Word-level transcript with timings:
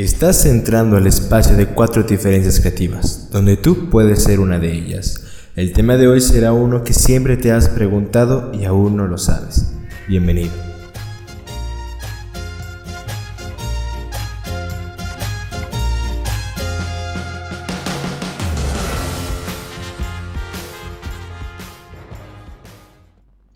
Estás 0.00 0.46
entrando 0.46 0.96
al 0.96 1.08
espacio 1.08 1.56
de 1.56 1.66
cuatro 1.66 2.04
diferencias 2.04 2.60
creativas, 2.60 3.28
donde 3.32 3.56
tú 3.56 3.90
puedes 3.90 4.22
ser 4.22 4.38
una 4.38 4.60
de 4.60 4.72
ellas. 4.72 5.50
El 5.56 5.72
tema 5.72 5.96
de 5.96 6.06
hoy 6.06 6.20
será 6.20 6.52
uno 6.52 6.84
que 6.84 6.92
siempre 6.92 7.36
te 7.36 7.50
has 7.50 7.68
preguntado 7.68 8.52
y 8.54 8.64
aún 8.64 8.96
no 8.96 9.08
lo 9.08 9.18
sabes. 9.18 9.74
Bienvenido. 10.06 10.52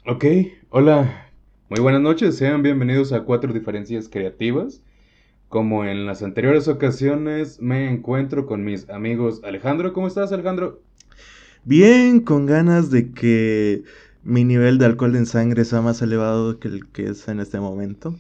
Ok, 0.07 0.25
hola, 0.71 1.31
muy 1.69 1.79
buenas 1.79 2.01
noches, 2.01 2.37
sean 2.37 2.65
bienvenidos 2.65 3.13
a 3.13 3.23
Cuatro 3.23 3.53
Diferencias 3.53 4.09
Creativas. 4.09 4.83
Como 5.53 5.85
en 5.85 6.07
las 6.07 6.23
anteriores 6.23 6.67
ocasiones, 6.67 7.61
me 7.61 7.91
encuentro 7.91 8.47
con 8.47 8.65
mis 8.65 8.89
amigos 8.89 9.43
Alejandro. 9.45 9.93
¿Cómo 9.93 10.07
estás, 10.07 10.33
Alejandro? 10.33 10.81
Bien, 11.65 12.21
con 12.21 12.47
ganas 12.47 12.91
de 12.91 13.13
que 13.13 13.83
mi 14.23 14.45
nivel 14.45 14.79
de 14.79 14.87
alcohol 14.87 15.15
en 15.15 15.27
sangre 15.27 15.67
sea 15.67 15.83
más 15.83 16.01
elevado 16.01 16.59
que 16.59 16.69
el 16.69 16.89
que 16.89 17.05
es 17.05 17.29
en 17.29 17.39
este 17.39 17.61
momento. 17.61 18.17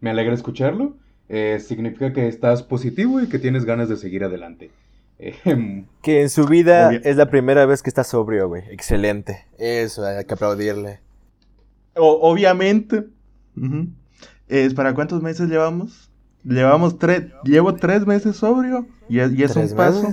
Me 0.00 0.10
alegra 0.10 0.34
escucharlo. 0.34 0.96
Eh, 1.28 1.60
significa 1.64 2.12
que 2.12 2.26
estás 2.26 2.64
positivo 2.64 3.20
y 3.20 3.28
que 3.28 3.38
tienes 3.38 3.64
ganas 3.64 3.88
de 3.88 3.96
seguir 3.96 4.24
adelante. 4.24 4.72
Em, 5.20 5.84
que 6.02 6.22
en 6.22 6.28
su 6.28 6.44
vida 6.44 6.92
es 6.92 7.18
la 7.18 7.30
primera 7.30 7.66
vez 7.66 7.84
que 7.84 7.90
está 7.90 8.02
sobrio, 8.02 8.48
güey. 8.48 8.64
Excelente. 8.70 9.44
Eso, 9.58 10.04
hay 10.04 10.24
que 10.24 10.34
aplaudirle. 10.34 10.98
obviamente. 11.94 13.04
¿Es 14.50 14.74
¿Para 14.74 14.94
cuántos 14.94 15.22
meses 15.22 15.48
llevamos? 15.48 16.10
Llevamos 16.42 16.98
tres. 16.98 17.26
Llevo 17.44 17.76
tres 17.76 18.04
meses 18.04 18.36
sobrio. 18.36 18.84
Y, 19.08 19.20
es 19.20 19.54
un 19.54 19.68
paso. 19.76 20.10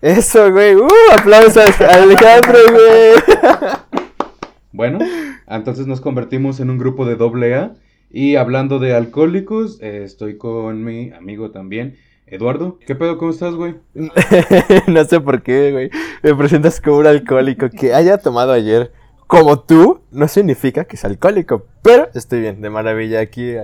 Eso, 0.00 0.52
güey. 0.52 0.76
¡Uh! 0.76 0.86
Aplausos 1.18 1.80
a 1.80 1.94
Alejandro, 2.02 2.58
güey. 2.70 4.00
Bueno, 4.72 5.00
entonces 5.48 5.88
nos 5.88 6.00
convertimos 6.00 6.60
en 6.60 6.70
un 6.70 6.78
grupo 6.78 7.04
de 7.04 7.16
doble 7.16 7.56
A. 7.56 7.74
Y 8.08 8.36
hablando 8.36 8.78
de 8.78 8.94
alcohólicos, 8.94 9.78
eh, 9.82 10.04
estoy 10.04 10.38
con 10.38 10.84
mi 10.84 11.10
amigo 11.10 11.50
también, 11.50 11.96
Eduardo, 12.28 12.78
¿qué 12.86 12.94
pedo? 12.94 13.18
¿Cómo 13.18 13.32
estás, 13.32 13.56
güey? 13.56 13.74
no 14.86 15.04
sé 15.04 15.18
por 15.20 15.42
qué, 15.42 15.72
güey. 15.72 15.90
Me 16.22 16.36
presentas 16.36 16.80
como 16.80 16.98
un 16.98 17.06
alcohólico 17.08 17.68
que 17.68 17.92
haya 17.92 18.18
tomado 18.18 18.52
ayer 18.52 18.92
como 19.26 19.60
tú, 19.60 20.00
no 20.10 20.26
significa 20.26 20.84
que 20.84 20.96
sea 20.96 21.10
alcohólico. 21.10 21.66
Pero 21.82 22.08
estoy 22.14 22.40
bien, 22.40 22.60
de 22.60 22.68
maravilla 22.68 23.20
aquí. 23.20 23.54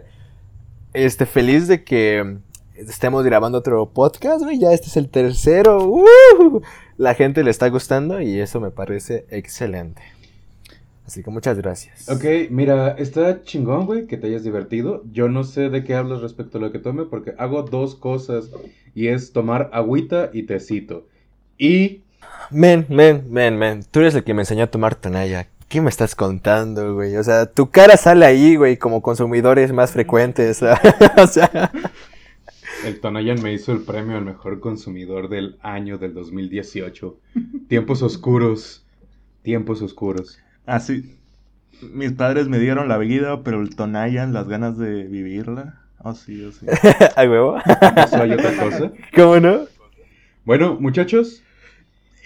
Este, 0.97 1.27
feliz 1.27 1.69
de 1.69 1.85
que 1.85 2.39
estemos 2.75 3.23
grabando 3.23 3.59
otro 3.59 3.91
podcast, 3.91 4.43
güey. 4.43 4.59
Ya 4.59 4.73
este 4.73 4.87
es 4.87 4.97
el 4.97 5.11
tercero. 5.11 5.87
¡Uh! 5.87 6.63
La 6.97 7.13
gente 7.13 7.45
le 7.45 7.51
está 7.51 7.69
gustando 7.69 8.23
y 8.23 8.41
eso 8.41 8.61
me 8.61 8.71
parece 8.71 9.27
excelente. 9.29 10.01
Así 11.07 11.23
que 11.23 11.29
muchas 11.29 11.59
gracias. 11.59 12.09
Ok, 12.09 12.25
mira, 12.49 12.93
está 12.93 13.43
chingón, 13.43 13.85
güey, 13.85 14.07
que 14.07 14.17
te 14.17 14.29
hayas 14.29 14.43
divertido. 14.43 15.05
Yo 15.13 15.29
no 15.29 15.45
sé 15.45 15.69
de 15.69 15.85
qué 15.85 15.95
hablas 15.95 16.23
respecto 16.23 16.57
a 16.57 16.63
lo 16.63 16.73
que 16.73 16.79
tome 16.79 17.05
porque 17.05 17.35
hago 17.37 17.63
dos 17.65 17.95
cosas 17.95 18.49
y 18.95 19.09
es 19.09 19.35
tomar 19.35 19.69
agüita 19.75 20.31
y 20.33 20.45
tecito. 20.45 21.07
Y... 21.59 22.01
Men, 22.51 22.87
men, 22.89 23.27
men, 23.29 23.59
men, 23.59 23.85
tú 23.91 24.01
eres 24.01 24.15
el 24.15 24.25
que 24.25 24.33
me 24.33 24.43
enseñó 24.43 24.65
a 24.65 24.71
tomar 24.71 24.95
tonalla. 24.95 25.47
¿Qué 25.69 25.81
me 25.81 25.91
estás 25.91 26.15
contando, 26.15 26.95
güey? 26.95 27.17
O 27.17 27.25
sea, 27.25 27.47
tu 27.47 27.71
cara 27.71 27.97
sale 27.97 28.25
ahí, 28.25 28.55
güey, 28.55 28.77
como 28.77 29.03
consumidores 29.03 29.73
más 29.73 29.93
frecuentes. 29.93 30.63
o 31.17 31.27
sea... 31.27 31.73
El 32.85 33.01
Tonayan 33.01 33.43
me 33.43 33.53
hizo 33.53 33.73
el 33.73 33.81
premio 33.81 34.17
al 34.17 34.25
mejor 34.25 34.61
consumidor 34.61 35.29
del 35.29 35.59
año 35.63 35.99
del 35.99 36.15
2018. 36.15 37.19
Tiempos 37.69 38.03
oscuros. 38.03 38.87
Tiempos 39.43 39.83
oscuros. 39.83 40.39
Así. 40.67 41.19
Mis 41.83 42.13
padres 42.13 42.49
me 42.49 42.59
dieron 42.59 42.89
la 42.89 42.99
vida, 42.99 43.43
pero 43.43 43.61
el 43.61 43.75
Tonayan, 43.75 44.33
las 44.33 44.47
ganas 44.47 44.79
de 44.79 45.05
vivirla. 45.05 45.81
Oh, 45.99 46.15
sí, 46.15 46.45
oh, 46.45 46.53
sí. 46.53 46.67
¿A 47.17 47.23
huevo? 47.23 47.57
¿Eso 47.59 48.23
hay 48.23 48.33
otra 48.33 48.57
cosa? 48.57 48.93
¿Cómo 49.15 49.41
no? 49.41 49.67
Bueno, 50.45 50.77
muchachos. 50.79 51.43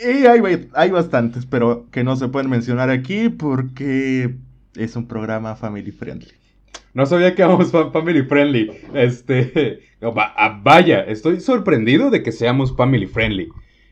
Y 0.02 0.26
hay, 0.26 0.68
hay 0.74 0.90
bastantes, 0.90 1.46
pero 1.46 1.86
que 1.90 2.04
no 2.04 2.16
se 2.16 2.28
pueden 2.28 2.50
mencionar 2.50 2.90
aquí 2.90 3.28
porque 3.28 4.34
es 4.76 4.96
un 4.96 5.06
programa 5.06 5.56
family 5.56 5.92
friendly. 5.92 6.32
No 6.94 7.06
sabía 7.06 7.34
que 7.34 7.42
éramos 7.42 7.70
family 7.70 8.22
friendly. 8.22 8.70
Este. 8.94 9.80
Ah, 10.02 10.58
vaya, 10.62 11.02
estoy 11.02 11.40
sorprendido 11.40 12.08
de 12.08 12.22
que 12.22 12.32
seamos 12.32 12.74
family 12.74 13.06
friendly. 13.06 13.50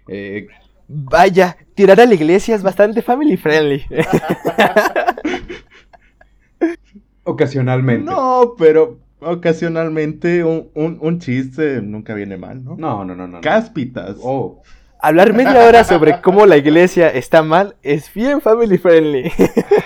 Eh, 0.09 0.49
Vaya, 0.89 1.59
tirar 1.75 2.01
a 2.01 2.07
la 2.07 2.15
iglesia 2.15 2.55
es 2.55 2.63
bastante 2.63 3.03
family 3.03 3.37
friendly. 3.37 3.85
Ocasionalmente. 7.25 8.11
No, 8.11 8.55
pero 8.57 9.01
ocasionalmente 9.21 10.45
un, 10.45 11.19
chiste 11.19 11.83
nunca 11.83 12.15
viene 12.15 12.39
mal, 12.39 12.65
¿no? 12.65 12.77
No, 12.79 13.05
no, 13.05 13.15
no, 13.15 13.29
no. 13.29 13.43
Cáspitas. 13.43 14.17
Oh. 14.23 14.63
Hablar 15.01 15.33
media 15.33 15.65
hora 15.65 15.85
sobre 15.85 16.21
cómo 16.21 16.45
la 16.45 16.57
iglesia 16.57 17.09
está 17.09 17.45
mal 17.45 17.77
es 17.83 18.13
bien 18.13 18.41
family 18.41 18.79
friendly. 18.79 19.31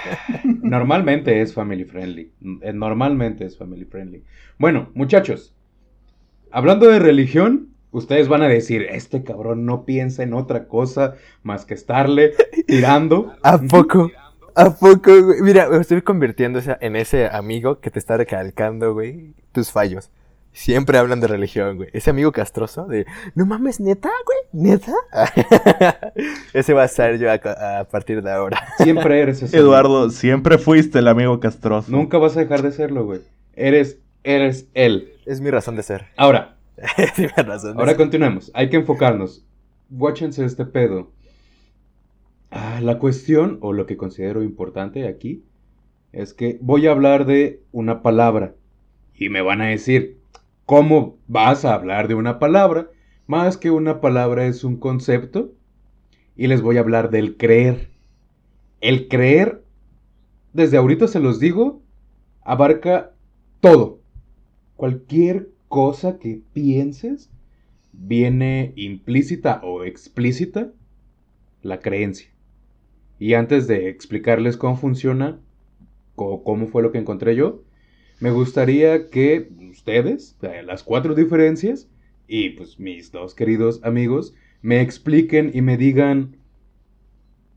Normalmente 0.62 1.42
es 1.42 1.52
family 1.52 1.84
friendly. 1.84 2.32
Eh, 2.62 2.72
normalmente 2.72 3.44
es 3.44 3.58
family 3.58 3.84
friendly. 3.84 4.24
Bueno, 4.58 4.90
muchachos. 4.94 5.54
Hablando 6.50 6.88
de 6.88 6.98
religión, 6.98 7.68
ustedes 7.90 8.28
van 8.28 8.42
a 8.42 8.48
decir, 8.48 8.86
este 8.90 9.22
cabrón 9.22 9.66
no 9.66 9.84
piensa 9.84 10.22
en 10.22 10.32
otra 10.32 10.66
cosa 10.66 11.14
más 11.42 11.66
que 11.66 11.74
estarle 11.74 12.32
tirando. 12.66 13.34
¿A 13.42 13.58
poco? 13.58 14.10
¿A 14.54 14.70
poco, 14.70 15.10
güey? 15.22 15.42
Mira, 15.42 15.68
me 15.68 15.78
estoy 15.78 16.00
convirtiendo 16.00 16.60
en 16.80 16.96
ese 16.96 17.28
amigo 17.28 17.80
que 17.80 17.90
te 17.90 17.98
está 17.98 18.16
recalcando, 18.16 18.94
güey, 18.94 19.34
tus 19.52 19.70
fallos. 19.70 20.10
Siempre 20.52 20.98
hablan 20.98 21.20
de 21.20 21.28
religión, 21.28 21.76
güey. 21.76 21.88
Ese 21.92 22.10
amigo 22.10 22.30
castroso 22.30 22.86
de, 22.86 23.06
no 23.34 23.46
mames, 23.46 23.80
neta, 23.80 24.10
güey, 24.26 24.64
neta. 24.64 24.92
ese 26.52 26.74
va 26.74 26.82
a 26.82 26.88
ser 26.88 27.18
yo 27.18 27.28
a, 27.32 27.84
partir 27.90 28.22
de 28.22 28.30
ahora. 28.30 28.62
Siempre 28.78 29.20
eres 29.20 29.42
ese. 29.42 29.56
Eduardo, 29.56 30.10
siempre 30.10 30.58
fuiste 30.58 30.98
el 30.98 31.08
amigo 31.08 31.40
castroso. 31.40 31.90
Nunca 31.90 32.18
vas 32.18 32.36
a 32.36 32.40
dejar 32.40 32.62
de 32.62 32.72
serlo, 32.72 33.06
güey. 33.06 33.20
Eres, 33.54 33.98
eres 34.24 34.68
él. 34.74 35.14
Es 35.24 35.40
mi 35.40 35.50
razón 35.50 35.76
de 35.76 35.82
ser. 35.82 36.06
Ahora, 36.16 36.56
Ahora 37.76 37.96
continuemos. 37.96 38.50
Hay 38.54 38.70
que 38.70 38.76
enfocarnos. 38.76 39.44
Watchense 39.90 40.44
este 40.44 40.64
pedo. 40.64 41.10
Ah, 42.50 42.80
la 42.82 42.98
cuestión, 42.98 43.58
o 43.60 43.72
lo 43.72 43.86
que 43.86 43.96
considero 43.96 44.42
importante 44.42 45.06
aquí, 45.06 45.42
es 46.12 46.34
que 46.34 46.58
voy 46.60 46.86
a 46.86 46.90
hablar 46.90 47.24
de 47.24 47.62
una 47.72 48.02
palabra. 48.02 48.54
Y 49.14 49.28
me 49.28 49.42
van 49.42 49.60
a 49.60 49.68
decir, 49.68 50.18
¿cómo 50.72 51.18
vas 51.28 51.66
a 51.66 51.74
hablar 51.74 52.08
de 52.08 52.14
una 52.14 52.38
palabra? 52.38 52.88
Más 53.26 53.58
que 53.58 53.70
una 53.70 54.00
palabra 54.00 54.46
es 54.46 54.64
un 54.64 54.78
concepto. 54.78 55.52
Y 56.34 56.46
les 56.46 56.62
voy 56.62 56.78
a 56.78 56.80
hablar 56.80 57.10
del 57.10 57.36
creer. 57.36 57.90
El 58.80 59.06
creer, 59.08 59.62
desde 60.54 60.78
ahorita 60.78 61.08
se 61.08 61.20
los 61.20 61.38
digo, 61.38 61.82
abarca 62.40 63.12
todo. 63.60 64.00
Cualquier 64.76 65.50
cosa 65.68 66.18
que 66.18 66.40
pienses 66.54 67.30
viene 67.92 68.72
implícita 68.74 69.60
o 69.62 69.84
explícita 69.84 70.72
la 71.60 71.80
creencia. 71.80 72.30
Y 73.18 73.34
antes 73.34 73.66
de 73.66 73.90
explicarles 73.90 74.56
cómo 74.56 74.76
funciona, 74.76 75.38
o 76.14 76.42
cómo 76.42 76.66
fue 76.68 76.82
lo 76.82 76.92
que 76.92 76.98
encontré 76.98 77.36
yo, 77.36 77.60
me 78.22 78.30
gustaría 78.30 79.10
que 79.10 79.48
ustedes, 79.68 80.36
las 80.64 80.84
cuatro 80.84 81.16
diferencias, 81.16 81.88
y 82.28 82.50
pues 82.50 82.78
mis 82.78 83.10
dos 83.10 83.34
queridos 83.34 83.80
amigos, 83.82 84.32
me 84.60 84.80
expliquen 84.80 85.50
y 85.52 85.60
me 85.60 85.76
digan 85.76 86.36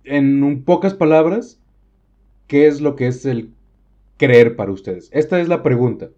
en 0.06 0.64
pocas 0.64 0.96
palabras 0.96 1.62
qué 2.48 2.66
es 2.66 2.82
lo 2.82 2.96
que 2.96 3.06
es 3.06 3.28
el 3.28 3.52
creer 4.18 4.56
para 4.56 4.72
ustedes. 4.72 5.12
Esta 5.14 5.40
es 5.40 5.48
la 5.48 5.62
pregunta. 5.62 6.10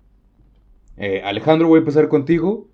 Eh, 0.96 1.22
Alejandro, 1.26 1.68
voy 1.68 1.80
a 1.80 1.80
empezar 1.80 2.08
contigo. 2.08 2.70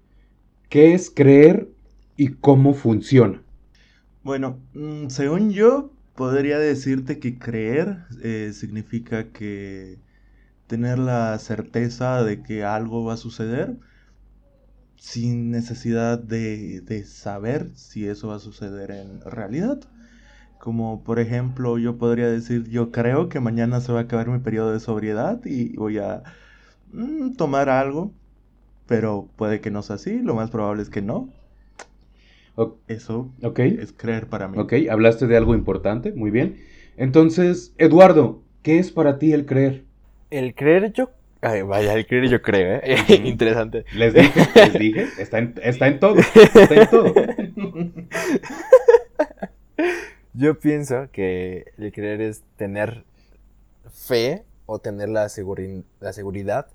¿Qué 0.69 0.93
es 0.93 1.09
creer 1.09 1.69
y 2.15 2.33
cómo 2.33 2.75
funciona? 2.75 3.41
Bueno, 4.21 4.59
mm, 4.75 5.07
según 5.07 5.49
yo, 5.51 5.91
podría 6.13 6.59
decirte 6.59 7.17
que 7.17 7.39
creer 7.39 7.97
eh, 8.21 8.51
significa 8.53 9.31
que 9.31 9.97
tener 10.67 10.99
la 10.99 11.37
certeza 11.39 12.23
de 12.23 12.43
que 12.43 12.63
algo 12.63 13.03
va 13.05 13.13
a 13.13 13.17
suceder 13.17 13.77
sin 14.97 15.51
necesidad 15.51 16.17
de, 16.19 16.81
de, 16.81 17.03
saber 17.05 17.71
si 17.75 18.07
eso 18.07 18.29
va 18.29 18.35
a 18.35 18.39
suceder 18.39 18.91
en 18.91 19.21
realidad. 19.21 19.79
Como 20.59 21.03
por 21.03 21.19
ejemplo, 21.19 21.77
yo 21.77 21.97
podría 21.97 22.29
decir, 22.29 22.69
yo 22.69 22.91
creo 22.91 23.29
que 23.29 23.39
mañana 23.41 23.81
se 23.81 23.91
va 23.91 23.99
a 23.99 24.03
acabar 24.03 24.29
mi 24.29 24.39
periodo 24.39 24.71
de 24.71 24.79
sobriedad 24.79 25.41
y 25.45 25.75
voy 25.75 25.97
a 25.99 26.23
Mm, 26.93 27.33
tomar 27.33 27.69
algo 27.69 28.13
pero 28.85 29.29
puede 29.37 29.61
que 29.61 29.71
no 29.71 29.81
sea 29.81 29.95
así, 29.95 30.19
lo 30.19 30.35
más 30.35 30.51
probable 30.51 30.83
es 30.83 30.89
que 30.89 31.01
no. 31.01 31.29
Eso 32.87 33.31
es 33.41 33.93
creer 33.93 34.27
para 34.27 34.47
mí. 34.47 34.59
Ok, 34.59 34.73
hablaste 34.91 35.25
de 35.25 35.37
algo 35.37 35.55
importante, 35.55 36.11
muy 36.11 36.29
bien. 36.29 36.57
Entonces, 36.97 37.73
Eduardo, 37.77 38.43
¿qué 38.61 38.77
es 38.77 38.91
para 38.91 39.17
ti 39.17 39.31
el 39.31 39.45
creer? 39.45 39.85
El 40.33 40.55
creer 40.55 40.91
yo... 40.93 41.11
Ay, 41.41 41.61
vaya, 41.61 41.93
el 41.93 42.07
creer 42.07 42.27
yo 42.27 42.41
creo, 42.41 42.79
¿eh? 42.81 42.95
Interesante. 43.23 43.85
Les 43.93 44.15
dije, 44.15 44.47
les 44.55 44.73
dije, 44.73 45.07
está 45.19 45.37
en, 45.37 45.53
está 45.61 45.87
en 45.87 45.99
todo, 45.99 46.15
está 46.17 46.73
en 46.73 46.89
todo. 46.89 47.13
yo 50.33 50.59
pienso 50.59 51.07
que 51.11 51.71
el 51.77 51.91
creer 51.91 52.21
es 52.21 52.41
tener 52.55 53.03
fe 53.93 54.43
o 54.65 54.79
tener 54.79 55.09
la, 55.09 55.27
la 55.99 56.13
seguridad 56.13 56.67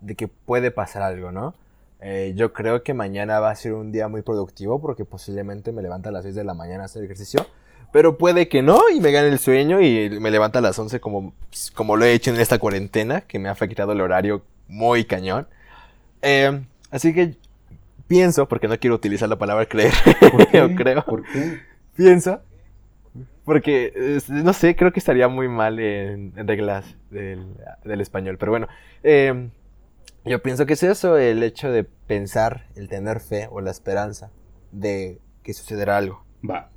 de 0.00 0.14
que 0.14 0.28
puede 0.28 0.70
pasar 0.70 1.02
algo, 1.02 1.32
¿no? 1.32 1.54
Eh, 2.00 2.32
yo 2.34 2.54
creo 2.54 2.82
que 2.82 2.94
mañana 2.94 3.40
va 3.40 3.50
a 3.50 3.56
ser 3.56 3.74
un 3.74 3.92
día 3.92 4.08
muy 4.08 4.22
productivo 4.22 4.80
porque 4.80 5.04
posiblemente 5.04 5.70
me 5.70 5.82
levanta 5.82 6.08
a 6.08 6.12
las 6.12 6.22
6 6.22 6.34
de 6.34 6.44
la 6.44 6.54
mañana 6.54 6.84
a 6.84 6.86
hacer 6.86 7.04
ejercicio. 7.04 7.46
Pero 7.92 8.16
puede 8.16 8.48
que 8.48 8.62
no 8.62 8.80
y 8.92 9.00
me 9.00 9.12
gane 9.12 9.28
el 9.28 9.38
sueño 9.38 9.80
y 9.80 10.08
me 10.18 10.30
levanta 10.30 10.58
a 10.58 10.62
las 10.62 10.78
11 10.78 10.98
como, 11.00 11.34
como 11.74 11.96
lo 11.96 12.04
he 12.04 12.14
hecho 12.14 12.30
en 12.30 12.40
esta 12.40 12.58
cuarentena 12.58 13.20
que 13.20 13.38
me 13.38 13.48
ha 13.48 13.52
afectado 13.52 13.92
el 13.92 14.00
horario 14.00 14.42
muy 14.66 15.04
cañón. 15.04 15.46
Eh, 16.22 16.62
así 16.90 17.12
que 17.12 17.36
pienso, 18.06 18.48
porque 18.48 18.68
no 18.68 18.78
quiero 18.78 18.96
utilizar 18.96 19.28
la 19.28 19.36
palabra 19.36 19.66
creer, 19.66 19.92
¿Por 20.30 20.48
qué? 20.48 20.74
creo. 20.76 21.04
¿Por 21.04 21.22
qué? 21.24 21.60
Pienso, 21.94 22.40
porque 23.44 24.20
no 24.28 24.52
sé, 24.52 24.76
creo 24.76 24.92
que 24.92 24.98
estaría 24.98 25.28
muy 25.28 25.48
mal 25.48 25.78
en, 25.78 26.32
reglas 26.46 26.96
del, 27.10 27.54
del, 27.84 28.00
español. 28.00 28.38
Pero 28.38 28.52
bueno, 28.52 28.68
eh, 29.02 29.50
yo 30.24 30.42
pienso 30.42 30.64
que 30.64 30.74
es 30.74 30.82
eso, 30.82 31.18
el 31.18 31.42
hecho 31.42 31.70
de 31.70 31.84
pensar, 31.84 32.66
el 32.76 32.88
tener 32.88 33.20
fe 33.20 33.48
o 33.50 33.60
la 33.60 33.70
esperanza 33.70 34.30
de 34.70 35.18
que 35.42 35.52
sucederá 35.52 35.96
algo. 35.96 36.24
Va, 36.48 36.70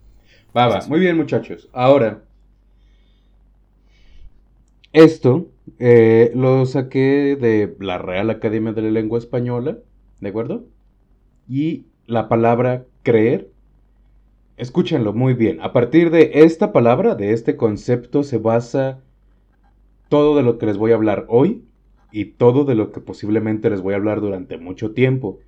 va, 0.56 0.68
va. 0.68 0.80
Muy 0.88 1.00
bien, 1.00 1.18
muchachos. 1.18 1.70
Ahora, 1.74 2.24
esto 4.94 5.48
eh, 5.80 6.32
lo 6.36 6.66
saqué 6.66 7.36
de 7.36 7.76
la 7.80 7.98
Real 7.98 8.30
Academia 8.30 8.72
de 8.72 8.82
la 8.82 8.92
Lengua 8.92 9.20
Española, 9.20 9.80
¿de 10.22 10.30
acuerdo? 10.30 10.66
Y 11.50 11.86
la 12.08 12.30
palabra 12.30 12.86
creer, 13.04 13.52
escúchenlo 14.58 15.14
muy 15.14 15.34
bien. 15.34 15.60
A 15.62 15.74
partir 15.74 16.12
de 16.12 16.32
esta 16.36 16.72
palabra, 16.72 17.16
de 17.16 17.34
este 17.34 17.58
concepto, 17.58 18.24
se 18.24 18.38
basa 18.38 19.02
todo 20.10 20.38
de 20.38 20.44
lo 20.44 20.58
que 20.58 20.66
les 20.66 20.78
voy 20.78 20.92
a 20.92 20.96
hablar 20.96 21.26
hoy 21.28 21.66
y 22.12 22.26
todo 22.26 22.64
de 22.64 22.76
lo 22.76 22.92
que 22.92 23.02
posiblemente 23.02 23.70
les 23.70 23.82
voy 23.82 23.94
a 23.94 23.98
hablar 23.98 24.22
durante 24.22 24.58
mucho 24.58 24.94
tiempo, 24.94 25.40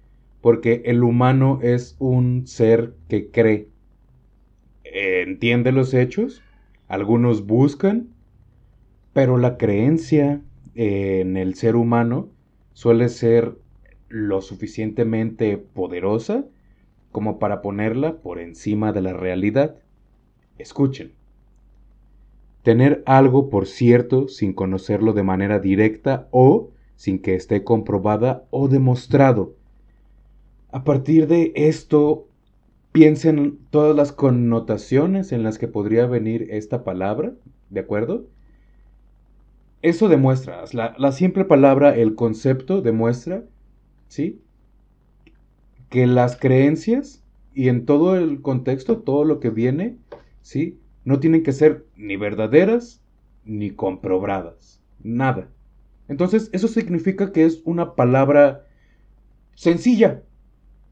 porque 0.42 0.81
el 0.86 1.04
humano 1.04 1.59
es 1.62 1.95
un 2.00 2.48
ser 2.48 2.95
que 3.07 3.31
cree, 3.31 3.69
entiende 4.94 5.72
los 5.72 5.94
hechos, 5.94 6.42
algunos 6.88 7.45
buscan, 7.45 8.10
pero 9.13 9.38
la 9.38 9.57
creencia 9.57 10.42
en 10.75 11.38
el 11.38 11.56
ser 11.56 11.75
humano 11.75 12.30
suele 12.74 13.10
ser 13.10 13.57
lo 14.10 14.42
suficientemente 14.42 15.57
poderosa 15.57 16.45
como 17.12 17.39
para 17.39 17.62
ponerla 17.62 18.18
por 18.18 18.39
encima 18.39 18.94
de 18.94 19.01
la 19.01 19.13
realidad. 19.13 19.75
Escuchen. 20.57 21.13
Tener 22.63 23.01
algo 23.06 23.50
por 23.50 23.66
cierto 23.66 24.28
sin 24.28 24.54
conocerlo 24.54 25.13
de 25.13 25.24
manera 25.24 25.60
directa 25.60 26.28
o 26.31 26.69
sin 26.95 27.19
que 27.19 27.36
esté 27.36 27.63
comprobada 27.63 28.45
o 28.50 28.68
demostrado. 28.68 29.56
A 30.72 30.83
partir 30.83 31.28
de 31.28 31.54
esto, 31.56 32.28
piensen 32.98 33.60
todas 33.70 33.96
las 33.96 34.12
connotaciones 34.12 35.32
en 35.32 35.44
las 35.44 35.60
que 35.60 35.68
podría 35.68 36.08
venir 36.08 36.48
esta 36.50 36.84
palabra, 36.84 37.34
¿de 37.70 37.80
acuerdo? 37.80 38.26
Eso 39.84 40.08
demuestra, 40.08 40.64
la, 40.74 41.12
simple 41.12 41.46
palabra, 41.46 41.96
el 41.96 42.16
concepto 42.16 42.82
demuestra, 42.82 43.44
¿sí? 44.08 44.42
Que 45.90 46.08
las 46.08 46.38
creencias 46.38 47.24
y 47.54 47.70
en 47.70 47.86
todo 47.86 48.18
el 48.18 48.42
contexto, 48.42 48.98
todo 48.98 49.26
lo 49.26 49.40
que 49.40 49.52
viene, 49.52 49.98
¿sí? 50.42 50.80
no 51.06 51.20
tienen 51.20 51.44
que 51.44 51.52
ser 51.52 51.86
ni 51.98 52.18
verdaderas 52.18 53.04
ni 53.46 53.70
comprobadas. 53.70 54.82
Nada. 55.04 55.50
Entonces, 56.08 56.50
eso 56.52 56.68
significa 56.68 57.32
que 57.32 57.46
es 57.46 57.62
una 57.64 57.94
palabra 57.94 58.66
sencilla, 59.54 60.24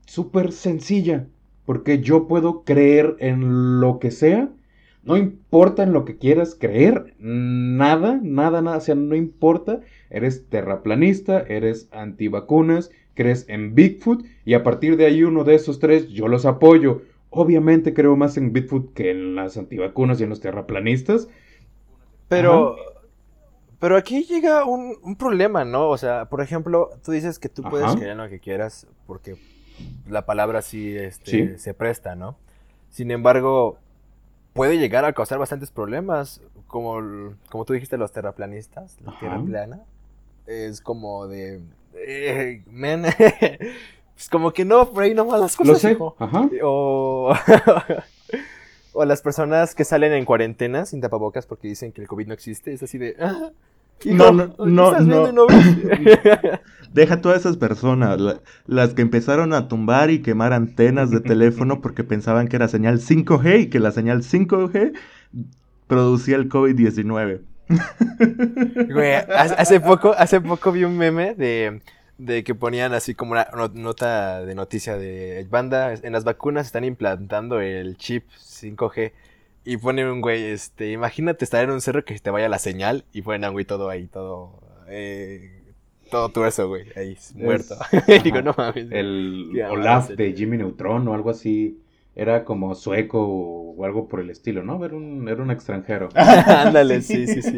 súper 0.05 0.51
sencilla, 0.51 1.25
porque 1.65 1.99
yo 1.99 2.27
puedo 2.27 2.63
creer 2.63 3.15
en 3.19 3.79
lo 3.79 3.99
que 3.99 4.11
sea, 4.11 4.49
no 5.03 5.17
importa 5.17 5.83
en 5.83 5.93
lo 5.93 6.05
que 6.05 6.17
quieras 6.17 6.55
creer, 6.59 7.13
nada, 7.19 8.19
nada, 8.21 8.61
nada, 8.61 8.77
o 8.77 8.81
sea, 8.81 8.95
no 8.95 9.15
importa, 9.15 9.81
eres 10.09 10.49
terraplanista, 10.49 11.41
eres 11.41 11.89
antivacunas, 11.91 12.91
crees 13.13 13.45
en 13.47 13.75
Bigfoot, 13.75 14.25
y 14.45 14.55
a 14.55 14.63
partir 14.63 14.97
de 14.97 15.05
ahí 15.05 15.23
uno 15.23 15.43
de 15.43 15.55
esos 15.55 15.79
tres 15.79 16.09
yo 16.09 16.27
los 16.27 16.45
apoyo, 16.45 17.01
Obviamente 17.37 17.93
creo 17.93 18.15
más 18.15 18.37
en 18.37 18.53
Bigfoot 18.53 18.93
que 18.93 19.11
en 19.11 19.35
las 19.35 19.57
antivacunas 19.57 20.21
y 20.21 20.23
en 20.23 20.29
los 20.29 20.39
terraplanistas. 20.39 21.27
Pero, 22.29 22.77
pero 23.77 23.97
aquí 23.97 24.23
llega 24.23 24.63
un, 24.63 25.17
problema, 25.17 25.65
¿no? 25.65 25.89
O 25.89 25.97
sea, 25.97 26.29
por 26.29 26.39
ejemplo, 26.39 26.91
tú 27.03 27.11
dices 27.11 27.37
que 27.37 27.49
tú 27.49 27.61
puedes 27.63 27.93
creer 27.97 28.11
en 28.11 28.19
lo 28.19 28.29
que 28.29 28.39
quieras 28.39 28.87
porque 29.05 29.35
la 30.07 30.25
palabra 30.25 30.61
sí, 30.61 30.95
este, 30.95 31.57
se 31.57 31.73
presta, 31.73 32.15
¿no? 32.15 32.37
Sin 32.89 33.11
embargo, 33.11 33.77
puede 34.53 34.77
llegar 34.77 35.05
a 35.05 35.13
causar 35.13 35.39
bastantes 35.39 35.71
problemas, 35.71 36.41
como, 36.67 37.33
como 37.49 37.65
tú 37.65 37.73
dijiste, 37.73 37.97
los 37.97 38.11
terraplanistas, 38.11 38.97
la 39.03 39.17
tierra 39.19 39.41
plana. 39.41 39.79
Es 40.47 40.81
como 40.81 41.27
de... 41.27 41.61
Eh, 41.95 42.63
men, 42.67 43.03
pues 44.13 44.29
como 44.29 44.51
que 44.51 44.65
no, 44.65 44.91
por 44.91 45.03
ahí 45.03 45.13
no 45.13 45.25
las 45.37 45.55
cosas. 45.55 45.67
Lo 45.67 45.75
sé. 45.75 45.97
Ajá. 46.19 46.49
O... 46.63 47.33
o 48.95 49.03
las 49.03 49.21
personas 49.21 49.75
que 49.75 49.83
salen 49.83 50.13
en 50.13 50.23
cuarentena 50.23 50.85
sin 50.85 51.01
tapabocas 51.01 51.45
porque 51.45 51.67
dicen 51.67 51.91
que 51.91 52.01
el 52.01 52.07
COVID 52.07 52.27
no 52.27 52.33
existe. 52.33 52.73
Es 52.73 52.81
así 52.81 52.97
de. 52.97 53.15
Ah, 53.19 53.51
no, 54.05 54.31
no, 54.31 54.55
no, 54.57 55.31
no. 55.31 55.47
Deja 56.95 57.19
todas 57.19 57.41
esas 57.41 57.57
personas, 57.57 58.17
las 58.67 58.93
que 58.93 59.01
empezaron 59.01 59.51
a 59.51 59.67
tumbar 59.67 60.11
y 60.11 60.21
quemar 60.21 60.53
antenas 60.53 61.11
de 61.11 61.19
teléfono 61.19 61.81
porque 61.81 62.05
pensaban 62.05 62.47
que 62.47 62.55
era 62.55 62.69
señal 62.69 62.99
5G 62.99 63.63
y 63.63 63.69
que 63.69 63.81
la 63.81 63.91
señal 63.91 64.23
5G 64.23 64.93
producía 65.87 66.37
el 66.37 66.47
COVID-19. 66.47 67.41
hace 69.57 69.81
poco, 69.81 70.15
hace 70.17 70.39
poco 70.39 70.71
vi 70.71 70.85
un 70.85 70.97
meme 70.97 71.35
de 71.35 71.81
de 72.17 72.45
que 72.45 72.55
ponían 72.55 72.93
así 72.93 73.13
como 73.13 73.33
una 73.33 73.49
nota 73.73 74.45
de 74.45 74.55
noticia 74.55 74.95
de 74.97 75.45
banda, 75.49 75.93
en 75.93 76.13
las 76.13 76.23
vacunas 76.23 76.65
están 76.65 76.85
implantando 76.85 77.59
el 77.59 77.97
chip 77.97 78.23
5G 78.39 79.11
y 79.65 79.75
ponen 79.75 80.07
un 80.07 80.21
güey, 80.21 80.45
este, 80.45 80.91
imagínate 80.93 81.43
estar 81.43 81.61
en 81.61 81.71
un 81.71 81.81
cerro 81.81 82.05
que 82.05 82.17
te 82.17 82.29
vaya 82.29 82.47
la 82.47 82.59
señal 82.59 83.03
y 83.11 83.21
ponen 83.21 83.43
a 83.43 83.49
un 83.49 83.55
güey 83.55 83.65
todo 83.65 83.89
ahí, 83.89 84.07
todo, 84.07 84.61
eh, 84.87 85.64
todo 86.09 86.29
tuerzo, 86.29 86.67
güey, 86.67 86.85
ahí, 86.95 87.17
muerto. 87.35 87.75
Digo, 88.23 88.41
no 88.41 88.53
mames. 88.57 88.87
El 88.91 89.61
Olaf 89.69 90.09
de 90.09 90.33
Jimmy 90.33 90.57
Neutron 90.57 91.07
o 91.07 91.13
algo 91.13 91.29
así. 91.29 91.81
Era 92.15 92.45
como 92.45 92.75
sueco 92.75 93.25
o 93.27 93.83
algo 93.83 94.07
por 94.07 94.21
el 94.21 94.29
estilo, 94.29 94.63
¿no? 94.63 94.83
Era 94.85 94.95
un, 94.95 95.27
era 95.27 95.43
un 95.43 95.51
extranjero. 95.51 96.07
Ándale, 96.15 97.01
sí, 97.01 97.27
sí, 97.27 97.41
sí. 97.41 97.57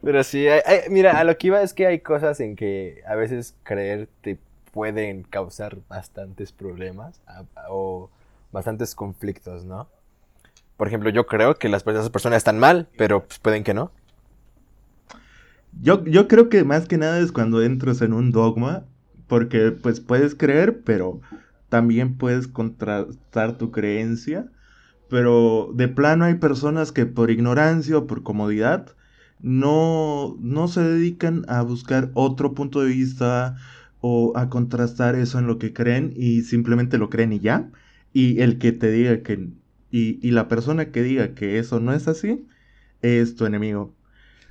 Pero 0.00 0.22
sí, 0.22 0.46
mira, 0.90 1.18
a 1.18 1.24
lo 1.24 1.36
que 1.36 1.48
iba 1.48 1.60
es 1.60 1.74
que 1.74 1.86
hay 1.86 2.00
cosas 2.00 2.38
en 2.38 2.54
que 2.54 3.02
a 3.06 3.16
veces 3.16 3.56
creer 3.64 4.08
te 4.20 4.38
pueden 4.72 5.22
causar 5.24 5.78
bastantes 5.88 6.52
problemas 6.52 7.20
o 7.68 8.10
bastantes 8.52 8.94
conflictos, 8.94 9.64
¿no? 9.64 9.88
Por 10.76 10.88
ejemplo, 10.88 11.10
yo 11.10 11.26
creo 11.26 11.54
que 11.56 11.68
las 11.68 11.86
esas 11.86 12.10
personas 12.10 12.38
están 12.38 12.58
mal, 12.58 12.88
pero 12.96 13.24
pues, 13.24 13.38
pueden 13.38 13.62
que 13.62 13.74
no. 13.74 13.92
Yo, 15.80 16.04
yo 16.04 16.28
creo 16.28 16.48
que 16.48 16.64
más 16.64 16.86
que 16.86 16.98
nada 16.98 17.18
es 17.18 17.32
cuando 17.32 17.62
entras 17.62 18.02
en 18.02 18.12
un 18.12 18.30
dogma, 18.30 18.84
porque 19.26 19.72
pues 19.72 20.00
puedes 20.00 20.34
creer, 20.34 20.82
pero 20.84 21.20
también 21.68 22.16
puedes 22.18 22.48
contrastar 22.48 23.58
tu 23.58 23.70
creencia. 23.70 24.50
Pero 25.08 25.72
de 25.74 25.88
plano 25.88 26.24
hay 26.24 26.34
personas 26.36 26.92
que 26.92 27.06
por 27.06 27.30
ignorancia 27.30 27.98
o 27.98 28.06
por 28.06 28.22
comodidad 28.22 28.94
no, 29.40 30.36
no 30.40 30.68
se 30.68 30.82
dedican 30.82 31.44
a 31.48 31.62
buscar 31.62 32.10
otro 32.14 32.54
punto 32.54 32.80
de 32.82 32.88
vista 32.88 33.56
o 34.00 34.32
a 34.36 34.48
contrastar 34.50 35.14
eso 35.16 35.38
en 35.38 35.46
lo 35.46 35.58
que 35.58 35.72
creen 35.72 36.12
y 36.16 36.42
simplemente 36.42 36.98
lo 36.98 37.10
creen 37.10 37.32
y 37.32 37.40
ya. 37.40 37.70
Y 38.12 38.40
el 38.40 38.58
que 38.58 38.72
te 38.72 38.90
diga 38.90 39.22
que... 39.22 39.50
Y, 39.90 40.26
y 40.26 40.30
la 40.32 40.48
persona 40.48 40.90
que 40.90 41.02
diga 41.02 41.34
que 41.34 41.58
eso 41.58 41.80
no 41.80 41.92
es 41.92 42.08
así 42.08 42.46
es 43.02 43.36
tu 43.36 43.46
enemigo. 43.46 43.94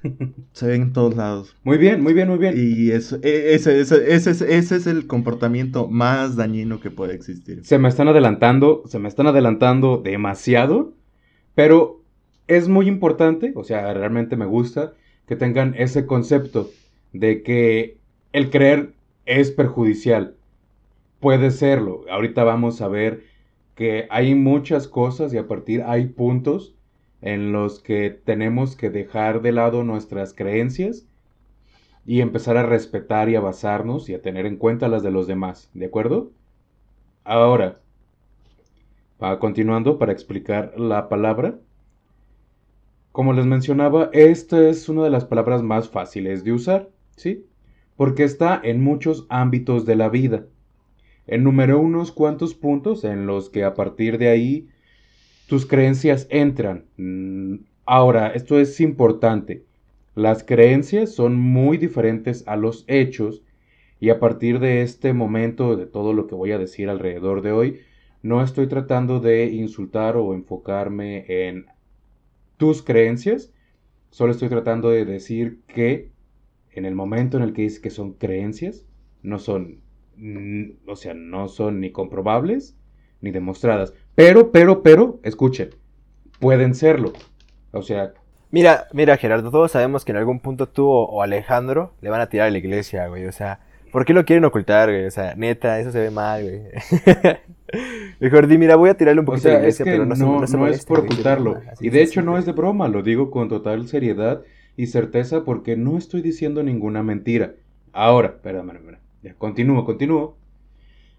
Se 0.53 0.67
ven 0.67 0.81
en 0.83 0.93
todos 0.93 1.15
lados. 1.15 1.55
Muy 1.63 1.77
bien, 1.77 2.01
muy 2.01 2.13
bien, 2.13 2.29
muy 2.29 2.37
bien. 2.37 2.55
Y 2.57 2.91
eso, 2.91 3.17
e, 3.21 3.53
ese, 3.53 3.79
ese, 3.79 4.13
ese, 4.13 4.31
ese, 4.31 4.75
es 4.75 4.87
el 4.87 5.07
comportamiento 5.07 5.87
más 5.87 6.35
dañino 6.35 6.79
que 6.79 6.91
puede 6.91 7.13
existir. 7.13 7.63
Se 7.65 7.77
me 7.77 7.89
están 7.89 8.07
adelantando, 8.07 8.83
se 8.85 8.99
me 8.99 9.07
están 9.07 9.27
adelantando 9.27 9.97
demasiado, 9.97 10.93
pero 11.55 12.01
es 12.47 12.67
muy 12.67 12.87
importante, 12.87 13.53
o 13.55 13.63
sea, 13.63 13.93
realmente 13.93 14.35
me 14.35 14.45
gusta 14.45 14.93
que 15.27 15.35
tengan 15.35 15.75
ese 15.77 16.05
concepto 16.05 16.69
de 17.13 17.43
que 17.43 17.97
el 18.33 18.49
creer 18.49 18.93
es 19.25 19.51
perjudicial. 19.51 20.35
Puede 21.19 21.51
serlo. 21.51 22.05
Ahorita 22.09 22.43
vamos 22.43 22.81
a 22.81 22.87
ver 22.87 23.23
que 23.75 24.07
hay 24.09 24.35
muchas 24.35 24.87
cosas 24.87 25.33
y 25.33 25.37
a 25.37 25.47
partir 25.47 25.83
hay 25.83 26.07
puntos 26.07 26.75
en 27.21 27.51
los 27.51 27.79
que 27.79 28.09
tenemos 28.09 28.75
que 28.75 28.89
dejar 28.89 29.41
de 29.41 29.51
lado 29.51 29.83
nuestras 29.83 30.33
creencias 30.33 31.07
y 32.05 32.21
empezar 32.21 32.57
a 32.57 32.63
respetar 32.63 33.29
y 33.29 33.35
a 33.35 33.41
basarnos 33.41 34.09
y 34.09 34.15
a 34.15 34.21
tener 34.21 34.45
en 34.45 34.57
cuenta 34.57 34.87
las 34.87 35.03
de 35.03 35.11
los 35.11 35.27
demás, 35.27 35.69
¿de 35.73 35.85
acuerdo? 35.85 36.31
Ahora, 37.23 37.79
continuando 39.39 39.99
para 39.99 40.11
explicar 40.11 40.73
la 40.79 41.07
palabra. 41.07 41.59
Como 43.11 43.33
les 43.33 43.45
mencionaba, 43.45 44.09
esta 44.13 44.67
es 44.67 44.89
una 44.89 45.03
de 45.03 45.11
las 45.11 45.25
palabras 45.25 45.61
más 45.61 45.89
fáciles 45.89 46.43
de 46.43 46.53
usar, 46.53 46.89
¿sí? 47.15 47.45
Porque 47.97 48.23
está 48.23 48.59
en 48.63 48.81
muchos 48.81 49.27
ámbitos 49.29 49.85
de 49.85 49.95
la 49.95 50.09
vida. 50.09 50.45
Enumeró 51.27 51.79
unos 51.79 52.11
cuantos 52.11 52.55
puntos 52.55 53.03
en 53.03 53.27
los 53.27 53.49
que 53.51 53.63
a 53.63 53.75
partir 53.75 54.17
de 54.17 54.29
ahí 54.29 54.69
tus 55.51 55.65
creencias 55.65 56.27
entran. 56.29 56.85
Mm, 56.95 57.65
ahora, 57.85 58.29
esto 58.29 58.57
es 58.57 58.79
importante. 58.79 59.65
Las 60.15 60.45
creencias 60.45 61.11
son 61.13 61.35
muy 61.35 61.77
diferentes 61.77 62.47
a 62.47 62.55
los 62.55 62.85
hechos 62.87 63.43
y 63.99 64.11
a 64.11 64.19
partir 64.21 64.59
de 64.59 64.81
este 64.81 65.11
momento, 65.11 65.75
de 65.75 65.87
todo 65.87 66.13
lo 66.13 66.27
que 66.27 66.35
voy 66.35 66.53
a 66.53 66.57
decir 66.57 66.87
alrededor 66.87 67.41
de 67.41 67.51
hoy, 67.51 67.81
no 68.23 68.41
estoy 68.41 68.67
tratando 68.67 69.19
de 69.19 69.47
insultar 69.47 70.15
o 70.15 70.33
enfocarme 70.33 71.25
en 71.27 71.65
tus 72.55 72.81
creencias, 72.81 73.51
solo 74.09 74.31
estoy 74.31 74.47
tratando 74.47 74.89
de 74.89 75.03
decir 75.03 75.59
que 75.67 76.11
en 76.71 76.85
el 76.85 76.95
momento 76.95 77.35
en 77.35 77.43
el 77.43 77.51
que 77.51 77.63
dices 77.63 77.81
que 77.81 77.89
son 77.89 78.13
creencias, 78.13 78.85
no 79.21 79.37
son, 79.37 79.81
mm, 80.15 80.87
o 80.87 80.95
sea, 80.95 81.13
no 81.13 81.49
son 81.49 81.81
ni 81.81 81.91
comprobables 81.91 82.77
ni 83.21 83.31
demostradas. 83.31 83.93
Pero, 84.15 84.51
pero, 84.51 84.83
pero, 84.83 85.19
escuchen, 85.23 85.69
pueden 86.39 86.75
serlo. 86.75 87.13
O 87.71 87.81
sea... 87.81 88.13
Mira, 88.49 88.87
mira, 88.91 89.15
Gerardo, 89.15 89.49
todos 89.49 89.71
sabemos 89.71 90.03
que 90.03 90.11
en 90.11 90.17
algún 90.17 90.41
punto 90.41 90.67
tú 90.67 90.85
o, 90.89 91.21
Alejandro 91.21 91.93
le 92.01 92.09
van 92.09 92.19
a 92.19 92.27
tirar 92.27 92.47
a 92.47 92.51
la 92.51 92.57
iglesia, 92.57 93.07
güey. 93.07 93.25
O 93.25 93.31
sea, 93.31 93.61
¿por 93.93 94.03
qué 94.03 94.13
lo 94.13 94.25
quieren 94.25 94.43
ocultar, 94.43 94.89
güey? 94.89 95.05
O 95.05 95.11
sea, 95.11 95.35
neta, 95.35 95.79
eso 95.79 95.91
se 95.91 95.99
ve 95.99 96.11
mal, 96.11 96.43
güey. 96.43 96.61
Mejor 98.19 98.47
di, 98.47 98.57
mira, 98.57 98.75
voy 98.75 98.89
a 98.89 98.97
tirarle 98.97 99.21
un 99.21 99.25
poquito 99.25 99.47
a 99.47 99.53
la 99.53 99.59
iglesia, 99.59 99.85
pero 99.85 100.05
no, 100.05 100.15
no, 100.15 100.41
no, 100.45 100.67
es 100.67 100.85
por 100.85 100.99
ocultarlo. 100.99 101.61
y 101.79 101.89
de 101.89 102.03
hecho 102.03 102.21
no 102.21 102.37
es 102.37 102.45
de 102.45 102.51
broma, 102.51 102.89
lo 102.89 103.01
digo 103.03 103.31
con 103.31 103.47
total 103.47 103.87
seriedad 103.87 104.41
y 104.75 104.87
certeza 104.87 105.45
porque 105.45 105.77
no 105.77 105.97
estoy 105.97 106.21
diciendo 106.21 106.61
ninguna 106.61 107.03
mentira. 107.03 107.53
Ahora, 107.93 108.35
ya, 109.23 109.33
continúo, 109.35 109.85
continúo. 109.85 110.35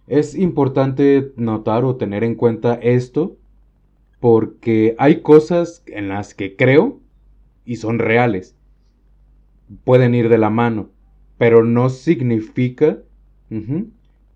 Es 0.06 0.34
importante 0.34 1.32
notar 1.36 1.84
o 1.84 1.96
tener 1.96 2.24
en 2.24 2.34
cuenta 2.34 2.74
esto 2.74 3.36
porque 4.20 4.94
hay 4.98 5.20
cosas 5.20 5.82
en 5.86 6.08
las 6.08 6.34
que 6.34 6.56
creo 6.56 7.00
y 7.64 7.76
son 7.76 7.98
reales. 7.98 8.56
Pueden 9.84 10.14
ir 10.14 10.28
de 10.28 10.38
la 10.38 10.50
mano, 10.50 10.90
pero 11.38 11.64
no 11.64 11.88
significa 11.88 12.98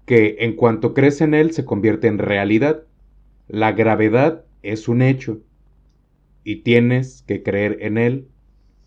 que 0.04 0.36
en 0.40 0.56
cuanto 0.56 0.92
crees 0.92 1.20
en 1.20 1.34
él 1.34 1.52
se 1.52 1.64
convierte 1.64 2.06
en 2.06 2.18
realidad. 2.18 2.84
La 3.48 3.72
gravedad 3.72 4.44
es 4.62 4.88
un 4.88 5.02
hecho 5.02 5.40
y 6.44 6.62
tienes 6.62 7.22
que 7.22 7.42
creer 7.42 7.78
en 7.80 7.98
él, 7.98 8.28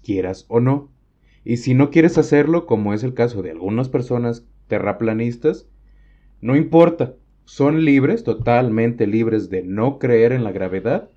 quieras 0.04 0.46
o 0.48 0.60
no. 0.60 0.90
Y 1.44 1.58
si 1.58 1.74
no 1.74 1.92
quieres 1.92 2.18
hacerlo, 2.18 2.66
como 2.66 2.94
es 2.94 3.04
el 3.04 3.14
caso 3.14 3.42
de 3.42 3.52
algunas 3.52 3.90
personas 3.90 4.46
terraplanistas, 4.68 5.68
no 6.42 6.56
importa, 6.56 7.16
son 7.46 7.84
libres, 7.84 8.24
totalmente 8.24 9.08
libres 9.08 9.50
de 9.50 9.64
no 9.64 10.00
creer 10.00 10.32
en 10.32 10.44
la 10.44 10.52
gravedad, 10.52 11.10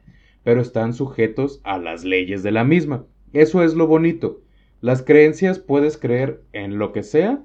pero 0.43 0.61
están 0.61 0.95
sujetos 0.95 1.61
a 1.63 1.79
las 1.79 2.05
leyes 2.05 2.43
de 2.43 2.51
la 2.51 2.65
misma. 2.65 3.05
Eso 3.33 3.63
es 3.63 3.75
lo 3.75 3.87
bonito. 3.87 4.41
Las 4.81 5.03
creencias 5.03 5.59
puedes 5.59 5.97
creer 5.97 6.43
en 6.53 6.79
lo 6.79 6.93
que 6.93 7.03
sea, 7.03 7.45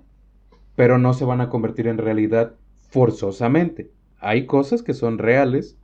pero 0.76 0.98
no 0.98 1.14
se 1.14 1.26
van 1.26 1.42
a 1.42 1.50
convertir 1.50 1.88
en 1.88 1.98
realidad 1.98 2.56
forzosamente. 2.90 3.92
Hay 4.20 4.46
cosas 4.46 4.82
que 4.82 4.94
son 4.94 5.20
reales 5.20 5.78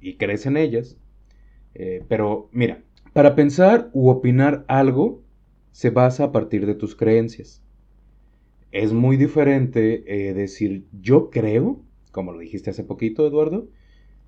y 0.00 0.16
crees 0.16 0.44
en 0.44 0.56
ellas. 0.56 0.98
Eh, 1.74 2.04
pero 2.08 2.48
mira, 2.52 2.82
para 3.12 3.34
pensar 3.34 3.88
u 3.92 4.08
opinar 4.08 4.64
algo 4.68 5.22
se 5.72 5.90
basa 5.90 6.24
a 6.24 6.32
partir 6.32 6.66
de 6.66 6.74
tus 6.74 6.94
creencias 6.94 7.62
es 8.72 8.92
muy 8.92 9.16
diferente 9.16 10.04
eh, 10.06 10.34
decir 10.34 10.86
yo 11.00 11.30
creo, 11.30 11.80
como 12.12 12.32
lo 12.32 12.38
dijiste 12.38 12.70
hace 12.70 12.84
poquito, 12.84 13.26
Eduardo, 13.26 13.68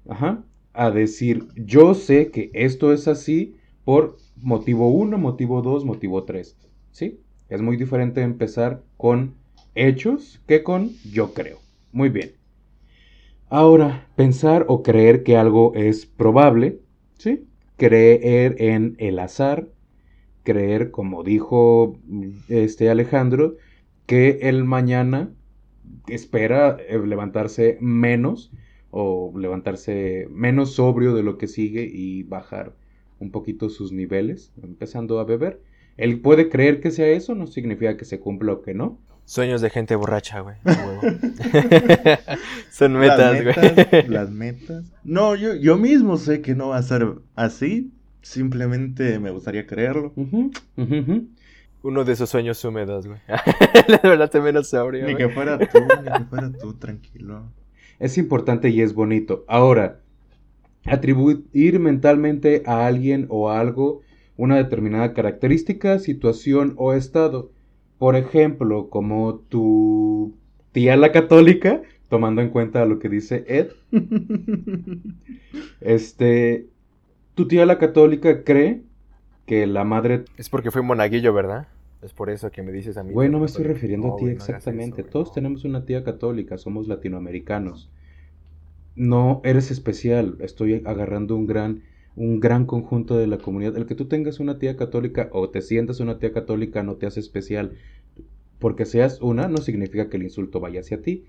ajá, 0.08 0.44
a 0.72 0.90
decir 0.90 1.46
yo 1.56 1.94
sé 1.94 2.30
que 2.30 2.50
esto 2.54 2.92
es 2.92 3.08
así 3.08 3.56
por 3.84 4.16
motivo 4.36 4.88
1, 4.88 5.18
motivo 5.18 5.62
2, 5.62 5.84
motivo 5.84 6.24
3. 6.24 6.56
¿Sí? 6.90 7.20
Es 7.48 7.60
muy 7.60 7.76
diferente 7.76 8.22
empezar 8.22 8.82
con 8.96 9.34
hechos 9.74 10.40
que 10.46 10.62
con 10.62 10.90
yo 11.10 11.34
creo. 11.34 11.58
Muy 11.92 12.08
bien. 12.08 12.32
Ahora, 13.48 14.08
pensar 14.16 14.64
o 14.68 14.82
creer 14.82 15.22
que 15.22 15.36
algo 15.36 15.74
es 15.74 16.06
probable, 16.06 16.78
¿sí? 17.18 17.44
Creer 17.76 18.56
en 18.58 18.96
el 18.98 19.18
azar, 19.18 19.68
creer, 20.42 20.90
como 20.90 21.22
dijo 21.22 21.98
este 22.48 22.88
Alejandro, 22.88 23.56
que 24.12 24.40
el 24.42 24.64
mañana 24.64 25.30
espera 26.06 26.76
eh, 26.86 26.98
levantarse 26.98 27.78
menos 27.80 28.52
o 28.90 29.32
levantarse 29.34 30.28
menos 30.30 30.74
sobrio 30.74 31.14
de 31.14 31.22
lo 31.22 31.38
que 31.38 31.46
sigue 31.46 31.90
y 31.90 32.22
bajar 32.22 32.74
un 33.20 33.30
poquito 33.30 33.70
sus 33.70 33.90
niveles, 33.90 34.52
empezando 34.62 35.18
a 35.18 35.24
beber. 35.24 35.62
Él 35.96 36.20
puede 36.20 36.50
creer 36.50 36.82
que 36.82 36.90
sea 36.90 37.06
eso, 37.06 37.34
no 37.34 37.46
significa 37.46 37.96
que 37.96 38.04
se 38.04 38.20
cumpla 38.20 38.52
o 38.52 38.60
que 38.60 38.74
no. 38.74 38.98
Sueños 39.24 39.62
de 39.62 39.70
gente 39.70 39.96
borracha, 39.96 40.40
güey. 40.40 40.56
Son 42.70 42.92
metas, 42.92 43.42
güey. 43.42 44.02
Las 44.08 44.30
metas. 44.30 44.92
No, 45.04 45.36
yo, 45.36 45.54
yo 45.54 45.78
mismo 45.78 46.18
sé 46.18 46.42
que 46.42 46.54
no 46.54 46.68
va 46.68 46.76
a 46.76 46.82
ser 46.82 47.14
así. 47.34 47.94
Simplemente 48.20 49.18
me 49.18 49.30
gustaría 49.30 49.66
creerlo. 49.66 50.12
Uno 51.82 52.04
de 52.04 52.12
esos 52.12 52.30
sueños 52.30 52.64
húmedos, 52.64 53.06
güey. 53.06 53.18
la 53.88 54.00
verdad 54.02 54.30
te 54.30 54.40
menos 54.40 54.68
sobrio. 54.68 55.06
Ni 55.06 55.16
que 55.16 55.28
fuera 55.28 55.58
tú, 55.58 55.78
ni 55.80 56.12
que 56.18 56.24
fuera 56.24 56.52
tú, 56.52 56.74
tranquilo. 56.78 57.50
Es 57.98 58.18
importante 58.18 58.70
y 58.70 58.80
es 58.80 58.94
bonito. 58.94 59.44
Ahora, 59.48 60.00
atribuir 60.86 61.80
mentalmente 61.80 62.62
a 62.66 62.86
alguien 62.86 63.26
o 63.28 63.50
a 63.50 63.60
algo 63.60 64.02
una 64.36 64.56
determinada 64.56 65.12
característica, 65.12 65.98
situación 65.98 66.74
o 66.76 66.94
estado. 66.94 67.50
Por 67.98 68.16
ejemplo, 68.16 68.88
como 68.88 69.36
tu 69.48 70.34
tía 70.72 70.96
la 70.96 71.12
católica, 71.12 71.82
tomando 72.08 72.42
en 72.42 72.50
cuenta 72.50 72.84
lo 72.84 72.98
que 72.98 73.08
dice 73.08 73.44
Ed. 73.46 73.68
este, 75.80 76.66
tu 77.34 77.46
tía 77.46 77.66
la 77.66 77.78
católica 77.78 78.42
cree 78.44 78.82
que 79.46 79.66
la 79.66 79.84
madre... 79.84 80.24
Es 80.36 80.48
porque 80.48 80.70
fue 80.70 80.82
monaguillo, 80.82 81.32
¿verdad? 81.32 81.68
Es 82.02 82.12
por 82.12 82.30
eso 82.30 82.50
que 82.50 82.62
me 82.62 82.72
dices 82.72 82.96
a 82.96 83.04
mí. 83.04 83.12
Güey, 83.12 83.28
no 83.28 83.38
me 83.38 83.46
estoy 83.46 83.64
refiriendo 83.64 84.14
a 84.14 84.16
ti 84.16 84.26
exactamente. 84.26 85.04
Todos 85.04 85.32
tenemos 85.32 85.64
una 85.64 85.84
tía 85.84 86.02
católica, 86.02 86.58
somos 86.58 86.88
latinoamericanos. 86.88 87.90
No 88.96 89.40
eres 89.44 89.70
especial, 89.70 90.36
estoy 90.40 90.82
agarrando 90.84 91.36
un 91.36 91.46
gran, 91.46 91.82
un 92.16 92.40
gran 92.40 92.66
conjunto 92.66 93.16
de 93.16 93.28
la 93.28 93.38
comunidad. 93.38 93.76
El 93.76 93.86
que 93.86 93.94
tú 93.94 94.06
tengas 94.06 94.40
una 94.40 94.58
tía 94.58 94.76
católica 94.76 95.28
o 95.32 95.48
te 95.48 95.62
sientas 95.62 96.00
una 96.00 96.18
tía 96.18 96.32
católica 96.32 96.82
no 96.82 96.96
te 96.96 97.06
hace 97.06 97.20
especial. 97.20 97.72
Porque 98.58 98.84
seas 98.84 99.20
una 99.20 99.48
no 99.48 99.58
significa 99.58 100.08
que 100.08 100.16
el 100.16 100.24
insulto 100.24 100.58
vaya 100.58 100.80
hacia 100.80 101.02
ti. 101.02 101.24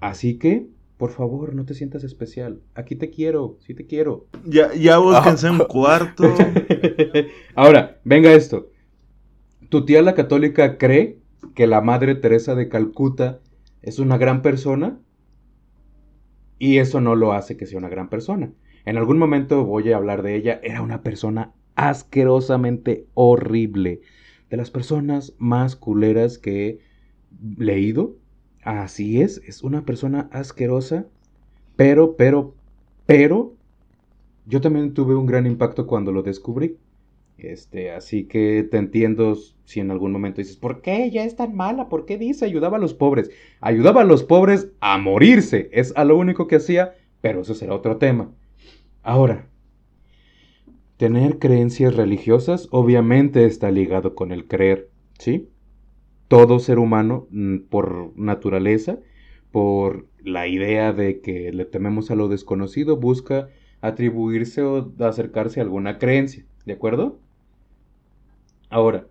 Así 0.00 0.38
que 0.38 0.68
por 0.98 1.10
favor, 1.12 1.54
no 1.54 1.64
te 1.64 1.74
sientas 1.74 2.04
especial. 2.04 2.60
Aquí 2.74 2.96
te 2.96 3.10
quiero, 3.10 3.56
sí 3.60 3.74
te 3.74 3.86
quiero. 3.86 4.26
Ya, 4.44 4.74
ya 4.74 4.98
búsquense 4.98 5.48
un 5.50 5.60
cuarto. 5.60 6.24
Ahora, 7.54 8.00
venga 8.04 8.32
esto. 8.34 8.70
Tu 9.70 9.84
tía 9.86 10.02
la 10.02 10.14
católica 10.14 10.78
cree 10.78 11.20
que 11.54 11.66
la 11.66 11.80
Madre 11.80 12.14
Teresa 12.16 12.54
de 12.54 12.68
Calcuta 12.68 13.40
es 13.82 13.98
una 14.00 14.18
gran 14.18 14.42
persona 14.42 15.00
y 16.58 16.78
eso 16.78 17.00
no 17.00 17.14
lo 17.14 17.32
hace 17.32 17.56
que 17.56 17.66
sea 17.66 17.78
una 17.78 17.88
gran 17.88 18.08
persona. 18.10 18.52
En 18.84 18.96
algún 18.96 19.18
momento 19.18 19.64
voy 19.64 19.92
a 19.92 19.96
hablar 19.96 20.22
de 20.22 20.34
ella. 20.36 20.60
Era 20.62 20.82
una 20.82 21.02
persona 21.02 21.52
asquerosamente 21.76 23.06
horrible. 23.14 24.00
de 24.50 24.56
las 24.56 24.70
personas 24.70 25.34
más 25.38 25.76
culeras 25.76 26.38
que 26.38 26.68
he 26.68 26.80
leído. 27.58 28.16
Así 28.68 29.22
es, 29.22 29.40
es 29.46 29.62
una 29.62 29.86
persona 29.86 30.28
asquerosa, 30.30 31.06
pero, 31.74 32.16
pero, 32.16 32.54
pero, 33.06 33.54
yo 34.44 34.60
también 34.60 34.92
tuve 34.92 35.14
un 35.14 35.24
gran 35.24 35.46
impacto 35.46 35.86
cuando 35.86 36.12
lo 36.12 36.22
descubrí. 36.22 36.76
Este, 37.38 37.92
así 37.92 38.24
que 38.24 38.68
te 38.70 38.76
entiendo 38.76 39.38
si 39.64 39.80
en 39.80 39.90
algún 39.90 40.12
momento 40.12 40.42
dices, 40.42 40.58
¿por 40.58 40.82
qué 40.82 41.02
ella 41.04 41.24
es 41.24 41.34
tan 41.34 41.56
mala? 41.56 41.88
¿Por 41.88 42.04
qué 42.04 42.18
dice 42.18 42.44
ayudaba 42.44 42.76
a 42.76 42.80
los 42.80 42.92
pobres? 42.92 43.30
Ayudaba 43.62 44.02
a 44.02 44.04
los 44.04 44.22
pobres 44.22 44.68
a 44.80 44.98
morirse. 44.98 45.70
Es 45.72 45.94
a 45.96 46.04
lo 46.04 46.18
único 46.18 46.46
que 46.46 46.56
hacía, 46.56 46.92
pero 47.22 47.40
eso 47.40 47.54
será 47.54 47.74
otro 47.74 47.96
tema. 47.96 48.30
Ahora, 49.02 49.46
tener 50.98 51.38
creencias 51.38 51.96
religiosas 51.96 52.68
obviamente 52.70 53.46
está 53.46 53.70
ligado 53.70 54.14
con 54.14 54.30
el 54.30 54.46
creer, 54.46 54.90
¿sí? 55.18 55.48
Todo 56.28 56.58
ser 56.58 56.78
humano, 56.78 57.26
mm, 57.30 57.58
por 57.70 58.12
naturaleza, 58.18 58.98
por 59.50 60.06
la 60.22 60.46
idea 60.46 60.92
de 60.92 61.20
que 61.20 61.52
le 61.52 61.64
tememos 61.64 62.10
a 62.10 62.14
lo 62.14 62.28
desconocido, 62.28 62.96
busca 62.98 63.48
atribuirse 63.80 64.62
o 64.62 64.92
acercarse 65.00 65.60
a 65.60 65.62
alguna 65.62 65.98
creencia, 65.98 66.44
¿de 66.66 66.74
acuerdo? 66.74 67.18
Ahora, 68.70 69.06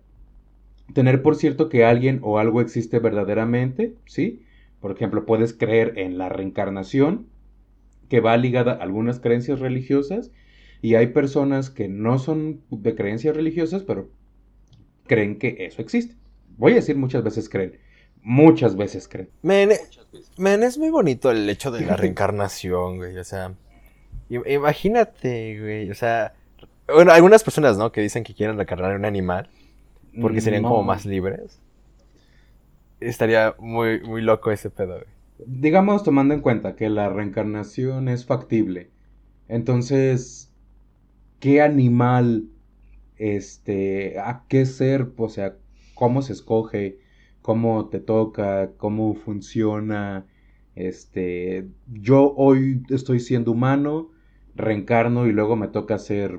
tener 0.94 1.22
por 1.22 1.36
cierto 1.36 1.68
que 1.68 1.84
alguien 1.84 2.20
o 2.22 2.38
algo 2.38 2.60
existe 2.60 2.98
verdaderamente, 2.98 3.94
¿sí? 4.06 4.42
Por 4.80 4.92
ejemplo, 4.92 5.26
puedes 5.26 5.52
creer 5.52 5.98
en 5.98 6.18
la 6.18 6.28
reencarnación, 6.28 7.26
que 8.08 8.20
va 8.20 8.36
ligada 8.36 8.72
a 8.72 8.82
algunas 8.82 9.20
creencias 9.20 9.60
religiosas, 9.60 10.32
y 10.80 10.94
hay 10.94 11.08
personas 11.08 11.70
que 11.70 11.88
no 11.88 12.18
son 12.18 12.60
de 12.70 12.94
creencias 12.94 13.34
religiosas, 13.36 13.82
pero 13.82 14.08
creen 15.06 15.38
que 15.38 15.56
eso 15.60 15.82
existe. 15.82 16.14
Voy 16.58 16.72
a 16.72 16.76
decir 16.76 16.96
muchas 16.96 17.24
veces 17.24 17.48
creen. 17.48 17.78
Muchas 18.22 18.76
veces 18.76 19.08
creen. 19.08 19.30
Men, 19.42 19.70
es 20.62 20.76
muy 20.76 20.90
bonito 20.90 21.30
el 21.30 21.48
hecho 21.48 21.70
de 21.70 21.86
la 21.86 21.96
reencarnación, 21.96 22.98
güey. 22.98 23.16
O 23.16 23.24
sea, 23.24 23.54
imagínate, 24.28 25.58
güey. 25.60 25.90
O 25.90 25.94
sea, 25.94 26.34
bueno, 26.92 27.12
algunas 27.12 27.42
personas, 27.44 27.78
¿no? 27.78 27.92
Que 27.92 28.00
dicen 28.00 28.24
que 28.24 28.34
quieren 28.34 28.56
reencarnar 28.56 28.90
en 28.90 28.98
un 28.98 29.04
animal 29.04 29.48
porque 30.20 30.40
serían 30.40 30.64
como 30.64 30.82
más 30.82 31.06
libres. 31.06 31.60
Estaría 33.00 33.54
muy, 33.58 34.00
muy 34.00 34.20
loco 34.20 34.50
ese 34.50 34.70
pedo, 34.70 34.94
güey. 34.94 35.06
Digamos, 35.46 36.02
tomando 36.02 36.34
en 36.34 36.40
cuenta 36.40 36.74
que 36.74 36.90
la 36.90 37.08
reencarnación 37.08 38.08
es 38.08 38.26
factible. 38.26 38.90
Entonces, 39.46 40.50
¿qué 41.38 41.62
animal, 41.62 42.48
este, 43.16 44.18
a 44.18 44.42
qué 44.48 44.66
ser, 44.66 45.12
o 45.16 45.28
sea, 45.28 45.54
cómo 45.98 46.22
se 46.22 46.32
escoge, 46.32 47.00
cómo 47.42 47.88
te 47.88 47.98
toca, 47.98 48.70
cómo 48.76 49.14
funciona? 49.14 50.26
Este, 50.76 51.66
yo 51.92 52.34
hoy 52.36 52.84
estoy 52.88 53.18
siendo 53.18 53.50
humano, 53.50 54.12
reencarno 54.54 55.26
y 55.26 55.32
luego 55.32 55.56
me 55.56 55.66
toca 55.66 55.98
ser 55.98 56.38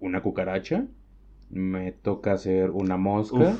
una 0.00 0.22
cucaracha, 0.22 0.88
me 1.50 1.92
toca 1.92 2.32
hacer 2.32 2.70
una 2.70 2.96
mosca, 2.96 3.56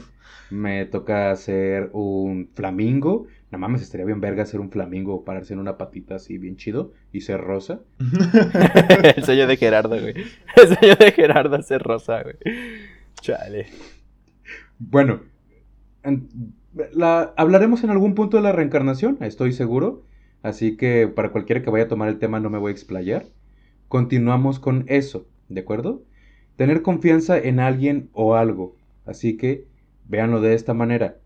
me 0.50 0.85
toca 0.85 1.31
hacer 1.31 1.91
un 1.93 2.50
flamingo. 2.53 3.29
No 3.53 3.59
mames, 3.59 3.83
estaría 3.83 4.05
bien 4.05 4.21
verga 4.21 4.43
hacer 4.43 4.59
un 4.59 4.73
flamingo, 4.73 5.25
pararse 5.25 5.53
en 5.53 5.61
una 5.61 5.79
patita 5.79 6.17
así 6.17 6.38
bien 6.38 6.57
chido 6.57 6.93
y 7.12 7.21
ser 7.21 7.41
rosa. 7.41 7.83
el 9.17 9.23
sello 9.23 9.47
de 9.47 9.57
Gerardo, 9.57 9.90
güey. 9.90 10.14
El 10.57 10.77
sello 10.77 10.97
de 10.97 11.12
Gerardo 11.12 11.62
ser 11.62 11.85
rosa, 11.85 12.25
güey. 12.25 12.35
Chale. 13.20 13.66
Bueno, 14.79 15.20
la, 16.92 17.35
hablaremos 17.37 17.85
en 17.85 17.90
algún 17.90 18.14
punto 18.14 18.37
de 18.37 18.42
la 18.42 18.53
reencarnación, 18.53 19.19
estoy 19.21 19.53
seguro. 19.53 20.05
Así 20.42 20.77
que 20.77 21.09
para 21.09 21.33
cualquiera 21.33 21.62
que 21.62 21.71
vaya 21.71 21.85
a 21.85 21.88
tomar 21.88 22.09
el 22.09 22.19
tema 22.19 22.40
no 22.40 22.51
me 22.51 22.59
voy 22.59 22.71
a 22.71 22.73
explayar. 22.73 23.27
Continuamos 23.88 24.61
con 24.61 24.85
eso, 24.87 25.27
¿de 25.49 25.61
acuerdo? 25.61 26.03
tener 26.57 26.83
confianza 26.83 27.38
en 27.38 27.61
alguien 27.61 28.09
o 28.12 28.35
algo. 28.35 28.77
Así 29.05 29.37
que 29.37 29.66
véanlo 30.09 30.40
de 30.40 30.55
esta 30.55 30.75
manera. 30.75 31.19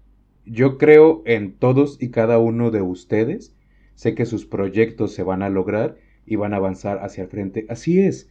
Yo 0.45 0.77
creo 0.77 1.23
en 1.25 1.53
todos 1.53 1.97
y 2.01 2.11
cada 2.11 2.39
uno 2.39 2.71
de 2.71 2.83
ustedes. 2.83 3.55
Sé 3.95 4.15
que 4.15 4.27
sus 4.27 4.47
proyectos 4.47 5.15
se 5.15 5.23
van 5.23 5.43
a 5.43 5.49
lograr 5.49 5.97
y 6.27 6.37
van 6.37 6.53
a 6.53 6.57
avanzar 6.57 6.99
hacia 7.03 7.25
el 7.25 7.31
frente. 7.31 7.67
Así 7.69 8.01
es. 8.01 8.29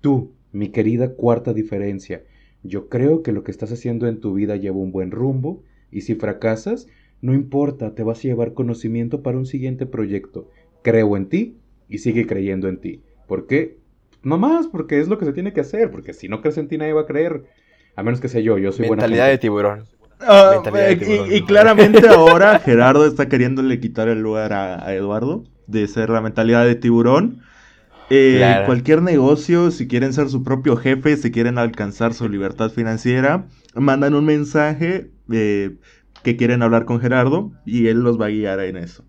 Tú, 0.00 0.32
mi 0.52 0.68
querida 0.68 1.14
cuarta 1.14 1.52
diferencia. 1.52 2.22
Yo 2.62 2.88
creo 2.88 3.22
que 3.22 3.32
lo 3.32 3.42
que 3.42 3.50
estás 3.50 3.72
haciendo 3.72 4.06
en 4.06 4.20
tu 4.20 4.34
vida 4.34 4.56
lleva 4.56 4.76
un 4.76 4.92
buen 4.92 5.10
rumbo 5.10 5.62
y 5.92 6.00
si 6.00 6.14
fracasas, 6.14 6.88
no 7.20 7.34
importa, 7.34 7.94
te 7.94 8.02
vas 8.02 8.18
a 8.18 8.22
llevar 8.22 8.54
conocimiento 8.54 9.22
para 9.22 9.38
un 9.38 9.46
siguiente 9.46 9.86
proyecto. 9.86 10.50
Creo 10.82 11.16
en 11.16 11.28
ti 11.28 11.56
y 11.88 11.98
sigue 11.98 12.26
creyendo 12.26 12.68
en 12.68 12.78
ti. 12.78 13.02
¿Por 13.28 13.46
qué? 13.46 13.76
No 14.24 14.38
más, 14.38 14.66
porque 14.66 14.98
es 14.98 15.06
lo 15.06 15.18
que 15.18 15.26
se 15.26 15.32
tiene 15.32 15.52
que 15.52 15.60
hacer. 15.60 15.90
Porque 15.92 16.14
si 16.14 16.28
no 16.28 16.40
crees 16.40 16.58
en 16.58 16.66
ti, 16.66 16.78
nadie 16.78 16.94
va 16.94 17.02
a 17.02 17.06
creer. 17.06 17.44
A 17.94 18.02
menos 18.02 18.20
que 18.20 18.28
sea 18.28 18.40
yo, 18.40 18.58
yo 18.58 18.72
soy 18.72 18.88
Mentalidad 18.88 19.28
de 19.28 19.38
tiburón. 19.38 19.84
Ah, 20.18 20.52
Mentalidad 20.54 20.88
de 20.88 20.96
tiburón. 20.96 21.32
Y, 21.32 21.42
claramente 21.42 22.08
ahora 22.08 22.58
Gerardo 22.58 23.06
está 23.06 23.28
queriéndole 23.28 23.78
quitar 23.78 24.08
el 24.08 24.20
lugar 24.20 24.52
a, 24.52 24.92
Eduardo 24.94 25.44
de 25.68 25.86
ser 25.86 26.10
la 26.10 26.20
mentalidad 26.20 26.64
de 26.64 26.74
tiburón. 26.74 27.42
Eh, 28.10 28.62
cualquier 28.66 29.00
negocio, 29.00 29.70
si 29.70 29.86
quieren 29.86 30.12
ser 30.12 30.28
su 30.28 30.42
propio 30.42 30.76
jefe, 30.76 31.16
si 31.16 31.30
quieren 31.30 31.56
alcanzar 31.56 32.12
su 32.14 32.28
libertad 32.28 32.70
financiera, 32.70 33.46
mandan 33.74 34.14
un 34.14 34.26
mensaje 34.26 35.11
eh, 35.30 35.76
que 36.22 36.36
quieren 36.36 36.62
hablar 36.62 36.84
con 36.84 37.00
Gerardo 37.00 37.52
y 37.64 37.88
él 37.88 38.00
los 38.00 38.20
va 38.20 38.26
a 38.26 38.30
guiar 38.30 38.60
en 38.60 38.76
eso. 38.76 39.04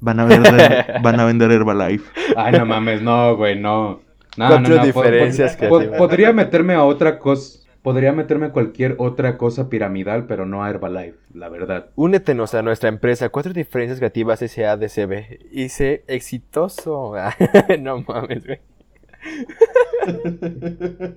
Van 0.00 0.20
a 0.20 0.24
vender, 0.24 0.94
van 1.02 1.20
a 1.20 1.24
vender 1.24 1.50
Herbalife. 1.50 2.10
Ay, 2.36 2.52
no 2.58 2.66
mames, 2.66 3.00
no, 3.00 3.36
güey, 3.36 3.58
no. 3.58 4.02
No, 4.36 4.58
no, 4.58 4.84
diferencias 4.84 5.56
que 5.56 5.68
Podría 5.68 6.32
meterme 6.32 6.74
a 6.74 6.84
otra 6.84 7.18
cosa. 7.18 7.60
Podría 7.82 8.12
meterme 8.12 8.46
a 8.46 8.52
cualquier 8.52 8.96
otra 8.98 9.36
cosa 9.36 9.68
piramidal, 9.68 10.26
pero 10.26 10.46
no 10.46 10.64
a 10.64 10.70
Herbalife, 10.70 11.18
la 11.34 11.50
verdad. 11.50 11.90
Únetenos 11.96 12.54
a 12.54 12.62
nuestra 12.62 12.88
empresa, 12.88 13.28
Cuatro 13.28 13.52
Diferencias 13.52 13.98
Creativas 13.98 14.40
SADCB. 14.40 15.52
Y 15.52 15.68
sé 15.68 16.02
exitoso. 16.06 17.12
no 17.80 18.00
mames, 18.00 18.46
güey. 18.46 18.60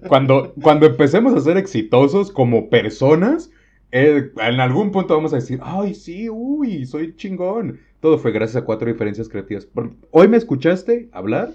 Cuando, 0.07 0.53
cuando 0.61 0.85
empecemos 0.85 1.33
a 1.33 1.41
ser 1.41 1.57
exitosos 1.57 2.31
como 2.31 2.69
personas, 2.69 3.51
eh, 3.91 4.31
en 4.35 4.59
algún 4.59 4.91
punto 4.91 5.15
vamos 5.15 5.33
a 5.33 5.37
decir, 5.37 5.59
ay, 5.61 5.93
sí, 5.93 6.29
uy, 6.29 6.85
soy 6.85 7.15
chingón. 7.15 7.79
Todo 7.99 8.17
fue 8.17 8.31
gracias 8.31 8.61
a 8.61 8.65
cuatro 8.65 8.87
diferencias 8.91 9.29
creativas. 9.29 9.67
Hoy 10.11 10.27
me 10.27 10.37
escuchaste 10.37 11.09
hablar. 11.11 11.51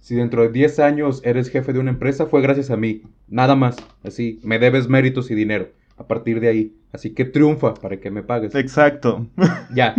Si 0.00 0.14
dentro 0.14 0.42
de 0.42 0.50
10 0.50 0.78
años 0.80 1.20
eres 1.24 1.48
jefe 1.48 1.72
de 1.72 1.78
una 1.80 1.90
empresa, 1.90 2.26
fue 2.26 2.42
gracias 2.42 2.70
a 2.70 2.76
mí. 2.76 3.02
Nada 3.28 3.56
más. 3.56 3.76
Así, 4.04 4.40
me 4.42 4.58
debes 4.58 4.88
méritos 4.88 5.30
y 5.30 5.34
dinero. 5.34 5.70
A 5.96 6.06
partir 6.06 6.40
de 6.40 6.48
ahí. 6.48 6.74
Así 6.96 7.10
que 7.10 7.26
triunfa 7.26 7.74
para 7.74 7.98
que 7.98 8.10
me 8.10 8.22
pagues. 8.22 8.54
Exacto. 8.54 9.26
Ya, 9.74 9.94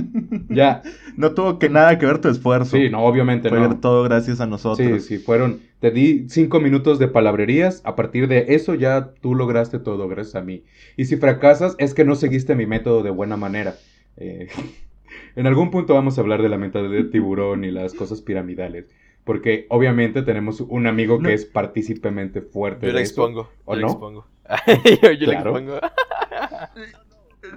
ya. 0.50 0.82
No 1.16 1.34
tuvo 1.34 1.58
que 1.58 1.68
nada 1.68 1.98
que 1.98 2.06
ver 2.06 2.20
tu 2.20 2.30
esfuerzo. 2.30 2.78
Sí, 2.78 2.92
no, 2.92 3.04
obviamente 3.04 3.50
fue 3.50 3.76
todo 3.82 4.04
gracias 4.04 4.40
a 4.40 4.46
nosotros. 4.46 5.04
Sí, 5.04 5.18
sí, 5.18 5.18
fueron. 5.18 5.62
Te 5.80 5.90
di 5.90 6.28
cinco 6.30 6.60
minutos 6.60 7.00
de 7.00 7.08
palabrerías. 7.08 7.82
A 7.86 7.96
partir 7.96 8.28
de 8.28 8.46
eso 8.50 8.76
ya 8.76 9.14
tú 9.22 9.34
lograste 9.34 9.80
todo 9.80 10.08
gracias 10.08 10.36
a 10.36 10.42
mí. 10.42 10.64
Y 10.96 11.06
si 11.06 11.18
fracasas, 11.18 11.76
es 11.80 11.96
que 11.96 12.06
no 12.06 12.14
seguiste 12.16 12.54
mi 12.54 12.68
método 12.68 13.02
de 13.02 13.10
buena 13.10 13.38
manera. 13.38 13.76
Eh. 14.18 14.48
En 15.36 15.46
algún 15.46 15.70
punto 15.72 15.94
vamos 15.94 16.18
a 16.18 16.22
hablar 16.22 16.42
de 16.42 16.50
la 16.50 16.58
mentalidad 16.58 16.92
de 16.92 17.04
tiburón 17.04 17.64
y 17.64 17.72
las 17.72 17.94
cosas 17.94 18.22
piramidales. 18.22 18.88
Porque 19.28 19.68
obviamente 19.70 20.24
tenemos 20.24 20.62
un 20.62 20.88
amigo 20.88 21.20
que 21.20 21.34
es 21.34 21.46
partícipamente 21.46 22.42
fuerte. 22.42 22.88
Yo 22.88 22.94
le 22.94 23.02
expongo. 23.02 23.50
¿O 23.66 23.76
yo 23.76 23.82
no? 23.82 23.88
Le 23.88 23.92
expongo. 23.92 24.26
yo, 25.20 25.28
le 25.28 25.34
expongo. 25.34 25.80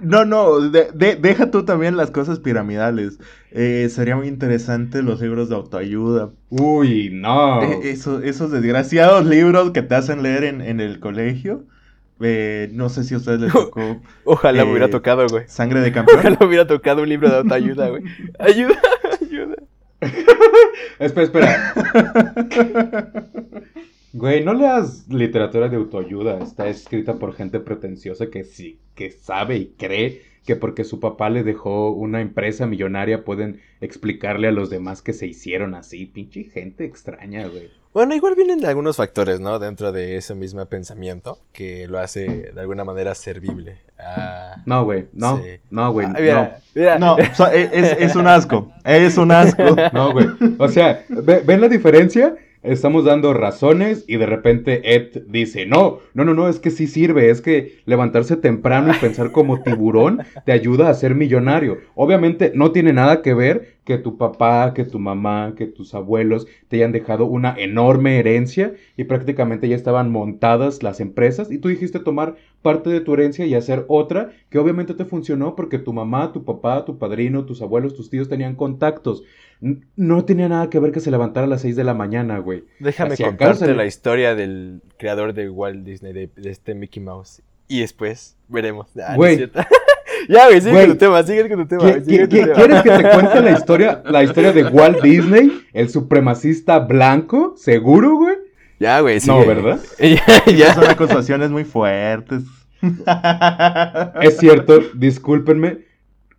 No, 0.01 0.25
no, 0.25 0.59
deja 0.69 1.49
tú 1.49 1.65
también 1.65 1.97
las 1.97 2.11
cosas 2.11 2.39
piramidales. 2.39 3.17
Eh, 3.51 3.87
sería 3.89 4.15
muy 4.15 4.27
interesante 4.27 5.01
los 5.01 5.21
libros 5.21 5.49
de 5.49 5.55
autoayuda. 5.55 6.31
Uy, 6.49 7.09
no. 7.11 7.63
Eh, 7.63 7.79
esos 7.83 8.51
desgraciados 8.51 9.25
libros 9.25 9.71
que 9.71 9.81
te 9.81 9.95
hacen 9.95 10.21
leer 10.21 10.43
en, 10.43 10.61
en 10.61 10.79
el 10.79 10.99
colegio. 10.99 11.65
Eh, 12.23 12.69
no 12.73 12.89
sé 12.89 13.03
si 13.03 13.15
a 13.15 13.17
ustedes 13.17 13.41
les 13.41 13.53
tocó. 13.53 14.01
Ojalá 14.23 14.63
me 14.65 14.71
hubiera 14.71 14.87
eh, 14.87 14.89
tocado, 14.89 15.25
güey. 15.27 15.45
Sangre 15.47 15.81
de 15.81 15.91
campeón. 15.93 16.19
Ojalá 16.19 16.37
me 16.39 16.45
hubiera 16.45 16.67
tocado 16.67 17.01
un 17.01 17.09
libro 17.09 17.29
de 17.29 17.37
autoayuda, 17.37 17.89
güey. 17.89 18.03
Ayuda. 18.39 18.79
espera, 20.99 21.23
espera. 21.23 21.73
Güey, 24.13 24.43
no 24.43 24.53
leas 24.53 25.07
literatura 25.07 25.69
de 25.69 25.77
autoayuda. 25.77 26.39
Está 26.39 26.67
escrita 26.67 27.17
por 27.17 27.33
gente 27.33 27.61
pretenciosa 27.61 28.29
que 28.29 28.43
sí, 28.43 28.81
que 28.93 29.09
sabe 29.09 29.55
y 29.55 29.67
cree 29.77 30.21
que 30.45 30.57
porque 30.57 30.83
su 30.83 30.99
papá 30.99 31.29
le 31.29 31.43
dejó 31.43 31.91
una 31.91 32.19
empresa 32.19 32.67
millonaria 32.67 33.23
pueden 33.23 33.61
explicarle 33.79 34.49
a 34.49 34.51
los 34.51 34.69
demás 34.69 35.01
que 35.01 35.13
se 35.13 35.27
hicieron 35.27 35.75
así. 35.75 36.07
Pinche 36.07 36.43
gente 36.43 36.83
extraña, 36.83 37.47
güey. 37.47 37.69
Bueno, 37.93 38.15
igual 38.15 38.35
vienen 38.35 38.65
algunos 38.65 38.95
factores, 38.95 39.41
¿no? 39.41 39.59
Dentro 39.59 39.91
de 39.91 40.15
ese 40.15 40.33
mismo 40.33 40.65
pensamiento 40.65 41.39
que 41.51 41.87
lo 41.87 41.99
hace 41.99 42.51
de 42.53 42.61
alguna 42.61 42.85
manera 42.85 43.13
servible. 43.15 43.79
Ah, 43.99 44.55
no, 44.65 44.85
güey, 44.85 45.07
no, 45.11 45.41
no, 45.69 45.91
güey, 45.91 46.07
ah, 46.07 46.97
no. 46.97 47.17
No, 47.17 47.17
es, 47.17 47.39
es, 47.99 48.15
un 48.15 48.27
asco, 48.27 48.71
es 48.85 49.17
un 49.17 49.31
asco. 49.31 49.75
No, 49.93 50.13
güey, 50.13 50.27
o 50.57 50.69
sea, 50.69 51.03
¿ven 51.09 51.59
la 51.59 51.67
diferencia? 51.67 52.35
estamos 52.63 53.05
dando 53.05 53.33
razones 53.33 54.05
y 54.07 54.17
de 54.17 54.25
repente 54.25 54.95
Ed 54.95 55.23
dice, 55.27 55.65
no, 55.65 55.99
no, 56.13 56.23
no, 56.25 56.33
no, 56.33 56.47
es 56.47 56.59
que 56.59 56.69
sí 56.69 56.87
sirve, 56.87 57.29
es 57.29 57.41
que 57.41 57.79
levantarse 57.85 58.35
temprano 58.37 58.93
y 58.93 58.97
pensar 58.97 59.31
como 59.31 59.61
tiburón 59.61 60.21
te 60.45 60.51
ayuda 60.51 60.89
a 60.89 60.93
ser 60.93 61.15
millonario. 61.15 61.79
Obviamente 61.95 62.51
no 62.53 62.71
tiene 62.71 62.93
nada 62.93 63.21
que 63.21 63.33
ver 63.33 63.75
que 63.91 63.97
tu 63.97 64.15
papá, 64.15 64.73
que 64.73 64.85
tu 64.85 64.99
mamá, 64.99 65.53
que 65.57 65.67
tus 65.67 65.93
abuelos 65.93 66.47
te 66.69 66.77
hayan 66.77 66.93
dejado 66.93 67.25
una 67.25 67.53
enorme 67.57 68.19
herencia 68.19 68.73
y 68.95 69.03
prácticamente 69.03 69.67
ya 69.67 69.75
estaban 69.75 70.09
montadas 70.09 70.81
las 70.81 71.01
empresas 71.01 71.51
y 71.51 71.57
tú 71.57 71.67
dijiste 71.67 71.99
tomar 71.99 72.37
parte 72.61 72.89
de 72.89 73.01
tu 73.01 73.13
herencia 73.13 73.45
y 73.45 73.53
hacer 73.53 73.83
otra 73.89 74.31
que 74.49 74.59
obviamente 74.59 74.93
te 74.93 75.03
funcionó 75.03 75.57
porque 75.57 75.77
tu 75.77 75.91
mamá, 75.91 76.31
tu 76.31 76.45
papá, 76.45 76.85
tu 76.85 76.97
padrino, 76.97 77.43
tus 77.43 77.61
abuelos, 77.61 77.93
tus 77.93 78.09
tíos 78.09 78.29
tenían 78.29 78.55
contactos. 78.55 79.23
No 79.97 80.23
tenía 80.23 80.47
nada 80.47 80.69
que 80.69 80.79
ver 80.79 80.93
que 80.93 81.01
se 81.01 81.11
levantara 81.11 81.45
a 81.45 81.49
las 81.49 81.61
6 81.63 81.75
de 81.75 81.83
la 81.83 81.93
mañana, 81.93 82.39
güey. 82.39 82.63
Déjame 82.79 83.17
contarte 83.17 83.75
la 83.75 83.85
historia 83.85 84.35
del 84.35 84.81
creador 84.97 85.33
de 85.33 85.49
Walt 85.49 85.83
Disney, 85.83 86.13
de, 86.13 86.29
este 86.45 86.75
Mickey 86.75 87.03
Mouse. 87.03 87.41
Y 87.67 87.81
después 87.81 88.37
veremos. 88.47 88.87
Ah, 89.05 89.17
güey. 89.17 89.51
ya, 90.31 90.47
güey, 90.47 90.61
sigue 90.61 90.79
con 90.79 90.89
tu 90.89 90.97
tema, 90.97 91.23
sigue 91.23 91.49
con 91.49 91.59
tu 91.59 91.67
tema. 91.67 91.91
¿Quieres 92.01 92.81
que 92.81 92.89
te 92.89 93.09
cuente 93.09 93.41
la 93.41 93.51
historia, 93.57 94.01
la 94.05 94.23
historia 94.23 94.53
de 94.53 94.63
Walt 94.63 95.01
Disney, 95.01 95.61
el 95.73 95.89
supremacista 95.89 96.79
blanco? 96.79 97.53
¿Seguro, 97.57 98.15
güey? 98.15 98.35
Ya, 98.79 98.99
güey, 99.01 99.19
sí. 99.19 99.27
No, 99.27 99.45
¿verdad? 99.45 99.79
ya, 99.99 100.73
Son 100.73 100.85
acusaciones 100.85 101.51
muy 101.51 101.65
fuertes. 101.65 102.43
es 104.21 104.37
cierto, 104.37 104.79
discúlpenme 104.95 105.91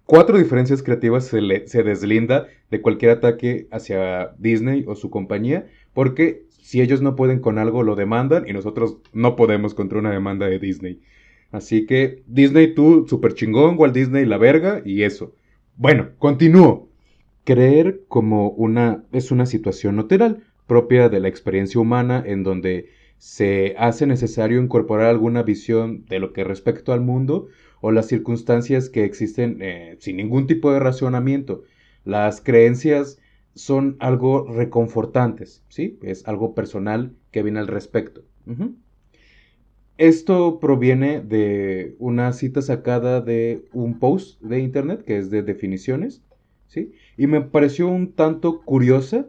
Cuatro 0.05 0.37
diferencias 0.37 0.83
creativas 0.83 1.27
se, 1.27 1.67
se 1.67 1.83
deslinda 1.83 2.47
de 2.71 2.83
cualquier 2.83 3.13
ataque 3.13 3.67
hacia 3.71 4.33
Disney 4.37 4.85
o 4.87 4.95
su 4.95 5.11
compañía, 5.11 5.67
porque 5.95 6.43
si 6.61 6.83
ellos 6.83 7.01
no 7.01 7.17
pueden 7.17 7.39
con 7.39 7.59
algo, 7.59 7.83
lo 7.83 7.97
demandan 7.97 8.49
y 8.49 8.53
nosotros 8.53 8.99
no 9.13 9.37
podemos 9.37 9.75
contra 9.75 9.99
una 9.99 10.11
demanda 10.11 10.47
de 10.47 10.59
Disney. 10.59 11.01
Así 11.53 11.87
que 11.87 12.23
Disney, 12.27 12.75
tú, 12.75 13.07
super 13.09 13.35
chingón, 13.35 13.79
Walt 13.79 13.95
Disney, 13.95 14.25
la 14.25 14.39
verga 14.39 14.83
y 14.85 15.03
eso. 15.03 15.35
Bueno, 15.77 16.11
continúo. 16.19 16.89
Creer 17.45 18.03
como 18.09 18.51
una 18.51 19.05
es 19.13 19.31
una 19.31 19.47
situación 19.47 19.97
lateral 19.97 20.45
propia 20.67 21.09
de 21.09 21.21
la 21.21 21.29
experiencia 21.29 21.81
humana 21.81 22.23
en 22.25 22.45
donde 22.45 22.89
se 23.19 23.75
hace 23.79 24.07
necesario 24.07 24.63
incorporar 24.63 25.07
alguna 25.07 25.43
visión 25.43 26.05
de 26.07 26.19
lo 26.19 26.33
que 26.33 26.45
respecto 26.45 26.93
al 26.93 27.01
mundo 27.01 27.49
o 27.81 27.91
las 27.91 28.07
circunstancias 28.07 28.89
que 28.89 29.05
existen 29.05 29.59
eh, 29.61 29.97
sin 30.01 30.17
ningún 30.17 30.47
tipo 30.47 30.73
de 30.73 30.81
razonamiento. 30.81 31.65
Las 32.05 32.41
creencias 32.41 33.19
son 33.55 33.97
algo 34.01 34.47
reconfortantes, 34.51 35.63
¿sí? 35.69 35.99
Es 36.03 36.27
algo 36.27 36.55
personal 36.55 37.13
que 37.31 37.43
viene 37.43 37.61
al 37.61 37.67
respecto. 37.69 38.23
Esto 40.03 40.59
proviene 40.59 41.21
de 41.21 41.95
una 42.01 42.33
cita 42.33 42.61
sacada 42.61 43.21
de 43.21 43.65
un 43.73 44.01
post 44.01 44.43
de 44.43 44.59
internet 44.59 45.05
que 45.05 45.17
es 45.17 45.31
de 45.31 45.45
definiciones, 45.45 46.25
¿sí? 46.67 46.91
Y 47.17 47.29
me 47.29 47.41
pareció 47.41 47.87
un 47.87 48.11
tanto 48.11 48.63
curiosa 48.63 49.29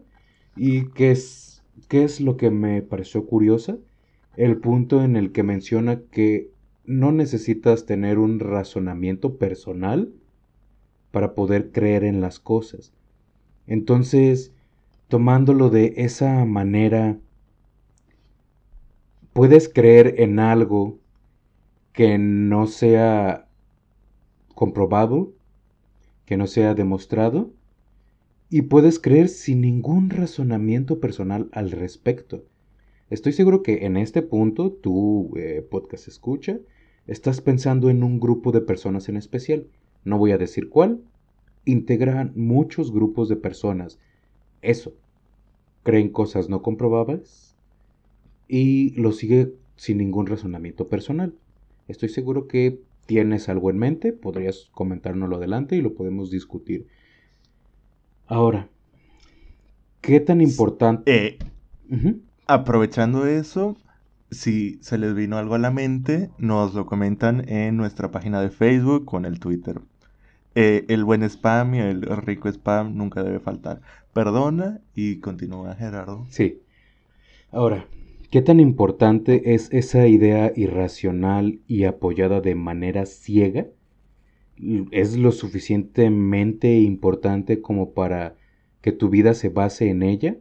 y 0.55 0.85
¿qué 0.93 1.11
es, 1.11 1.63
qué 1.89 2.03
es 2.03 2.19
lo 2.19 2.37
que 2.37 2.49
me 2.49 2.81
pareció 2.81 3.27
curiosa? 3.27 3.77
El 4.35 4.57
punto 4.57 5.03
en 5.03 5.15
el 5.15 5.31
que 5.31 5.43
menciona 5.43 6.01
que 6.09 6.49
no 6.85 7.11
necesitas 7.11 7.85
tener 7.85 8.17
un 8.17 8.39
razonamiento 8.39 9.37
personal 9.37 10.11
para 11.11 11.35
poder 11.35 11.69
creer 11.69 12.03
en 12.03 12.19
las 12.19 12.39
cosas. 12.39 12.93
Entonces, 13.67 14.53
tomándolo 15.07 15.69
de 15.69 15.93
esa 15.97 16.45
manera, 16.45 17.19
puedes 19.33 19.67
creer 19.67 20.15
en 20.19 20.39
algo 20.39 20.99
que 21.91 22.17
no 22.17 22.67
sea 22.67 23.47
comprobado, 24.55 25.33
que 26.25 26.37
no 26.37 26.47
sea 26.47 26.73
demostrado, 26.73 27.51
y 28.49 28.63
puedes 28.63 28.99
creer 28.99 29.29
sin 29.29 29.61
ningún 29.61 30.09
razonamiento 30.09 30.99
personal 30.99 31.49
al 31.51 31.71
respecto. 31.71 32.45
Estoy 33.09 33.33
seguro 33.33 33.63
que 33.63 33.85
en 33.85 33.97
este 33.97 34.21
punto, 34.21 34.71
tu 34.71 35.33
eh, 35.35 35.65
podcast 35.69 36.07
escucha, 36.07 36.59
Estás 37.05 37.41
pensando 37.41 37.89
en 37.89 38.01
un 38.01 38.21
grupo 38.21 38.53
de 38.53 38.61
personas 38.61 39.09
en 39.09 39.17
especial. 39.17 39.67
No 40.05 40.17
voy 40.17 40.31
a 40.31 40.37
decir 40.37 40.69
cuál. 40.69 41.01
Integran 41.65 42.31
muchos 42.35 42.93
grupos 42.93 43.27
de 43.27 43.35
personas. 43.35 43.99
Eso. 44.61 44.93
Creen 45.83 46.07
cosas 46.07 46.47
no 46.47 46.61
comprobables 46.61 47.52
y 48.47 48.91
lo 48.91 49.11
sigue 49.11 49.53
sin 49.75 49.97
ningún 49.97 50.27
razonamiento 50.27 50.87
personal. 50.87 51.33
Estoy 51.87 52.09
seguro 52.09 52.47
que 52.47 52.79
tienes 53.05 53.49
algo 53.49 53.69
en 53.69 53.77
mente, 53.77 54.13
podrías 54.13 54.69
comentárnoslo 54.71 55.37
adelante 55.37 55.75
y 55.75 55.81
lo 55.81 55.93
podemos 55.93 56.31
discutir. 56.31 56.87
Ahora, 58.27 58.69
¿qué 60.01 60.19
tan 60.19 60.41
importante... 60.41 61.11
Eh, 61.13 61.37
aprovechando 62.47 63.25
eso, 63.27 63.75
si 64.31 64.79
se 64.81 64.97
les 64.97 65.13
vino 65.15 65.37
algo 65.37 65.55
a 65.55 65.59
la 65.59 65.71
mente, 65.71 66.29
nos 66.37 66.73
lo 66.73 66.85
comentan 66.85 67.47
en 67.49 67.77
nuestra 67.77 68.11
página 68.11 68.41
de 68.41 68.49
Facebook 68.49 69.05
con 69.05 69.25
el 69.25 69.39
Twitter. 69.39 69.81
Eh, 70.55 70.85
el 70.87 71.03
buen 71.03 71.23
spam 71.23 71.73
y 71.75 71.79
el 71.79 72.01
rico 72.03 72.47
spam 72.47 72.95
nunca 72.95 73.23
debe 73.23 73.39
faltar. 73.39 73.81
Perdona 74.13 74.79
y 74.95 75.19
continúa 75.19 75.75
Gerardo. 75.75 76.25
Sí. 76.29 76.61
Ahora, 77.51 77.87
¿qué 78.33 78.41
tan 78.41 78.59
importante 78.59 79.53
es 79.53 79.69
esa 79.71 80.07
idea 80.07 80.51
irracional 80.55 81.59
y 81.67 81.83
apoyada 81.83 82.41
de 82.41 82.55
manera 82.55 83.05
ciega? 83.05 83.67
¿Es 84.89 85.15
lo 85.17 85.31
suficientemente 85.31 86.79
importante 86.79 87.61
como 87.61 87.93
para 87.93 88.35
que 88.81 88.91
tu 88.91 89.09
vida 89.09 89.35
se 89.35 89.49
base 89.49 89.87
en 89.87 90.01
ella? 90.01 90.37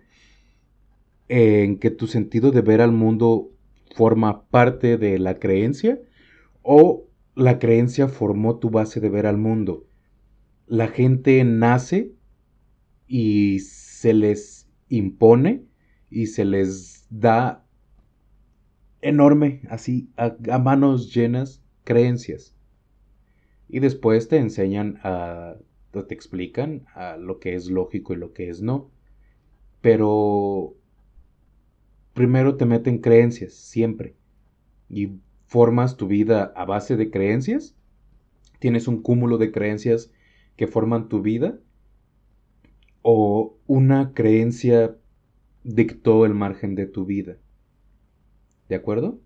¿En 1.28 1.76
que 1.76 1.90
tu 1.90 2.06
sentido 2.06 2.50
de 2.50 2.62
ver 2.62 2.80
al 2.80 2.92
mundo 2.92 3.50
forma 3.94 4.46
parte 4.46 4.96
de 4.96 5.18
la 5.18 5.38
creencia 5.38 6.00
o 6.62 7.10
la 7.34 7.58
creencia 7.58 8.08
formó 8.08 8.58
tu 8.58 8.70
base 8.70 9.00
de 9.00 9.10
ver 9.10 9.26
al 9.26 9.36
mundo. 9.36 9.86
La 10.66 10.88
gente 10.88 11.44
nace 11.44 12.14
y 13.06 13.58
se 13.58 14.14
les 14.14 14.66
impone 14.88 15.66
y 16.08 16.28
se 16.28 16.46
les 16.46 17.06
da 17.10 17.66
enorme, 19.02 19.60
así, 19.68 20.08
a, 20.16 20.58
manos 20.58 21.12
llenas, 21.12 21.62
creencias. 21.84 22.56
Y 23.68 23.80
después 23.80 24.28
te 24.28 24.38
enseñan 24.38 24.98
a, 25.02 25.56
te 25.90 26.14
explican 26.14 26.86
a 26.94 27.16
lo 27.16 27.38
que 27.38 27.54
es 27.54 27.68
lógico 27.68 28.14
y 28.14 28.16
lo 28.16 28.32
que 28.32 28.48
es 28.48 28.62
no. 28.62 28.90
Pero 29.80 30.74
primero 32.14 32.56
te 32.56 32.64
meten 32.64 32.98
creencias, 32.98 33.52
siempre. 33.52 34.14
Y 34.88 35.18
formas 35.46 35.96
tu 35.96 36.06
vida 36.06 36.52
a 36.56 36.64
base 36.64 36.96
de 36.96 37.10
creencias. 37.10 37.76
Tienes 38.58 38.86
un 38.86 39.02
cúmulo 39.02 39.38
de 39.38 39.50
creencias 39.50 40.12
que 40.56 40.66
forman 40.66 41.08
tu 41.08 41.22
vida. 41.22 41.58
O 43.02 43.58
una 43.66 44.14
creencia 44.14 44.96
dictó 45.64 46.24
el 46.24 46.34
margen 46.34 46.76
de 46.76 46.86
tu 46.86 47.04
vida. 47.04 47.36
¿De 48.72 48.76
acuerdo? 48.76 49.20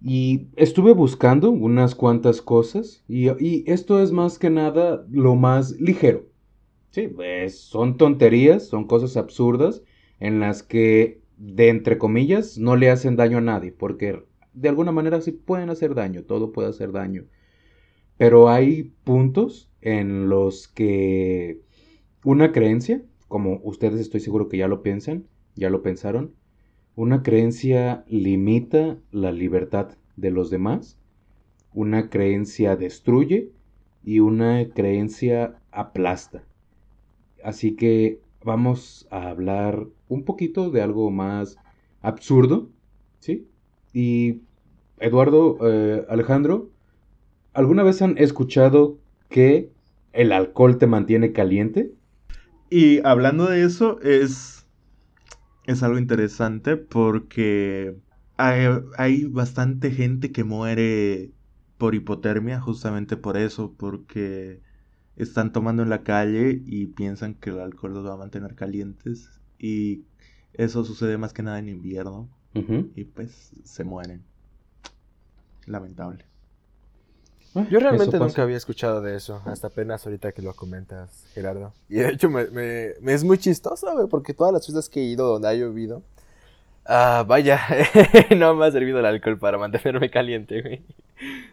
Y 0.00 0.48
estuve 0.56 0.94
buscando 0.94 1.50
unas 1.50 1.94
cuantas 1.94 2.40
cosas 2.40 3.04
y, 3.06 3.28
esto 3.70 4.02
es 4.02 4.10
más 4.10 4.38
que 4.38 4.48
nada 4.48 5.04
lo 5.10 5.34
más 5.36 5.72
ligero. 5.72 6.26
Sí, 6.92 7.08
pues 7.08 7.60
son 7.60 7.98
tonterías, 7.98 8.66
son 8.66 8.86
cosas 8.86 9.18
absurdas 9.18 9.82
en 10.18 10.40
las 10.40 10.62
que 10.62 11.20
de 11.36 11.68
entre 11.68 11.98
comillas, 11.98 12.56
no 12.56 12.74
le 12.74 12.88
hacen 12.88 13.16
daño 13.16 13.36
a 13.36 13.42
nadie, 13.42 13.70
porque 13.70 14.24
de 14.54 14.70
alguna 14.70 14.92
manera 14.92 15.20
sí 15.20 15.32
pueden 15.32 15.68
hacer 15.68 15.94
daño, 15.94 16.22
todo 16.22 16.52
puede 16.52 16.70
hacer 16.70 16.92
daño. 16.92 17.26
Pero 18.16 18.48
hay 18.48 18.94
puntos 19.04 19.70
en 19.82 20.30
los 20.30 20.68
que 20.68 21.60
una 22.24 22.50
creencia, 22.50 23.02
como 23.28 23.60
ustedes 23.62 24.00
estoy 24.00 24.20
seguro 24.20 24.48
que 24.48 24.56
ya 24.56 24.68
lo 24.68 24.82
piensan, 24.82 25.26
ya 25.54 25.68
lo 25.68 25.82
pensaron, 25.82 26.34
una 27.00 27.22
creencia 27.22 28.04
limita 28.08 28.98
la 29.10 29.32
libertad 29.32 29.96
de 30.16 30.30
los 30.30 30.50
demás 30.50 30.98
una 31.72 32.10
creencia 32.10 32.76
destruye 32.76 33.50
y 34.04 34.20
una 34.20 34.68
creencia 34.74 35.58
aplasta. 35.70 36.42
Así 37.42 37.74
que 37.74 38.20
vamos 38.44 39.06
a 39.10 39.30
hablar 39.30 39.86
un 40.08 40.24
poquito 40.24 40.70
de 40.70 40.82
algo 40.82 41.10
más 41.10 41.56
absurdo, 42.02 42.68
¿sí? 43.20 43.46
Y 43.92 44.40
Eduardo, 44.98 45.56
eh, 45.62 46.04
Alejandro, 46.08 46.68
¿alguna 47.54 47.82
vez 47.82 48.02
han 48.02 48.18
escuchado 48.18 48.98
que 49.30 49.70
el 50.12 50.32
alcohol 50.32 50.76
te 50.76 50.86
mantiene 50.86 51.32
caliente? 51.32 51.92
Y 52.68 53.00
hablando 53.06 53.46
de 53.46 53.64
eso, 53.64 54.00
es, 54.02 54.59
es 55.70 55.82
algo 55.82 55.98
interesante 55.98 56.76
porque 56.76 57.96
hay, 58.36 58.66
hay 58.98 59.24
bastante 59.24 59.90
gente 59.90 60.32
que 60.32 60.44
muere 60.44 61.32
por 61.78 61.94
hipotermia 61.94 62.60
justamente 62.60 63.16
por 63.16 63.36
eso, 63.36 63.74
porque 63.76 64.60
están 65.16 65.52
tomando 65.52 65.82
en 65.82 65.90
la 65.90 66.02
calle 66.02 66.62
y 66.66 66.86
piensan 66.86 67.34
que 67.34 67.50
el 67.50 67.60
alcohol 67.60 67.94
los 67.94 68.06
va 68.06 68.14
a 68.14 68.18
mantener 68.18 68.54
calientes 68.54 69.40
y 69.58 70.04
eso 70.54 70.84
sucede 70.84 71.18
más 71.18 71.32
que 71.32 71.42
nada 71.42 71.58
en 71.58 71.68
invierno 71.68 72.28
y 72.52 73.04
pues 73.04 73.52
se 73.64 73.84
mueren. 73.84 74.24
Lamentable. 75.66 76.29
Yo 77.68 77.80
realmente 77.80 78.18
nunca 78.18 78.42
había 78.42 78.56
escuchado 78.56 79.00
de 79.00 79.16
eso, 79.16 79.42
hasta 79.44 79.66
apenas 79.66 80.06
ahorita 80.06 80.30
que 80.32 80.40
lo 80.42 80.54
comentas, 80.54 81.24
Gerardo. 81.34 81.72
Y 81.88 81.96
de 81.96 82.10
hecho 82.10 82.30
me, 82.30 82.94
es 83.06 83.24
muy 83.24 83.38
chistoso, 83.38 83.92
güey, 83.92 84.06
porque 84.06 84.34
todas 84.34 84.52
las 84.52 84.64
fiestas 84.64 84.88
que 84.88 85.00
he 85.00 85.04
ido 85.04 85.26
donde 85.26 85.48
ha 85.48 85.54
llovido, 85.54 86.02
ah, 86.86 87.24
vaya, 87.26 87.60
no 88.36 88.54
me 88.54 88.66
ha 88.66 88.70
servido 88.70 89.00
el 89.00 89.06
alcohol 89.06 89.38
para 89.38 89.58
mantenerme 89.58 90.10
caliente, 90.10 90.62
güey. 90.62 90.82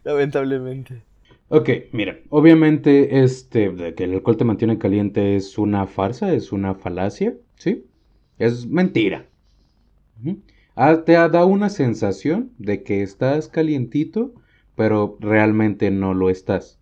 Lamentablemente. 0.04 1.02
Ok, 1.50 1.70
mira, 1.94 2.20
obviamente 2.30 3.24
este, 3.24 3.70
de 3.70 3.96
que 3.96 4.04
el 4.04 4.16
alcohol 4.16 4.38
te 4.38 4.44
mantiene 4.44 4.78
caliente 4.78 5.36
es 5.36 5.58
una 5.58 5.88
farsa, 5.88 6.34
es 6.34 6.52
una 6.52 6.76
falacia, 6.76 7.36
¿sí? 7.56 7.86
Es 8.38 8.68
mentira. 8.68 9.26
Ah, 10.76 11.04
te 11.06 11.14
da 11.14 11.46
una 11.46 11.70
sensación 11.70 12.52
de 12.58 12.84
que 12.84 13.02
estás 13.02 13.48
calientito, 13.48 14.34
pero 14.78 15.18
realmente 15.20 15.92
no 15.92 16.14
lo 16.14 16.30
estás. 16.30 16.80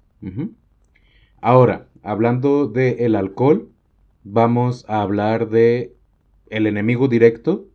Ahora, 1.42 1.88
hablando 2.04 2.68
del 2.68 3.00
el 3.00 3.16
alcohol, 3.16 3.70
vamos 4.24 4.86
a 4.88 5.02
hablar 5.02 5.50
de 5.50 5.96
el 6.50 6.68
enemigo 6.68 7.08
directo 7.08 7.66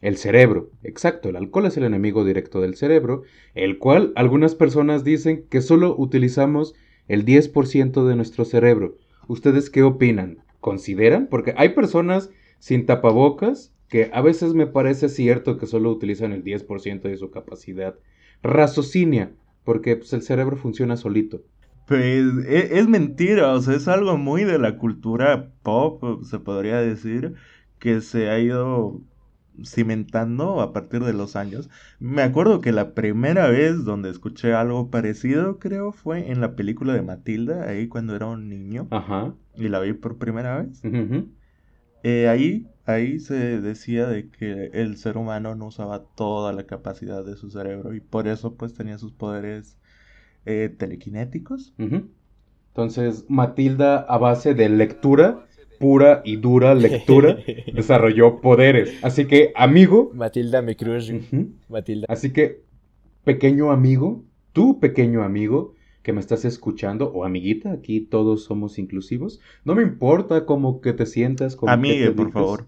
el 0.00 0.16
cerebro, 0.16 0.70
exacto, 0.84 1.28
el 1.28 1.36
alcohol 1.36 1.66
es 1.66 1.76
el 1.76 1.82
enemigo 1.82 2.24
directo 2.24 2.60
del 2.60 2.76
cerebro, 2.76 3.22
el 3.54 3.78
cual 3.78 4.12
algunas 4.14 4.54
personas 4.54 5.02
dicen 5.02 5.44
que 5.50 5.60
solo 5.60 5.96
utilizamos 5.98 6.74
el 7.08 7.24
10% 7.24 8.06
de 8.06 8.14
nuestro 8.14 8.44
cerebro. 8.44 8.96
¿Ustedes 9.26 9.70
qué 9.70 9.82
opinan? 9.82 10.38
¿Consideran? 10.60 11.26
Porque 11.26 11.52
hay 11.56 11.70
personas 11.70 12.30
sin 12.60 12.86
tapabocas 12.86 13.72
que 13.88 14.10
a 14.12 14.20
veces 14.20 14.54
me 14.54 14.68
parece 14.68 15.08
cierto 15.08 15.58
que 15.58 15.66
solo 15.66 15.90
utilizan 15.90 16.32
el 16.32 16.44
10% 16.44 17.02
de 17.02 17.16
su 17.16 17.30
capacidad. 17.30 17.96
Raciocinia, 18.42 19.32
porque 19.64 19.96
pues, 19.96 20.12
el 20.12 20.22
cerebro 20.22 20.56
funciona 20.56 20.96
solito. 20.96 21.42
Pues 21.86 22.24
e, 22.46 22.78
es, 22.78 22.88
mentira, 22.88 23.52
o 23.54 23.60
sea, 23.60 23.74
es 23.74 23.88
algo 23.88 24.16
muy 24.18 24.44
de 24.44 24.58
la 24.58 24.76
cultura 24.76 25.50
pop, 25.62 26.22
se 26.22 26.38
podría 26.38 26.80
decir, 26.80 27.34
que 27.78 28.00
se 28.00 28.28
ha 28.28 28.38
ido 28.38 29.00
cimentando 29.64 30.60
a 30.60 30.72
partir 30.72 31.02
de 31.02 31.12
los 31.12 31.34
años. 31.34 31.70
Me 31.98 32.22
acuerdo 32.22 32.60
que 32.60 32.72
la 32.72 32.94
primera 32.94 33.48
vez 33.48 33.84
donde 33.84 34.10
escuché 34.10 34.52
algo 34.52 34.90
parecido, 34.90 35.58
creo, 35.58 35.92
fue 35.92 36.30
en 36.30 36.40
la 36.40 36.54
película 36.54 36.92
de 36.92 37.02
Matilda, 37.02 37.68
ahí 37.68 37.88
cuando 37.88 38.14
era 38.14 38.26
un 38.26 38.48
niño. 38.48 38.86
Ajá. 38.90 39.34
Y 39.56 39.68
la 39.68 39.80
vi 39.80 39.92
por 39.94 40.18
primera 40.18 40.62
vez. 40.62 40.82
Eh, 42.02 42.28
ahí, 42.28 42.66
ahí 42.86 43.18
se 43.18 43.60
decía 43.60 44.06
de 44.06 44.28
que 44.30 44.70
el 44.72 44.96
ser 44.96 45.16
humano 45.16 45.54
no 45.54 45.66
usaba 45.66 46.04
toda 46.04 46.52
la 46.52 46.64
capacidad 46.64 47.24
de 47.24 47.36
su 47.36 47.50
cerebro 47.50 47.94
y 47.94 48.00
por 48.00 48.28
eso 48.28 48.54
pues 48.54 48.74
tenía 48.74 48.98
sus 48.98 49.12
poderes 49.12 49.78
eh, 50.46 50.74
telequinéticos. 50.76 51.74
Entonces, 51.78 53.24
Matilda 53.28 53.98
a 53.98 54.18
base 54.18 54.54
de 54.54 54.68
lectura 54.68 55.44
pura 55.78 56.22
y 56.24 56.36
dura 56.36 56.74
lectura, 56.74 57.38
desarrolló 57.72 58.40
poderes. 58.40 58.92
Así 59.02 59.26
que, 59.26 59.52
amigo. 59.54 60.10
Matilda 60.12 60.60
me 60.62 60.76
cruz. 60.76 61.12
Matilda. 61.68 62.06
Así 62.08 62.32
que, 62.32 62.62
pequeño 63.24 63.70
amigo, 63.70 64.24
tú 64.52 64.80
pequeño 64.80 65.22
amigo 65.22 65.74
que 66.08 66.14
me 66.14 66.20
estás 66.20 66.46
escuchando, 66.46 67.12
o 67.12 67.26
amiguita, 67.26 67.70
aquí 67.70 68.00
todos 68.00 68.44
somos 68.44 68.78
inclusivos. 68.78 69.42
No 69.66 69.74
me 69.74 69.82
importa 69.82 70.46
cómo 70.46 70.80
que 70.80 70.94
te 70.94 71.04
sientas. 71.04 71.54
Como 71.54 71.70
amigue, 71.70 72.10
por 72.12 72.32
favor. 72.32 72.64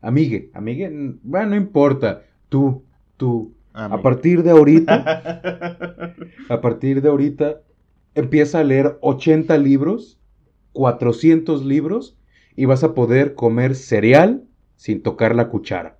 Amigue, 0.00 0.52
amigue, 0.54 1.16
bueno, 1.24 1.48
no 1.48 1.56
importa. 1.56 2.22
Tú, 2.48 2.84
tú. 3.16 3.52
A 3.72 4.00
partir 4.00 4.44
de 4.44 4.50
ahorita, 4.52 4.94
a 6.48 6.60
partir 6.60 7.02
de 7.02 7.08
ahorita, 7.08 7.62
empieza 8.14 8.60
a 8.60 8.62
leer 8.62 8.96
80 9.00 9.58
libros, 9.58 10.20
400 10.72 11.64
libros 11.64 12.16
y 12.54 12.66
vas 12.66 12.84
a 12.84 12.94
poder 12.94 13.34
comer 13.34 13.74
cereal 13.74 14.44
sin 14.76 15.02
tocar 15.02 15.34
la 15.34 15.48
cuchara. 15.48 15.98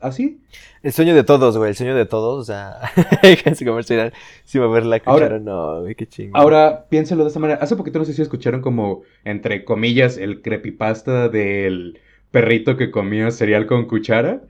¿Así? 0.00 0.40
El 0.82 0.92
sueño 0.92 1.14
de 1.14 1.24
todos, 1.24 1.58
güey, 1.58 1.70
el 1.70 1.76
sueño 1.76 1.94
de 1.94 2.06
todos, 2.06 2.40
o 2.40 2.44
sea, 2.44 2.78
comer 3.64 3.84
cereal 3.84 4.12
sin 4.44 4.62
mover 4.62 4.86
la 4.86 5.00
cuchara, 5.00 5.38
no, 5.38 5.82
güey, 5.82 5.94
qué 5.94 6.06
chingón. 6.06 6.40
Ahora, 6.40 6.86
piénselo 6.88 7.22
de 7.22 7.28
esta 7.28 7.40
manera. 7.40 7.60
Hace 7.62 7.76
poquito 7.76 7.98
no 7.98 8.06
sé 8.06 8.14
si 8.14 8.22
escucharon 8.22 8.62
como, 8.62 9.02
entre 9.24 9.64
comillas, 9.64 10.16
el 10.16 10.40
creepypasta 10.40 11.28
del 11.28 11.98
perrito 12.30 12.78
que 12.78 12.90
comía 12.90 13.30
cereal 13.30 13.66
con 13.66 13.86
cuchara. 13.86 14.40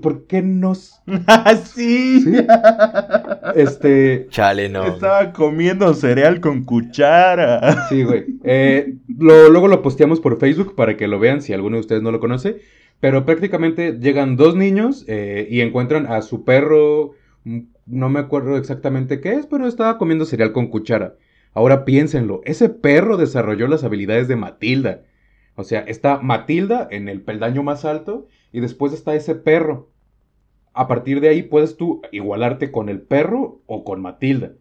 ¿Por 0.00 0.26
qué 0.26 0.40
nos...? 0.40 1.02
¿Sí? 1.74 2.20
¿Sí? 2.20 2.36
Este... 3.56 4.28
Chale, 4.30 4.68
no. 4.68 4.84
Estaba 4.84 5.32
comiendo 5.32 5.92
cereal 5.94 6.40
con 6.40 6.64
cuchara. 6.64 7.88
Sí, 7.88 8.04
güey. 8.04 8.24
Eh, 8.44 8.94
luego 9.18 9.66
lo 9.66 9.82
posteamos 9.82 10.20
por 10.20 10.38
Facebook 10.38 10.76
para 10.76 10.96
que 10.96 11.08
lo 11.08 11.18
vean 11.18 11.42
si 11.42 11.52
alguno 11.52 11.76
de 11.76 11.80
ustedes 11.80 12.02
no 12.02 12.12
lo 12.12 12.20
conoce. 12.20 12.60
Pero 13.00 13.24
prácticamente 13.24 13.98
llegan 13.98 14.36
dos 14.36 14.54
niños 14.54 15.04
eh, 15.08 15.48
y 15.50 15.60
encuentran 15.60 16.06
a 16.06 16.22
su 16.22 16.44
perro... 16.44 17.12
Mm, 17.44 17.60
no 17.86 18.08
me 18.08 18.20
acuerdo 18.20 18.56
exactamente 18.56 19.20
qué 19.20 19.32
es, 19.32 19.46
pero 19.46 19.66
estaba 19.66 19.98
comiendo 19.98 20.24
cereal 20.24 20.52
con 20.52 20.68
cuchara. 20.68 21.16
Ahora 21.52 21.84
piénsenlo, 21.84 22.40
ese 22.44 22.68
perro 22.68 23.16
desarrolló 23.16 23.66
las 23.66 23.82
habilidades 23.82 24.28
de 24.28 24.36
Matilda. 24.36 25.02
O 25.56 25.64
sea, 25.64 25.80
está 25.80 26.18
Matilda 26.18 26.86
en 26.90 27.08
el 27.08 27.22
peldaño 27.22 27.62
más 27.62 27.84
alto 27.84 28.28
y 28.52 28.60
después 28.60 28.92
está 28.92 29.14
ese 29.14 29.34
perro. 29.34 29.90
A 30.72 30.86
partir 30.86 31.20
de 31.20 31.28
ahí 31.28 31.42
puedes 31.42 31.76
tú 31.76 32.02
igualarte 32.12 32.70
con 32.70 32.88
el 32.88 33.00
perro 33.00 33.60
o 33.66 33.84
con 33.84 34.00
Matilda. 34.00 34.52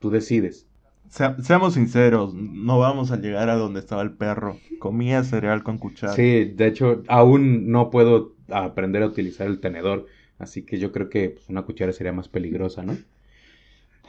Tú 0.00 0.10
decides. 0.10 0.66
Seamos 1.12 1.74
sinceros, 1.74 2.34
no 2.34 2.78
vamos 2.78 3.10
a 3.10 3.16
llegar 3.16 3.50
a 3.50 3.56
donde 3.56 3.80
estaba 3.80 4.02
el 4.02 4.12
perro. 4.12 4.58
Comía 4.78 5.22
cereal 5.24 5.62
con 5.62 5.78
cuchara. 5.78 6.14
Sí, 6.14 6.44
de 6.44 6.66
hecho, 6.66 7.02
aún 7.08 7.70
no 7.70 7.90
puedo 7.90 8.34
aprender 8.48 9.02
a 9.02 9.06
utilizar 9.06 9.46
el 9.46 9.60
tenedor. 9.60 10.06
Así 10.38 10.62
que 10.62 10.78
yo 10.78 10.90
creo 10.90 11.10
que 11.10 11.30
pues, 11.30 11.48
una 11.48 11.62
cuchara 11.62 11.92
sería 11.92 12.12
más 12.12 12.28
peligrosa, 12.28 12.82
¿no? 12.82 12.96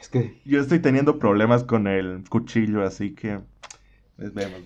Es 0.00 0.08
que... 0.08 0.40
Yo 0.44 0.60
estoy 0.60 0.80
teniendo 0.80 1.18
problemas 1.18 1.62
con 1.62 1.86
el 1.86 2.24
cuchillo, 2.28 2.82
así 2.82 3.14
que 3.14 3.40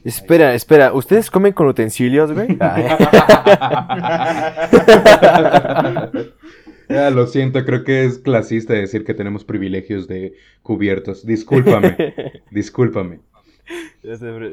espera, 0.05 0.55
espera, 0.55 0.93
¿ustedes 0.93 1.31
comen 1.31 1.53
con 1.53 1.67
utensilios, 1.67 2.33
güey? 2.33 2.49
Ah, 6.89 7.11
lo 7.11 7.27
siento, 7.27 7.65
creo 7.65 7.85
que 7.85 8.05
es 8.05 8.19
clasista 8.19 8.73
decir 8.73 9.05
que 9.05 9.15
tenemos 9.15 9.45
privilegios 9.45 10.09
de 10.09 10.35
cubiertos. 10.63 11.27
Discúlpame, 11.27 12.15
discúlpame. 12.51 13.21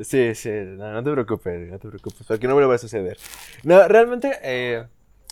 Sí, 0.04 0.36
sí, 0.36 0.50
no, 0.78 1.04
te 1.04 1.12
preocupes, 1.12 1.71
no 1.71 1.80
te 1.80 1.88
preocupes, 1.88 2.28
porque 2.28 2.48
no 2.48 2.56
me 2.56 2.62
lo 2.62 2.67
va 2.67 2.76
a 2.76 2.80
suceder. 2.80 3.17
No, 3.63 3.88
realmente, 3.88 4.34
eh, 4.43 4.86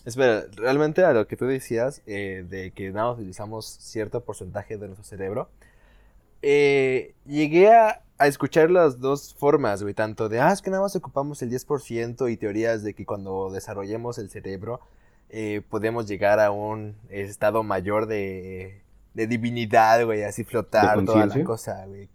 espera, 0.06 0.46
realmente 0.56 1.04
a 1.04 1.14
lo 1.14 1.28
que 1.28 1.36
tú 1.36 1.46
decías, 1.46 2.02
eh, 2.06 2.46
de 2.48 2.72
que 2.72 2.92
nada 2.92 3.12
utilizamos 3.12 3.66
cierto 3.66 4.24
porcentaje 4.24 4.78
de 4.78 4.88
nuestro 4.88 5.04
cerebro, 5.04 5.50
eh, 6.42 7.14
llegué 7.26 7.74
a 7.74 8.04
a 8.24 8.28
escuchar 8.28 8.72
las 8.72 9.00
dos 9.00 9.36
formas, 9.38 9.82
güey, 9.82 9.94
tanto 9.94 10.30
de, 10.30 10.40
ah, 10.40 10.52
es 10.52 10.62
que 10.62 10.70
nada 10.70 10.84
más 10.84 10.96
ocupamos 10.96 11.42
el 11.42 11.50
10% 11.50 12.32
y 12.32 12.38
teorías 12.38 12.84
de 12.84 12.94
que 12.94 13.06
cuando 13.06 13.52
desarrollemos 13.52 14.18
el 14.18 14.30
cerebro 14.30 14.80
eh, 15.34 15.62
podemos 15.70 16.08
llegar 16.08 16.40
a 16.40 16.52
un 16.52 16.96
estado 17.10 17.64
mayor 17.64 18.06
de, 18.06 18.82
de 19.14 19.28
divinidad, 19.28 20.06
güey, 20.06 20.24
así 20.24 20.44
flotar 20.44 21.04
toda 21.04 21.26
la 21.26 21.44
cosa, 21.44 21.86
güey. 21.86 22.08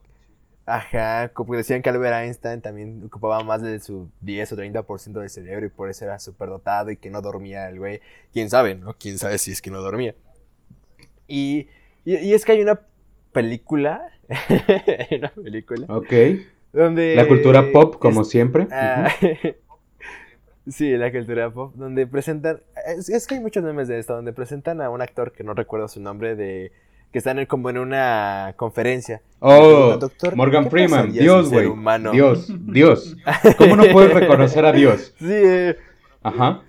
Ajá, 0.65 1.31
como 1.31 1.57
decían 1.57 1.81
que 1.81 1.89
Albert 1.89 2.15
Einstein 2.15 2.61
también 2.61 3.03
ocupaba 3.05 3.43
más 3.43 3.63
de 3.63 3.81
su 3.81 4.11
10 4.21 4.53
o 4.53 4.57
30% 4.57 5.13
del 5.13 5.31
cerebro 5.31 5.65
y 5.65 5.71
por 5.71 5.89
eso 5.89 6.05
era 6.05 6.19
súper 6.19 6.51
dotado 6.51 6.91
y 6.91 6.99
que 6.99 7.11
no 7.11 7.23
dormía 7.23 7.69
el 7.69 7.79
güey. 7.79 8.01
¿Quién 8.35 8.51
sabe, 8.51 8.75
no? 8.75 8.95
¿Quién 8.99 9.17
sabe 9.17 9.39
si 9.39 9.51
es 9.51 9.63
que 9.63 9.71
no 9.71 9.81
dormía? 9.81 10.15
Y, 11.27 11.69
y, 12.05 12.17
y 12.17 12.35
es 12.35 12.45
que 12.45 12.53
hay 12.53 12.61
una 12.61 12.81
película. 13.33 14.11
una 15.19 15.31
película. 15.31 15.87
Ok. 15.89 16.13
Donde. 16.73 17.15
La 17.15 17.27
cultura 17.27 17.73
pop, 17.73 17.97
como 17.99 18.25
siempre. 18.25 18.69
Ah, 18.71 19.11
sí, 20.69 20.97
la 20.97 21.11
cultura 21.11 21.51
pop. 21.51 21.75
Donde 21.77 22.07
presentan. 22.07 22.61
Es, 22.97 23.27
que 23.27 23.35
hay 23.37 23.41
muchos 23.41 23.63
memes 23.63 23.89
de 23.89 23.99
esto. 23.99 24.15
Donde 24.15 24.33
presentan 24.33 24.81
a 24.81 24.91
un 24.91 25.03
actor 25.03 25.33
que 25.33 25.45
no 25.45 25.55
recuerdo 25.55 25.89
su 25.89 26.01
nombre. 26.01 26.37
de 26.37 26.73
Que 27.13 27.19
están 27.19 27.45
como 27.47 27.71
en 27.71 27.79
una 27.79 28.55
conferencia. 28.57 29.23
Oh, 29.41 29.97
Doctor, 29.99 30.37
Morgan 30.37 30.71
Freeman. 30.71 31.13
Dios, 31.13 31.51
güey. 31.51 31.71
Dios, 32.13 32.53
Dios. 32.67 33.17
¿Cómo 33.57 33.77
no 33.77 33.85
puedes 33.93 34.13
reconocer 34.13 34.65
a 34.65 34.73
Dios? 34.73 35.15
Sí. 35.19 35.27
Eh. 35.31 35.77
Ajá. 36.23 36.63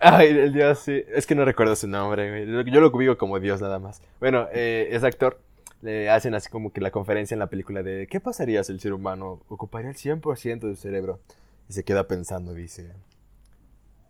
Ay, 0.00 0.28
el 0.28 0.52
dios, 0.52 0.80
sí. 0.80 1.04
Es 1.14 1.26
que 1.26 1.34
no 1.34 1.44
recuerdo 1.44 1.76
su 1.76 1.86
nombre, 1.86 2.44
güey. 2.44 2.72
Yo 2.72 2.80
lo 2.80 2.88
ubico 2.88 3.16
como 3.16 3.38
dios 3.38 3.60
nada 3.60 3.78
más. 3.78 4.02
Bueno, 4.18 4.48
eh, 4.52 4.88
ese 4.90 5.06
actor 5.06 5.38
le 5.80 6.10
hacen 6.10 6.34
así 6.34 6.48
como 6.48 6.72
que 6.72 6.80
la 6.80 6.90
conferencia 6.90 7.34
en 7.34 7.40
la 7.40 7.48
película 7.48 7.82
de 7.82 8.06
¿qué 8.08 8.20
pasaría 8.20 8.64
si 8.64 8.72
el 8.72 8.80
ser 8.80 8.92
humano 8.92 9.40
ocuparía 9.48 9.90
el 9.90 9.96
100% 9.96 10.60
del 10.60 10.76
cerebro? 10.76 11.20
Y 11.68 11.72
se 11.72 11.84
queda 11.84 12.08
pensando, 12.08 12.54
dice, 12.54 12.92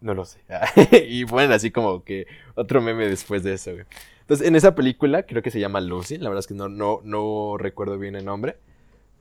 no 0.02 0.14
lo 0.14 0.24
sé. 0.24 0.40
y 1.08 1.24
ponen 1.24 1.52
así 1.52 1.70
como 1.70 2.04
que 2.04 2.26
otro 2.54 2.80
meme 2.80 3.08
después 3.08 3.42
de 3.42 3.54
eso, 3.54 3.72
güey. 3.72 3.86
Entonces, 4.20 4.46
en 4.46 4.56
esa 4.56 4.74
película, 4.74 5.24
creo 5.24 5.42
que 5.42 5.50
se 5.50 5.60
llama 5.60 5.80
Lucy, 5.80 6.18
la 6.18 6.28
verdad 6.28 6.40
es 6.40 6.46
que 6.46 6.54
no, 6.54 6.68
no, 6.68 7.00
no 7.04 7.56
recuerdo 7.58 7.98
bien 7.98 8.14
el 8.14 8.24
nombre. 8.24 8.56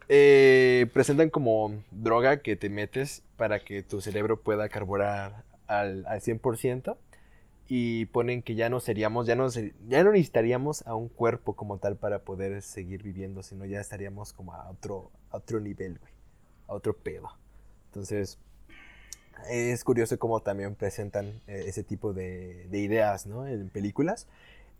Eh, 0.10 0.88
presentan 0.94 1.30
como 1.30 1.74
droga 1.92 2.42
que 2.42 2.56
te 2.56 2.70
metes 2.70 3.24
para 3.38 3.60
que 3.60 3.82
tu 3.82 4.02
cerebro 4.02 4.42
pueda 4.42 4.68
carburar 4.70 5.44
al, 5.68 6.06
al 6.06 6.22
100% 6.22 6.98
y 7.74 8.06
ponen 8.08 8.42
que 8.42 8.56
ya 8.56 8.70
no 8.70 8.82
seríamos, 8.82 9.26
ya 9.28 9.36
no, 9.36 9.48
ya 9.50 10.04
no 10.04 10.12
necesitaríamos 10.12 10.86
a 10.86 10.96
un 10.96 11.08
cuerpo 11.08 11.56
como 11.56 11.78
tal 11.78 11.96
para 11.96 12.20
poder 12.20 12.62
seguir 12.62 13.02
viviendo, 13.02 13.44
sino 13.44 13.66
ya 13.66 13.80
estaríamos 13.80 14.34
como 14.34 14.54
a 14.54 14.70
otro, 14.70 15.10
otro 15.30 15.62
nivel, 15.62 15.98
güey, 15.98 16.12
a 16.68 16.74
otro 16.74 16.94
pedo. 16.98 17.30
Entonces, 17.86 18.40
es 19.50 19.84
curioso 19.84 20.18
cómo 20.20 20.42
también 20.42 20.76
presentan 20.76 21.28
eh, 21.48 21.64
ese 21.68 21.84
tipo 21.84 22.14
de, 22.14 22.68
ideas, 22.72 23.26
¿no? 23.26 23.48
En 23.48 23.70
películas. 23.70 24.28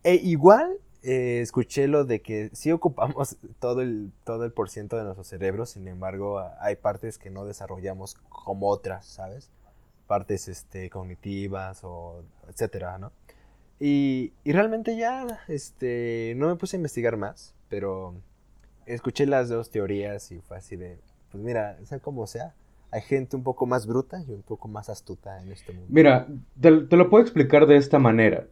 E 0.04 0.14
igual 0.16 0.78
eh, 1.02 1.40
escuché 1.42 1.88
lo 1.88 2.04
de 2.04 2.22
que 2.22 2.50
sí 2.52 2.72
ocupamos 2.72 3.36
todo 3.60 3.82
el, 3.82 4.12
todo 4.24 4.44
el 4.44 4.52
por 4.52 4.70
ciento 4.70 4.96
de 4.96 5.04
nuestro 5.04 5.24
cerebro, 5.24 5.66
sin 5.66 5.88
embargo, 5.88 6.42
hay 6.60 6.76
partes 6.76 7.18
que 7.18 7.30
no 7.30 7.44
desarrollamos 7.44 8.14
como 8.28 8.68
otras, 8.68 9.06
¿sabes? 9.06 9.50
partes 10.12 10.46
este, 10.46 10.90
cognitivas 10.90 11.80
o 11.84 12.22
etcétera, 12.46 12.98
¿no? 12.98 13.12
Y, 13.80 14.34
y, 14.44 14.52
realmente 14.52 14.94
ya 14.94 15.40
este, 15.48 16.34
no 16.36 16.48
me 16.48 16.56
puse 16.56 16.76
a 16.76 16.78
investigar 16.78 17.16
más, 17.16 17.54
pero 17.70 18.14
escuché 18.84 19.24
las 19.24 19.48
dos 19.48 19.70
teorías 19.70 20.30
y 20.30 20.40
fue 20.40 20.58
así 20.58 20.76
de, 20.76 20.98
pues 21.30 21.42
mira, 21.42 21.78
sea 21.86 21.98
como 21.98 22.26
sea, 22.26 22.54
hay 22.92 23.00
gente 23.00 23.36
un 23.36 23.42
poco 23.42 23.66
más 23.66 23.86
bruta 23.86 24.22
y 24.22 24.30
un 24.30 24.42
poco 24.42 24.68
más 24.68 24.90
astuta 24.90 25.42
en 25.42 25.50
este 25.50 25.72
mundo. 25.72 25.88
Mira, 25.90 26.28
te, 26.60 26.70
te 26.82 26.96
lo 26.96 27.08
puedo 27.08 27.22
explicar 27.22 27.66
de 27.66 27.76
esta 27.76 27.98
manera. 27.98 28.46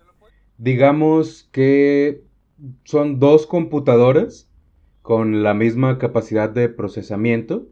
Digamos 0.56 1.48
que 1.52 2.24
son 2.84 3.20
dos 3.20 3.46
computadoras 3.46 4.48
con 5.02 5.42
la 5.42 5.52
misma 5.52 5.98
capacidad 5.98 6.48
de 6.48 6.70
procesamiento. 6.70 7.66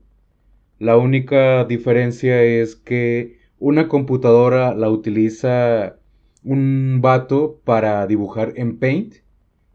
La 0.78 0.98
única 0.98 1.64
diferencia 1.64 2.42
es 2.42 2.76
que 2.76 3.38
una 3.59 3.88
computadora 3.88 4.74
la 4.74 4.90
utiliza 4.90 5.96
un 6.44 7.00
vato 7.00 7.61
para 7.64 8.07
dibujar 8.07 8.52
en 8.57 8.78
Paint, 8.78 9.16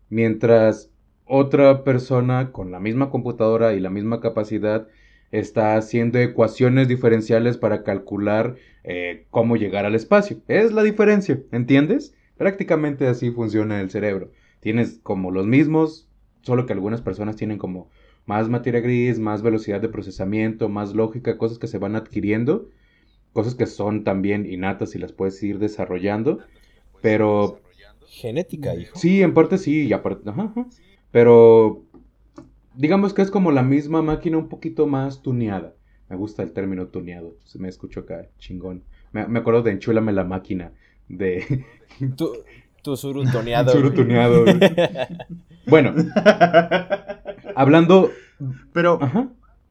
mientras 0.10 0.92
otra 1.26 1.84
persona 1.84 2.52
con 2.52 2.72
la 2.72 2.80
misma 2.80 3.10
computadora 3.10 3.74
y 3.74 3.80
la 3.80 3.90
misma 3.90 4.22
capacidad 4.22 4.88
está 5.34 5.76
haciendo 5.76 6.20
ecuaciones 6.20 6.88
diferenciales 6.88 7.58
para 7.58 7.84
calcular 7.84 8.56
eh, 8.84 9.26
cómo 9.30 9.58
llegar 9.58 9.86
al 9.86 9.96
espacio. 9.96 10.38
Es 10.48 10.72
la 10.72 10.84
diferencia, 10.84 11.42
¿entiendes? 11.52 12.16
Prácticamente 12.38 13.08
así 13.08 13.32
funciona 13.32 13.82
el 13.82 13.90
cerebro. 13.90 14.32
Tienes 14.62 15.00
como 15.04 15.32
los 15.32 15.46
mismos, 15.46 16.08
solo 16.42 16.66
que 16.66 16.74
algunas 16.74 17.02
personas 17.02 17.36
tienen 17.36 17.58
como 17.58 17.90
más 18.26 18.48
materia 18.48 18.80
gris, 18.80 19.20
más 19.20 19.42
velocidad 19.42 19.82
de 19.82 19.90
procesamiento, 19.90 20.70
más 20.70 20.94
lógica, 20.94 21.38
cosas 21.38 21.60
que 21.60 21.68
se 21.68 21.78
van 21.78 21.96
adquiriendo 21.98 22.70
cosas 23.34 23.56
que 23.56 23.66
son 23.66 24.04
también 24.04 24.46
innatas 24.50 24.96
y 24.96 25.00
las 25.00 25.12
puedes 25.12 25.42
ir 25.44 25.60
desarrollando, 25.60 26.40
pero... 27.02 27.60
Genética, 28.08 28.76
hijo. 28.76 28.98
Sí, 28.98 29.24
en 29.24 29.34
parte 29.34 29.58
sí, 29.58 29.88
y 29.88 29.94
aparte... 29.94 30.32
Pero 31.12 31.84
digamos 32.76 33.14
que 33.14 33.22
es 33.22 33.32
como 33.32 33.52
la 33.52 33.64
misma 33.64 34.02
máquina 34.02 34.38
un 34.38 34.50
poquito 34.50 34.88
más 34.88 35.22
tuneada. 35.22 35.74
Me 36.10 36.16
gusta 36.16 36.44
el 36.44 36.52
término 36.52 36.88
tuneado, 36.88 37.36
se 37.46 37.60
me 37.60 37.70
escuchó 37.70 38.02
acá, 38.02 38.28
chingón. 38.40 38.84
Me, 39.12 39.40
acuerdo 39.40 39.62
de 39.62 39.72
Enchúlame 39.72 40.12
la 40.12 40.24
máquina, 40.24 40.72
de... 41.08 41.66
Tu, 42.18 42.30
tu 42.82 42.98
surutuneado. 42.98 43.72
surutuneado. 43.74 44.46
bueno, 45.68 45.94
hablando... 47.56 48.12
Pero... 48.74 49.00
Ajá. 49.02 49.30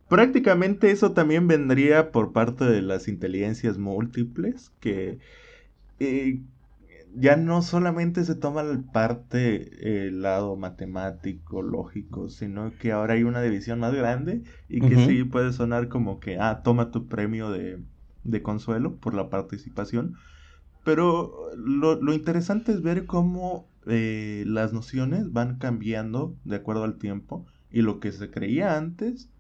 Prácticamente 0.08 0.90
eso 0.90 1.12
también 1.12 1.48
vendría 1.48 2.12
por 2.12 2.32
parte 2.32 2.66
de 2.66 2.82
las 2.82 3.08
inteligencias 3.08 3.78
múltiples, 3.78 4.70
que 4.78 5.18
eh, 6.00 6.40
ya 7.14 7.36
no 7.36 7.62
solamente 7.62 8.24
se 8.24 8.34
toma 8.34 8.64
parte 8.92 10.06
el 10.06 10.22
lado 10.22 10.56
matemático, 10.56 11.62
lógico, 11.62 12.28
sino 12.28 12.72
que 12.78 12.92
ahora 12.92 13.14
hay 13.14 13.22
una 13.22 13.42
división 13.42 13.80
más 13.80 13.94
grande 13.94 14.42
y 14.68 14.80
que 14.80 14.96
sí 15.06 15.24
puede 15.24 15.52
sonar 15.52 15.88
como 15.88 16.20
que, 16.20 16.38
ah, 16.38 16.62
toma 16.62 16.90
tu 16.90 17.08
premio 17.08 17.50
de, 17.50 17.82
consuelo 18.42 18.96
por 18.96 19.14
la 19.14 19.28
participación. 19.28 20.14
Pero 20.84 21.50
lo, 21.56 22.12
interesante 22.12 22.72
es 22.72 22.82
ver 22.82 23.06
cómo 23.06 23.68
eh, 23.86 24.44
las 24.46 24.72
nociones 24.72 25.32
van 25.32 25.58
cambiando 25.58 26.36
de 26.44 26.56
acuerdo 26.56 26.84
al 26.84 26.98
tiempo 26.98 27.46
y 27.70 27.82
lo 27.82 28.00
que 28.00 28.12
se 28.12 28.30
creía 28.30 28.76
antes 28.76 29.30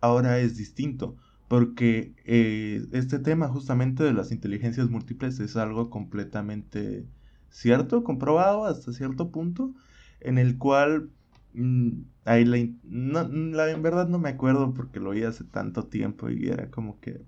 ahora 0.00 0.38
es 0.38 0.56
distinto, 0.56 1.16
porque 1.52 2.14
eh, 2.24 2.82
este 2.92 3.18
tema 3.18 3.46
justamente 3.46 4.02
de 4.02 4.14
las 4.14 4.32
inteligencias 4.32 4.88
múltiples 4.88 5.38
es 5.38 5.54
algo 5.54 5.90
completamente 5.90 7.04
cierto, 7.50 8.04
comprobado 8.04 8.64
hasta 8.64 8.90
cierto 8.94 9.30
punto, 9.30 9.74
en 10.20 10.38
el 10.38 10.56
cual 10.56 11.10
mm, 11.52 11.90
ahí 12.24 12.46
la, 12.46 13.28
la, 13.28 13.70
en 13.70 13.82
verdad 13.82 14.08
no 14.08 14.18
me 14.18 14.30
acuerdo 14.30 14.72
porque 14.72 14.98
lo 14.98 15.10
oí 15.10 15.24
hace 15.24 15.44
tanto 15.44 15.88
tiempo 15.88 16.30
y 16.30 16.48
era 16.48 16.70
como 16.70 16.98
que 17.00 17.20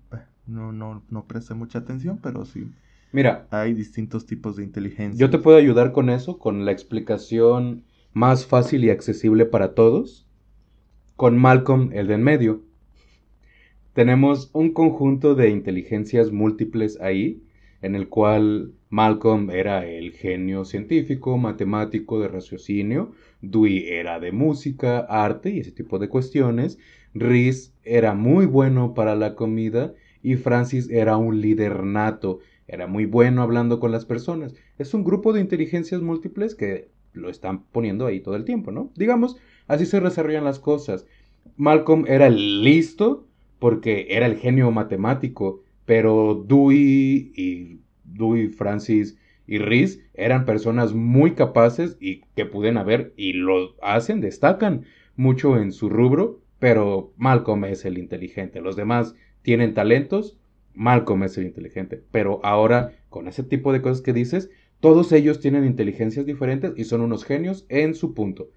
no, 0.47 0.71
no, 0.71 1.03
no 1.07 1.27
presté 1.27 1.53
mucha 1.53 1.77
atención, 1.77 2.17
pero 2.19 2.45
sí. 2.45 2.71
Mira, 3.11 3.45
hay 3.51 3.75
distintos 3.75 4.25
tipos 4.25 4.55
de 4.55 4.63
inteligencia. 4.63 5.19
Yo 5.19 5.29
te 5.29 5.37
puedo 5.37 5.57
ayudar 5.57 5.91
con 5.91 6.09
eso, 6.09 6.39
con 6.39 6.65
la 6.65 6.71
explicación 6.71 7.83
más 8.11 8.47
fácil 8.47 8.85
y 8.85 8.89
accesible 8.89 9.45
para 9.45 9.75
todos 9.75 10.25
con 11.15 11.37
Malcolm 11.37 11.91
el 11.93 12.07
de 12.07 12.15
en 12.15 12.23
medio. 12.23 12.64
Tenemos 13.95 14.49
un 14.51 14.73
conjunto 14.73 15.35
de 15.35 15.49
inteligencias 15.49 16.33
múltiples 16.33 16.99
ahí, 16.99 17.41
en 17.81 17.95
el 17.95 18.09
cual 18.09 18.73
Malcolm 18.89 19.49
era 19.51 19.87
el 19.87 20.11
genio 20.11 20.65
científico, 20.65 21.37
matemático 21.37 22.19
de 22.19 22.27
raciocinio, 22.27 23.13
Dewey 23.41 23.87
era 23.87 24.19
de 24.19 24.33
música, 24.33 24.99
arte 24.99 25.51
y 25.51 25.61
ese 25.61 25.71
tipo 25.71 25.97
de 25.97 26.09
cuestiones, 26.09 26.77
Reese 27.13 27.71
era 27.85 28.13
muy 28.13 28.45
bueno 28.45 28.93
para 28.93 29.15
la 29.15 29.33
comida 29.33 29.93
y 30.21 30.35
Francis 30.35 30.89
era 30.89 31.15
un 31.15 31.39
líder 31.39 31.85
nato, 31.85 32.39
era 32.67 32.87
muy 32.87 33.05
bueno 33.05 33.43
hablando 33.43 33.79
con 33.79 33.93
las 33.93 34.05
personas. 34.05 34.55
Es 34.77 34.93
un 34.93 35.05
grupo 35.05 35.31
de 35.31 35.39
inteligencias 35.39 36.01
múltiples 36.01 36.53
que 36.53 36.89
lo 37.13 37.29
están 37.29 37.63
poniendo 37.63 38.07
ahí 38.07 38.19
todo 38.19 38.35
el 38.35 38.43
tiempo, 38.43 38.73
¿no? 38.73 38.91
Digamos, 38.97 39.37
Así 39.67 39.85
se 39.85 39.99
desarrollan 39.99 40.43
las 40.43 40.59
cosas. 40.59 41.07
Malcolm 41.57 42.05
era 42.07 42.29
listo 42.29 43.25
porque 43.65 44.05
era 44.11 44.27
el 44.27 44.37
genio 44.37 44.69
matemático, 44.69 45.63
pero 45.85 46.45
Dewey 46.47 47.31
y 47.35 47.79
Dewey, 48.03 48.49
Francis 48.49 49.17
y 49.47 49.57
Reese 49.57 50.03
eran 50.13 50.45
personas 50.45 50.93
muy 50.93 51.31
capaces 51.31 51.97
y 51.99 52.21
que 52.35 52.45
pueden 52.45 52.77
haber 52.77 53.15
y 53.17 53.33
lo 53.33 53.75
hacen, 53.81 54.21
destacan 54.21 54.85
mucho 55.15 55.57
en 55.57 55.71
su 55.71 55.89
rubro, 55.89 56.41
pero 56.59 57.11
Malcolm 57.17 57.65
es 57.65 57.85
el 57.85 57.97
inteligente. 57.97 58.61
Los 58.61 58.75
demás 58.75 59.15
tienen 59.41 59.73
talentos, 59.73 60.37
Malcolm 60.75 61.23
es 61.23 61.35
el 61.39 61.47
inteligente. 61.47 62.03
Pero 62.11 62.41
ahora, 62.43 62.91
con 63.09 63.27
ese 63.27 63.41
tipo 63.41 63.73
de 63.73 63.81
cosas 63.81 64.03
que 64.03 64.13
dices, 64.13 64.51
todos 64.79 65.11
ellos 65.11 65.39
tienen 65.39 65.65
inteligencias 65.65 66.27
diferentes 66.27 66.73
y 66.77 66.83
son 66.83 67.01
unos 67.01 67.25
genios 67.25 67.65
en 67.69 67.95
su 67.95 68.13
punto. 68.13 68.47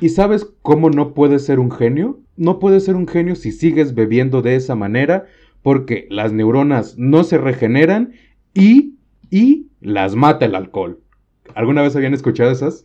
¿Y 0.00 0.08
sabes 0.08 0.44
cómo 0.60 0.90
no 0.90 1.14
puedes 1.14 1.44
ser 1.44 1.60
un 1.60 1.70
genio? 1.70 2.18
No 2.38 2.58
puedes 2.58 2.84
ser 2.84 2.96
un 2.96 3.06
genio 3.06 3.34
si 3.34 3.52
sigues 3.52 3.94
bebiendo 3.94 4.40
de 4.40 4.56
esa 4.56 4.74
manera 4.74 5.26
porque 5.62 6.06
las 6.08 6.32
neuronas 6.32 6.96
no 6.96 7.24
se 7.24 7.36
regeneran 7.36 8.12
y, 8.54 8.94
y 9.30 9.66
las 9.80 10.14
mata 10.14 10.46
el 10.46 10.54
alcohol. 10.54 11.00
¿Alguna 11.54 11.82
vez 11.82 11.96
habían 11.96 12.14
escuchado 12.14 12.50
esas? 12.50 12.84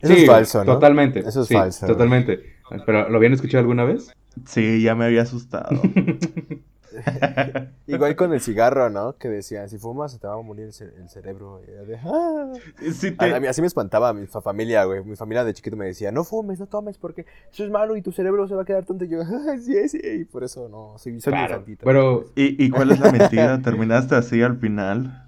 Eso 0.00 0.12
es 0.12 0.26
falso, 0.26 0.64
¿no? 0.64 0.74
Totalmente. 0.74 1.20
Eso 1.20 1.42
es 1.42 1.48
sí, 1.48 1.54
falso. 1.54 1.86
Totalmente. 1.86 2.40
¿Pero 2.84 3.08
lo 3.08 3.16
habían 3.16 3.32
escuchado 3.32 3.60
alguna 3.60 3.84
vez? 3.84 4.12
Sí, 4.44 4.82
ya 4.82 4.94
me 4.94 5.04
había 5.04 5.22
asustado. 5.22 5.80
Igual 7.86 8.16
con 8.16 8.32
el 8.32 8.40
cigarro, 8.40 8.90
¿no? 8.90 9.16
Que 9.16 9.28
decían, 9.28 9.68
si 9.68 9.78
fumas 9.78 10.12
se 10.12 10.18
te 10.18 10.26
va 10.26 10.34
a 10.34 10.42
morir 10.42 10.66
el, 10.66 10.72
ce- 10.72 10.92
el 10.96 11.08
cerebro. 11.08 11.60
Y 11.66 11.70
era 11.70 11.82
de, 11.84 11.96
"Ah". 11.96 12.52
Sí, 12.92 13.14
A- 13.18 13.24
te- 13.24 13.34
a 13.34 13.40
mí- 13.40 13.46
así 13.46 13.60
me 13.60 13.66
espantaba 13.66 14.12
mi 14.12 14.26
fa- 14.26 14.40
familia, 14.40 14.84
güey. 14.84 15.02
Mi 15.04 15.16
familia 15.16 15.44
de 15.44 15.54
chiquito 15.54 15.76
me 15.76 15.86
decía, 15.86 16.12
no 16.12 16.24
fumes, 16.24 16.58
no 16.60 16.66
tomes, 16.66 16.98
porque 16.98 17.26
eso 17.52 17.64
es 17.64 17.70
malo 17.70 17.96
y 17.96 18.02
tu 18.02 18.12
cerebro 18.12 18.46
se 18.48 18.54
va 18.54 18.62
a 18.62 18.64
quedar 18.64 18.84
tonto. 18.84 19.04
Y 19.04 19.08
yo, 19.08 19.20
"Ah, 19.22 19.56
sí, 19.60 19.88
sí. 19.88 20.00
Y 20.02 20.24
por 20.24 20.44
eso 20.44 20.68
no, 20.68 20.94
soy, 20.98 21.20
soy 21.20 21.32
muy 21.32 21.40
Claro, 21.40 21.54
santito. 21.56 21.84
pero 21.84 22.24
¿Y, 22.34 22.62
y 22.64 22.70
cuál 22.70 22.90
es 22.90 23.00
la 23.00 23.12
mentira? 23.12 23.60
¿Terminaste 23.62 24.14
así 24.14 24.42
al 24.42 24.58
final? 24.58 25.24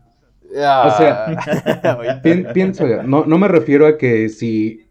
Ah. 0.56 0.88
O 0.92 0.96
sea, 0.96 2.20
Pien- 2.22 2.52
pienso, 2.52 2.84
no, 3.04 3.24
no 3.24 3.38
me 3.38 3.48
refiero 3.48 3.86
a 3.86 3.96
que 3.96 4.28
si 4.28 4.88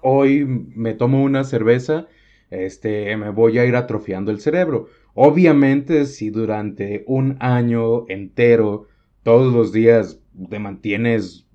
hoy 0.00 0.44
me 0.46 0.94
tomo 0.94 1.22
una 1.22 1.44
cerveza, 1.44 2.06
este, 2.50 3.16
me 3.16 3.30
voy 3.30 3.58
a 3.58 3.64
ir 3.66 3.76
atrofiando 3.76 4.30
el 4.30 4.40
cerebro. 4.40 4.88
Obviamente, 5.18 6.04
si 6.04 6.28
durante 6.28 7.02
un 7.06 7.38
año 7.40 8.06
entero, 8.08 8.86
todos 9.22 9.50
los 9.50 9.72
días 9.72 10.20
te 10.50 10.58
mantienes 10.58 11.46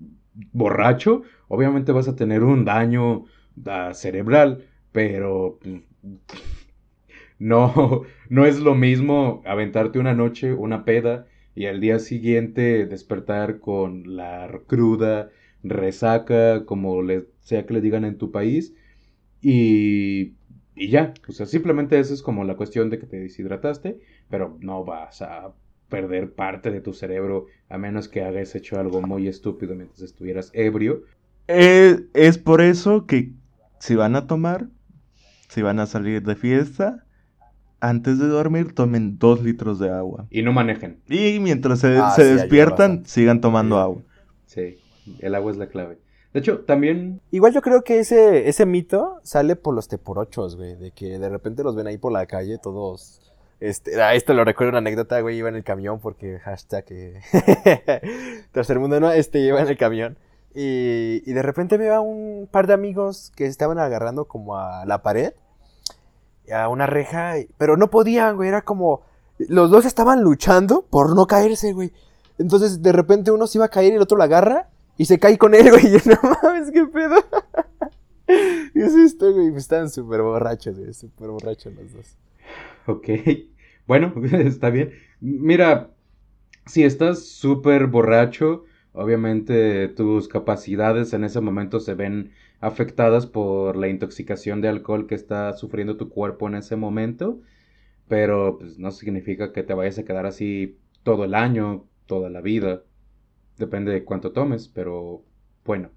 borracho, 0.52 1.22
obviamente 1.46 1.92
vas 1.92 2.08
a 2.08 2.16
tener 2.16 2.42
un 2.42 2.64
daño 2.64 3.26
ah, 3.66 3.92
cerebral, 3.94 4.64
pero 4.90 5.60
pues, 5.62 5.80
no, 7.38 8.02
no 8.28 8.46
es 8.46 8.58
lo 8.58 8.74
mismo 8.74 9.42
aventarte 9.46 10.00
una 10.00 10.14
noche, 10.14 10.52
una 10.52 10.84
peda, 10.84 11.28
y 11.54 11.66
al 11.66 11.80
día 11.80 12.00
siguiente 12.00 12.86
despertar 12.86 13.60
con 13.60 14.16
la 14.16 14.60
cruda, 14.66 15.30
resaca, 15.62 16.64
como 16.64 17.00
le, 17.02 17.26
sea 17.42 17.64
que 17.64 17.74
le 17.74 17.80
digan 17.80 18.04
en 18.04 18.18
tu 18.18 18.32
país, 18.32 18.74
y, 19.40 20.32
y 20.74 20.88
ya, 20.88 21.12
o 21.28 21.32
sea, 21.32 21.46
simplemente 21.46 21.98
esa 21.98 22.14
es 22.14 22.22
como 22.22 22.44
la 22.44 22.56
cuestión 22.56 22.90
de 22.90 22.98
que 22.98 23.06
te 23.06 23.18
deshidrataste, 23.18 24.00
pero 24.30 24.56
no 24.60 24.84
vas 24.84 25.22
a 25.22 25.52
perder 25.88 26.32
parte 26.32 26.70
de 26.70 26.80
tu 26.80 26.94
cerebro 26.94 27.46
a 27.68 27.76
menos 27.78 28.08
que 28.08 28.22
hayas 28.22 28.54
hecho 28.54 28.80
algo 28.80 29.02
muy 29.02 29.28
estúpido 29.28 29.74
mientras 29.74 30.00
estuvieras 30.02 30.50
ebrio. 30.54 31.02
Eh, 31.48 32.06
es 32.14 32.38
por 32.38 32.60
eso 32.62 33.06
que 33.06 33.32
si 33.78 33.94
van 33.94 34.16
a 34.16 34.26
tomar, 34.26 34.68
si 35.48 35.60
van 35.60 35.80
a 35.80 35.86
salir 35.86 36.22
de 36.22 36.36
fiesta, 36.36 37.04
antes 37.80 38.18
de 38.18 38.28
dormir 38.28 38.74
tomen 38.74 39.18
dos 39.18 39.42
litros 39.42 39.78
de 39.78 39.90
agua. 39.90 40.26
Y 40.30 40.42
no 40.42 40.52
manejen. 40.52 41.00
Y 41.08 41.40
mientras 41.40 41.80
se, 41.80 41.96
Ah, 41.98 42.10
se 42.10 42.24
sí, 42.24 42.32
despiertan, 42.34 43.04
sigan 43.06 43.40
tomando 43.40 43.76
Sí. 43.76 43.80
agua. 43.82 44.02
Sí, 44.46 44.78
el 45.18 45.34
agua 45.34 45.50
es 45.50 45.58
la 45.58 45.66
clave. 45.68 45.98
De 46.32 46.40
hecho, 46.40 46.60
también 46.60 47.20
Igual 47.30 47.52
yo 47.52 47.60
creo 47.60 47.82
que 47.82 47.98
ese, 47.98 48.48
ese 48.48 48.64
mito 48.64 49.20
sale 49.22 49.54
por 49.54 49.74
los 49.74 49.88
teporochos, 49.88 50.56
güey. 50.56 50.76
De 50.76 50.90
que 50.92 51.18
de 51.18 51.28
repente 51.28 51.62
los 51.62 51.76
ven 51.76 51.86
ahí 51.86 51.98
por 51.98 52.12
la 52.12 52.26
calle 52.26 52.58
todos... 52.58 53.20
Este, 53.60 54.02
ah, 54.02 54.14
esto 54.14 54.34
lo 54.34 54.44
recuerdo 54.44 54.70
una 54.70 54.78
anécdota, 54.78 55.20
güey. 55.20 55.36
Iba 55.36 55.48
en 55.50 55.56
el 55.56 55.64
camión 55.64 56.00
porque 56.00 56.38
hashtag... 56.40 56.84
eh, 56.90 57.20
Tercer 58.52 58.78
mundo, 58.78 58.98
¿no? 58.98 59.12
Este, 59.12 59.38
iba 59.40 59.60
en 59.60 59.68
el 59.68 59.76
camión. 59.76 60.16
Y, 60.54 61.22
y 61.24 61.32
de 61.32 61.42
repente 61.42 61.76
veo 61.76 61.94
a 61.94 62.00
un 62.00 62.48
par 62.50 62.66
de 62.66 62.74
amigos 62.74 63.30
que 63.36 63.46
estaban 63.46 63.78
agarrando 63.78 64.24
como 64.24 64.56
a 64.56 64.84
la 64.86 65.02
pared. 65.02 65.34
A 66.52 66.68
una 66.68 66.86
reja. 66.86 67.34
Pero 67.58 67.76
no 67.76 67.90
podían, 67.90 68.36
güey. 68.36 68.48
Era 68.48 68.62
como... 68.62 69.02
Los 69.38 69.70
dos 69.70 69.84
estaban 69.84 70.22
luchando 70.22 70.86
por 70.88 71.14
no 71.14 71.26
caerse, 71.26 71.72
güey. 71.72 71.92
Entonces 72.38 72.82
de 72.82 72.92
repente 72.92 73.30
uno 73.30 73.46
se 73.46 73.58
iba 73.58 73.66
a 73.66 73.70
caer 73.70 73.92
y 73.92 73.96
el 73.96 74.02
otro 74.02 74.16
la 74.16 74.24
agarra. 74.24 74.68
Y 74.96 75.04
se 75.06 75.18
cae 75.18 75.38
con 75.38 75.54
él, 75.54 75.70
güey. 75.70 75.86
Y 75.86 75.92
yo, 75.92 75.98
no 76.06 76.30
mames, 76.42 76.70
qué 76.70 76.84
pedo. 76.86 77.16
¿Qué 78.26 78.70
es 78.74 78.94
esto, 78.94 79.32
güey? 79.32 79.54
Estaban 79.56 79.90
súper 79.90 80.22
borrachos, 80.22 80.78
güey. 80.78 80.92
Súper 80.92 81.28
borrachos 81.28 81.74
los 81.74 81.92
dos. 81.92 82.16
Ok, 82.86 83.08
bueno, 83.86 84.12
está 84.32 84.70
bien. 84.70 84.92
Mira, 85.20 85.90
si 86.66 86.84
estás 86.84 87.24
súper 87.26 87.86
borracho, 87.86 88.64
obviamente 88.92 89.88
tus 89.88 90.28
capacidades 90.28 91.12
en 91.12 91.24
ese 91.24 91.40
momento 91.40 91.80
se 91.80 91.94
ven 91.94 92.32
afectadas 92.60 93.26
por 93.26 93.76
la 93.76 93.88
intoxicación 93.88 94.60
de 94.60 94.68
alcohol 94.68 95.06
que 95.06 95.14
está 95.14 95.52
sufriendo 95.54 95.96
tu 95.96 96.08
cuerpo 96.08 96.48
en 96.48 96.54
ese 96.56 96.76
momento, 96.76 97.40
pero 98.08 98.58
pues, 98.58 98.78
no 98.78 98.90
significa 98.92 99.52
que 99.52 99.62
te 99.62 99.74
vayas 99.74 99.98
a 99.98 100.04
quedar 100.04 100.26
así 100.26 100.78
todo 101.02 101.24
el 101.24 101.34
año, 101.34 101.86
toda 102.06 102.30
la 102.30 102.40
vida. 102.40 102.82
Depende 103.58 103.92
de 103.92 104.04
cuánto 104.04 104.32
tomes, 104.32 104.68
pero 104.68 105.24
bueno. 105.64 105.90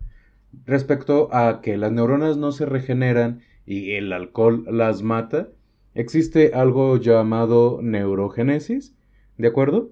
Respecto 0.65 1.29
a 1.33 1.61
que 1.61 1.77
las 1.77 1.91
neuronas 1.91 2.37
no 2.37 2.51
se 2.51 2.65
regeneran 2.65 3.41
y 3.65 3.91
el 3.93 4.13
alcohol 4.13 4.65
las 4.69 5.01
mata, 5.01 5.49
existe 5.93 6.53
algo 6.53 6.97
llamado 6.97 7.79
neurogénesis, 7.81 8.95
¿de 9.37 9.47
acuerdo? 9.47 9.91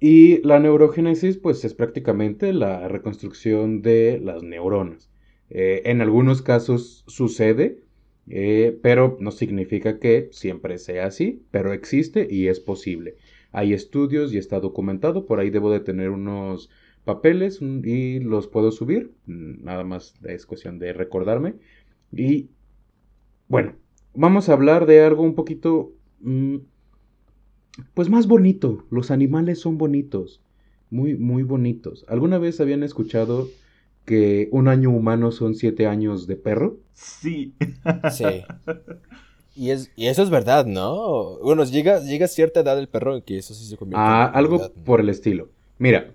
Y 0.00 0.42
la 0.42 0.58
neurogénesis, 0.58 1.38
pues 1.38 1.64
es 1.64 1.74
prácticamente 1.74 2.52
la 2.52 2.88
reconstrucción 2.88 3.82
de 3.82 4.20
las 4.22 4.42
neuronas. 4.42 5.10
Eh, 5.48 5.82
en 5.86 6.00
algunos 6.00 6.42
casos 6.42 7.04
sucede, 7.06 7.82
eh, 8.28 8.78
pero 8.82 9.16
no 9.20 9.30
significa 9.30 9.98
que 9.98 10.28
siempre 10.32 10.78
sea 10.78 11.06
así, 11.06 11.44
pero 11.50 11.72
existe 11.72 12.26
y 12.28 12.48
es 12.48 12.60
posible. 12.60 13.16
Hay 13.52 13.72
estudios 13.72 14.32
y 14.32 14.38
está 14.38 14.60
documentado, 14.60 15.26
por 15.26 15.40
ahí 15.40 15.50
debo 15.50 15.70
de 15.70 15.80
tener 15.80 16.10
unos 16.10 16.70
papeles 17.04 17.60
y 17.62 18.20
los 18.20 18.48
puedo 18.48 18.72
subir, 18.72 19.12
nada 19.26 19.84
más 19.84 20.14
es 20.24 20.44
cuestión 20.44 20.78
de 20.78 20.92
recordarme. 20.92 21.54
Y 22.12 22.50
bueno, 23.48 23.74
vamos 24.14 24.48
a 24.48 24.52
hablar 24.54 24.86
de 24.86 25.02
algo 25.02 25.22
un 25.22 25.34
poquito, 25.34 25.92
mm, 26.20 26.56
pues 27.94 28.10
más 28.10 28.26
bonito. 28.26 28.84
Los 28.90 29.10
animales 29.10 29.60
son 29.60 29.78
bonitos, 29.78 30.42
muy, 30.90 31.16
muy 31.16 31.44
bonitos. 31.44 32.04
¿Alguna 32.08 32.38
vez 32.38 32.60
habían 32.60 32.82
escuchado 32.82 33.48
que 34.04 34.48
un 34.50 34.68
año 34.68 34.90
humano 34.90 35.30
son 35.30 35.54
siete 35.54 35.86
años 35.86 36.26
de 36.26 36.36
perro? 36.36 36.78
Sí. 36.92 37.54
Sí. 38.12 38.24
Y, 39.56 39.70
es, 39.70 39.90
y 39.96 40.06
eso 40.06 40.22
es 40.22 40.30
verdad, 40.30 40.66
¿no? 40.66 41.38
Bueno, 41.38 41.64
llega, 41.64 42.00
llega 42.00 42.26
a 42.26 42.28
cierta 42.28 42.60
edad 42.60 42.78
el 42.78 42.88
perro 42.88 43.16
en 43.16 43.22
que 43.22 43.38
eso 43.38 43.54
sí 43.54 43.64
se 43.64 43.76
convierte 43.76 44.04
Ah, 44.06 44.30
en 44.32 44.38
algo 44.38 44.58
realidad, 44.58 44.76
¿no? 44.76 44.84
por 44.84 45.00
el 45.00 45.08
estilo. 45.08 45.48
Mira, 45.78 46.12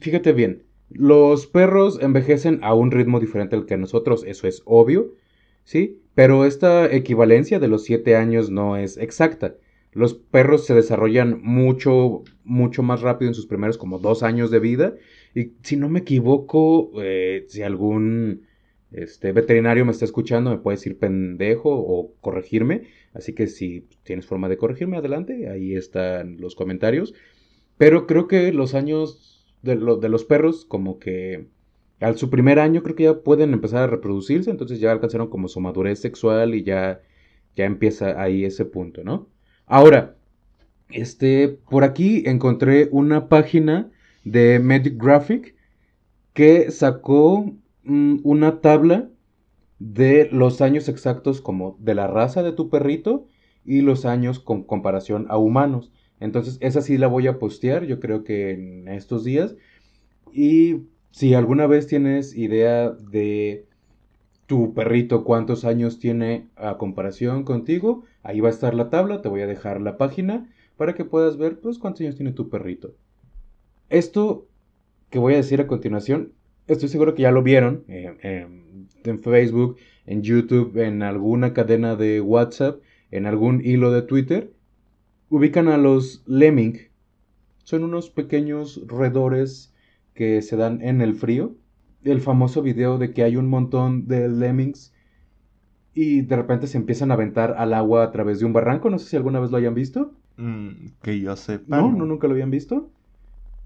fíjate 0.00 0.32
bien, 0.32 0.62
los 0.90 1.46
perros 1.46 1.98
envejecen 2.00 2.60
a 2.62 2.74
un 2.74 2.90
ritmo 2.90 3.20
diferente 3.20 3.56
al 3.56 3.66
que 3.66 3.76
nosotros, 3.76 4.24
eso 4.24 4.46
es 4.46 4.62
obvio, 4.64 5.12
¿sí? 5.64 6.00
Pero 6.14 6.44
esta 6.44 6.92
equivalencia 6.92 7.58
de 7.58 7.68
los 7.68 7.84
siete 7.84 8.16
años 8.16 8.50
no 8.50 8.76
es 8.76 8.96
exacta. 8.96 9.54
Los 9.92 10.14
perros 10.14 10.66
se 10.66 10.74
desarrollan 10.74 11.40
mucho, 11.42 12.22
mucho 12.44 12.82
más 12.82 13.00
rápido 13.00 13.28
en 13.28 13.34
sus 13.34 13.46
primeros 13.46 13.76
como 13.76 13.98
dos 13.98 14.22
años 14.22 14.50
de 14.50 14.60
vida. 14.60 14.94
Y 15.34 15.52
si 15.62 15.76
no 15.76 15.88
me 15.88 16.00
equivoco, 16.00 16.92
eh, 17.02 17.44
si 17.48 17.62
algún 17.62 18.42
este, 18.92 19.32
veterinario 19.32 19.84
me 19.84 19.92
está 19.92 20.04
escuchando, 20.04 20.50
me 20.50 20.58
puede 20.58 20.76
decir 20.76 20.98
pendejo 20.98 21.70
o 21.72 22.14
corregirme. 22.20 22.88
Así 23.12 23.34
que 23.34 23.46
si 23.46 23.88
tienes 24.02 24.26
forma 24.26 24.48
de 24.48 24.56
corregirme, 24.58 24.96
adelante. 24.96 25.48
Ahí 25.48 25.74
están 25.74 26.38
los 26.40 26.54
comentarios. 26.54 27.14
Pero 27.78 28.06
creo 28.06 28.28
que 28.28 28.52
los 28.52 28.74
años 28.74 29.46
de, 29.62 29.76
lo- 29.76 29.96
de 29.96 30.08
los 30.08 30.24
perros, 30.24 30.64
como 30.64 30.98
que 30.98 31.46
al 32.00 32.16
su 32.16 32.30
primer 32.30 32.58
año, 32.58 32.82
creo 32.82 32.96
que 32.96 33.02
ya 33.04 33.20
pueden 33.22 33.52
empezar 33.52 33.82
a 33.82 33.86
reproducirse. 33.86 34.50
Entonces 34.50 34.80
ya 34.80 34.92
alcanzaron 34.92 35.28
como 35.30 35.48
su 35.48 35.60
madurez 35.60 36.00
sexual 36.00 36.54
y 36.54 36.62
ya, 36.64 37.00
ya 37.56 37.64
empieza 37.66 38.20
ahí 38.22 38.44
ese 38.44 38.64
punto, 38.64 39.04
¿no? 39.04 39.28
Ahora, 39.66 40.16
este, 40.90 41.48
por 41.48 41.84
aquí 41.84 42.22
encontré 42.26 42.88
una 42.92 43.28
página 43.28 43.90
de 44.24 44.58
Medic 44.58 45.02
Graphic 45.02 45.54
que 46.34 46.70
sacó 46.70 47.52
una 47.84 48.60
tabla 48.60 49.08
de 49.78 50.28
los 50.30 50.60
años 50.60 50.88
exactos 50.88 51.40
como 51.40 51.76
de 51.80 51.94
la 51.94 52.06
raza 52.06 52.42
de 52.42 52.52
tu 52.52 52.68
perrito 52.68 53.26
y 53.64 53.80
los 53.80 54.04
años 54.04 54.38
con 54.38 54.62
comparación 54.62 55.26
a 55.28 55.38
humanos. 55.38 55.92
Entonces, 56.20 56.58
esa 56.60 56.82
sí 56.82 56.98
la 56.98 57.06
voy 57.06 57.26
a 57.26 57.38
postear, 57.38 57.86
yo 57.86 57.98
creo 57.98 58.24
que 58.24 58.50
en 58.50 58.88
estos 58.88 59.24
días. 59.24 59.56
Y 60.32 60.82
si 61.10 61.34
alguna 61.34 61.66
vez 61.66 61.86
tienes 61.86 62.36
idea 62.36 62.90
de 62.90 63.66
tu 64.46 64.74
perrito 64.74 65.24
cuántos 65.24 65.64
años 65.64 65.98
tiene 65.98 66.48
a 66.56 66.76
comparación 66.76 67.44
contigo, 67.44 68.04
ahí 68.22 68.40
va 68.40 68.48
a 68.48 68.52
estar 68.52 68.74
la 68.74 68.90
tabla, 68.90 69.22
te 69.22 69.28
voy 69.28 69.40
a 69.42 69.46
dejar 69.46 69.80
la 69.80 69.96
página 69.96 70.48
para 70.76 70.94
que 70.94 71.04
puedas 71.04 71.36
ver 71.36 71.60
pues 71.60 71.78
cuántos 71.78 72.02
años 72.02 72.16
tiene 72.16 72.32
tu 72.32 72.50
perrito. 72.50 72.94
Esto 73.88 74.46
que 75.08 75.18
voy 75.18 75.34
a 75.34 75.38
decir 75.38 75.60
a 75.60 75.66
continuación, 75.66 76.32
estoy 76.72 76.88
seguro 76.88 77.14
que 77.14 77.22
ya 77.22 77.30
lo 77.30 77.42
vieron 77.42 77.84
eh, 77.88 78.16
em, 78.22 78.86
en 79.04 79.18
Facebook, 79.20 79.76
en 80.06 80.22
YouTube, 80.22 80.76
en 80.78 81.02
alguna 81.02 81.52
cadena 81.52 81.96
de 81.96 82.20
WhatsApp, 82.20 82.80
en 83.10 83.26
algún 83.26 83.60
hilo 83.64 83.90
de 83.90 84.02
Twitter. 84.02 84.52
Ubican 85.28 85.68
a 85.68 85.76
los 85.76 86.22
lemming. 86.26 86.78
Son 87.64 87.84
unos 87.84 88.10
pequeños 88.10 88.82
roedores 88.86 89.74
que 90.14 90.42
se 90.42 90.56
dan 90.56 90.82
en 90.82 91.00
el 91.00 91.14
frío. 91.14 91.56
el 92.02 92.20
famoso 92.20 92.62
video 92.62 92.96
de 92.96 93.12
que 93.12 93.22
hay 93.22 93.36
un 93.36 93.48
montón 93.48 94.06
de 94.06 94.26
lemmings 94.28 94.94
y 95.92 96.22
de 96.22 96.36
repente 96.36 96.66
se 96.66 96.78
empiezan 96.78 97.10
a 97.10 97.14
aventar 97.14 97.54
al 97.58 97.74
agua 97.74 98.04
a 98.04 98.10
través 98.10 98.40
de 98.40 98.46
un 98.46 98.52
barranco. 98.52 98.88
No 98.88 98.98
sé 98.98 99.10
si 99.10 99.16
alguna 99.16 99.38
vez 99.38 99.50
lo 99.50 99.58
hayan 99.58 99.74
visto. 99.74 100.14
Mm, 100.36 100.92
que 101.02 101.20
yo 101.20 101.36
sé 101.36 101.60
No, 101.66 101.92
no, 101.92 102.06
nunca 102.06 102.26
lo 102.26 102.32
habían 102.32 102.50
visto. 102.50 102.90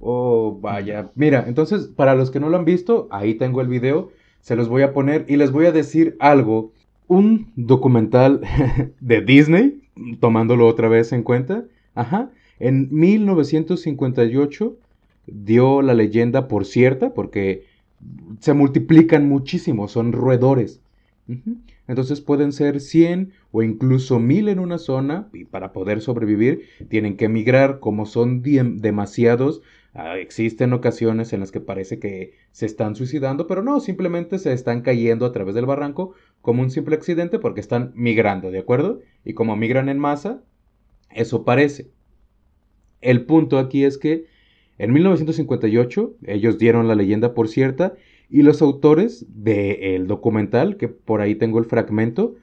Oh, 0.06 0.58
vaya. 0.60 1.10
Mira, 1.14 1.46
entonces, 1.48 1.86
para 1.86 2.14
los 2.14 2.30
que 2.30 2.38
no 2.38 2.50
lo 2.50 2.58
han 2.58 2.66
visto, 2.66 3.08
ahí 3.10 3.36
tengo 3.36 3.62
el 3.62 3.68
video. 3.68 4.10
Se 4.42 4.54
los 4.54 4.68
voy 4.68 4.82
a 4.82 4.92
poner 4.92 5.24
y 5.28 5.36
les 5.36 5.50
voy 5.50 5.64
a 5.64 5.72
decir 5.72 6.16
algo. 6.20 6.72
Un 7.08 7.50
documental 7.56 8.42
de 9.00 9.20
Disney, 9.22 9.80
tomándolo 10.20 10.66
otra 10.66 10.88
vez 10.88 11.12
en 11.14 11.22
cuenta. 11.22 11.64
Ajá. 11.94 12.30
En 12.58 12.88
1958 12.90 14.76
dio 15.26 15.80
la 15.80 15.94
leyenda 15.94 16.48
por 16.48 16.66
cierta, 16.66 17.14
porque 17.14 17.64
se 18.40 18.52
multiplican 18.52 19.26
muchísimo, 19.26 19.88
son 19.88 20.12
roedores. 20.12 20.82
Entonces 21.88 22.20
pueden 22.20 22.52
ser 22.52 22.80
100 22.80 23.32
o 23.52 23.62
incluso 23.62 24.18
1000 24.18 24.50
en 24.50 24.58
una 24.58 24.76
zona 24.76 25.28
y 25.32 25.46
para 25.46 25.72
poder 25.72 26.02
sobrevivir 26.02 26.66
tienen 26.90 27.16
que 27.16 27.24
emigrar 27.24 27.80
como 27.80 28.04
son 28.04 28.42
demasiados. 28.42 29.62
Ah, 29.96 30.18
existen 30.18 30.72
ocasiones 30.72 31.32
en 31.32 31.38
las 31.38 31.52
que 31.52 31.60
parece 31.60 32.00
que 32.00 32.34
se 32.50 32.66
están 32.66 32.96
suicidando, 32.96 33.46
pero 33.46 33.62
no, 33.62 33.78
simplemente 33.78 34.40
se 34.40 34.52
están 34.52 34.82
cayendo 34.82 35.24
a 35.24 35.30
través 35.30 35.54
del 35.54 35.66
barranco 35.66 36.14
como 36.40 36.62
un 36.62 36.72
simple 36.72 36.96
accidente 36.96 37.38
porque 37.38 37.60
están 37.60 37.92
migrando, 37.94 38.50
¿de 38.50 38.58
acuerdo? 38.58 39.00
Y 39.24 39.34
como 39.34 39.54
migran 39.54 39.88
en 39.88 40.00
masa, 40.00 40.42
eso 41.10 41.44
parece. 41.44 41.92
El 43.02 43.24
punto 43.24 43.56
aquí 43.56 43.84
es 43.84 43.96
que 43.96 44.26
en 44.78 44.92
1958 44.92 46.16
ellos 46.26 46.58
dieron 46.58 46.88
la 46.88 46.96
leyenda 46.96 47.32
por 47.32 47.46
cierta 47.46 47.94
y 48.28 48.42
los 48.42 48.62
autores 48.62 49.24
del 49.28 50.08
documental, 50.08 50.76
que 50.76 50.88
por 50.88 51.20
ahí 51.20 51.36
tengo 51.36 51.60
el 51.60 51.66
fragmento, 51.66 52.34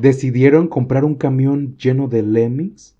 decidieron 0.00 0.66
comprar 0.66 1.04
un 1.04 1.14
camión 1.14 1.76
lleno 1.76 2.08
de 2.08 2.24
lemmings 2.24 2.96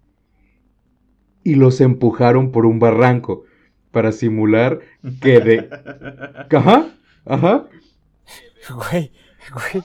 y 1.42 1.56
los 1.56 1.80
empujaron 1.80 2.52
por 2.52 2.66
un 2.66 2.78
barranco 2.78 3.46
para 3.90 4.12
simular 4.12 4.80
que 5.20 5.40
de... 5.40 5.68
Ajá, 6.50 6.88
ajá. 7.24 7.68
Güey, 8.68 9.10
güey. 9.52 9.84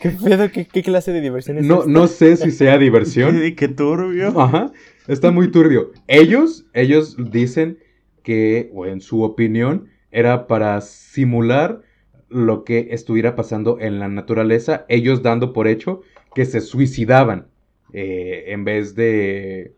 ¿Qué 0.00 0.10
pedo? 0.10 0.50
¿Qué, 0.50 0.82
clase 0.82 1.12
de 1.12 1.20
diversión 1.20 1.58
es 1.58 1.64
No, 1.64 1.84
no 1.86 2.06
sé 2.06 2.36
si 2.36 2.50
sea 2.50 2.78
diversión. 2.78 3.38
¿Qué, 3.38 3.54
qué 3.54 3.68
turbio. 3.68 4.38
Ajá. 4.40 4.72
Está 5.08 5.30
muy 5.30 5.50
turbio. 5.50 5.92
Ellos, 6.06 6.66
ellos 6.72 7.16
dicen 7.18 7.78
que, 8.22 8.70
o 8.72 8.86
en 8.86 9.00
su 9.00 9.22
opinión, 9.22 9.88
era 10.10 10.46
para 10.46 10.80
simular 10.80 11.82
lo 12.28 12.64
que 12.64 12.88
estuviera 12.92 13.34
pasando 13.34 13.78
en 13.80 13.98
la 13.98 14.08
naturaleza, 14.08 14.86
ellos 14.88 15.22
dando 15.22 15.52
por 15.52 15.66
hecho 15.66 16.02
que 16.34 16.44
se 16.44 16.60
suicidaban 16.60 17.48
eh, 17.92 18.44
en 18.48 18.64
vez 18.64 18.94
de... 18.94 19.74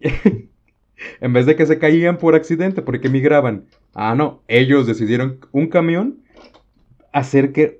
en 1.20 1.32
vez 1.32 1.46
de 1.46 1.56
que 1.56 1.66
se 1.66 1.78
caían 1.78 2.18
por 2.18 2.34
accidente, 2.34 2.82
porque 2.82 3.08
migraban. 3.08 3.66
Ah, 3.94 4.14
no, 4.14 4.42
ellos 4.48 4.86
decidieron 4.86 5.40
un 5.52 5.68
camión 5.68 6.22
hacer 7.12 7.52
que 7.52 7.78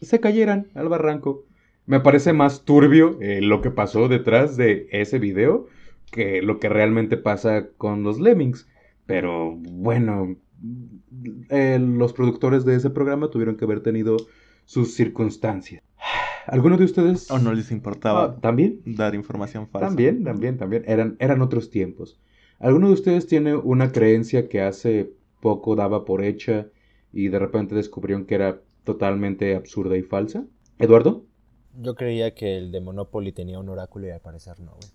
se 0.00 0.20
cayeran 0.20 0.68
al 0.74 0.88
barranco. 0.88 1.44
Me 1.86 2.00
parece 2.00 2.32
más 2.32 2.64
turbio 2.64 3.18
eh, 3.20 3.40
lo 3.40 3.62
que 3.62 3.70
pasó 3.70 4.08
detrás 4.08 4.56
de 4.56 4.88
ese 4.92 5.18
video 5.18 5.66
que 6.10 6.42
lo 6.42 6.58
que 6.58 6.68
realmente 6.68 7.16
pasa 7.16 7.68
con 7.76 8.02
los 8.02 8.20
lemmings. 8.20 8.68
Pero 9.06 9.56
bueno, 9.56 10.36
eh, 11.48 11.78
los 11.80 12.12
productores 12.12 12.64
de 12.64 12.76
ese 12.76 12.90
programa 12.90 13.30
tuvieron 13.30 13.56
que 13.56 13.64
haber 13.64 13.80
tenido 13.80 14.16
sus 14.64 14.94
circunstancias. 14.94 15.82
¿Alguno 16.46 16.76
de 16.76 16.84
ustedes? 16.84 17.30
¿O 17.30 17.38
no 17.38 17.52
les 17.52 17.70
importaba 17.70 18.24
ah, 18.24 18.40
también 18.40 18.80
dar 18.84 19.14
información 19.14 19.68
falsa? 19.68 19.88
También, 19.88 20.24
también, 20.24 20.58
también. 20.58 20.84
Eran, 20.86 21.16
eran 21.18 21.42
otros 21.42 21.70
tiempos. 21.70 22.18
¿Alguno 22.60 22.88
de 22.88 22.92
ustedes 22.92 23.26
tiene 23.26 23.56
una 23.56 23.90
creencia 23.90 24.48
que 24.48 24.60
hace 24.60 25.10
poco 25.40 25.76
daba 25.76 26.04
por 26.04 26.22
hecha 26.22 26.66
y 27.10 27.28
de 27.28 27.38
repente 27.38 27.74
descubrieron 27.74 28.26
que 28.26 28.34
era 28.34 28.60
totalmente 28.84 29.56
absurda 29.56 29.96
y 29.96 30.02
falsa? 30.02 30.44
¿Eduardo? 30.78 31.24
Yo 31.80 31.94
creía 31.94 32.34
que 32.34 32.58
el 32.58 32.70
de 32.70 32.80
Monopoly 32.80 33.32
tenía 33.32 33.58
un 33.58 33.70
oráculo 33.70 34.06
y 34.06 34.10
al 34.10 34.20
parecer 34.20 34.60
no, 34.60 34.72
güey. 34.72 34.90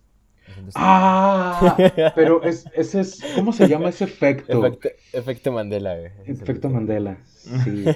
Ah, 0.76 1.76
pero 2.14 2.40
es, 2.44 2.66
ese 2.72 3.00
es, 3.00 3.20
¿cómo 3.34 3.52
se 3.52 3.68
llama 3.68 3.88
ese 3.88 4.04
efecto? 4.04 4.64
Efecto, 5.12 5.50
Mandela, 5.50 5.98
Efecto 6.24 6.70
Mandela, 6.70 7.18
sí. 7.26 7.84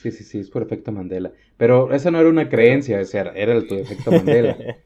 Sí, 0.00 0.10
sí, 0.10 0.22
sí, 0.22 0.38
es 0.38 0.50
por 0.50 0.62
efecto 0.62 0.92
Mandela. 0.92 1.32
Pero 1.56 1.92
esa 1.92 2.10
no 2.10 2.20
era 2.20 2.28
una 2.28 2.48
creencia, 2.50 3.00
era, 3.00 3.32
era 3.32 3.54
el 3.54 3.66
tu 3.66 3.74
efecto 3.74 4.12
Mandela. 4.12 4.56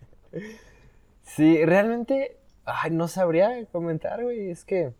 Sí, 1.24 1.64
realmente, 1.64 2.37
ay, 2.68 2.90
no 2.90 3.08
sabría 3.08 3.64
comentar, 3.72 4.22
güey, 4.22 4.50
es 4.50 4.64
que... 4.64 4.92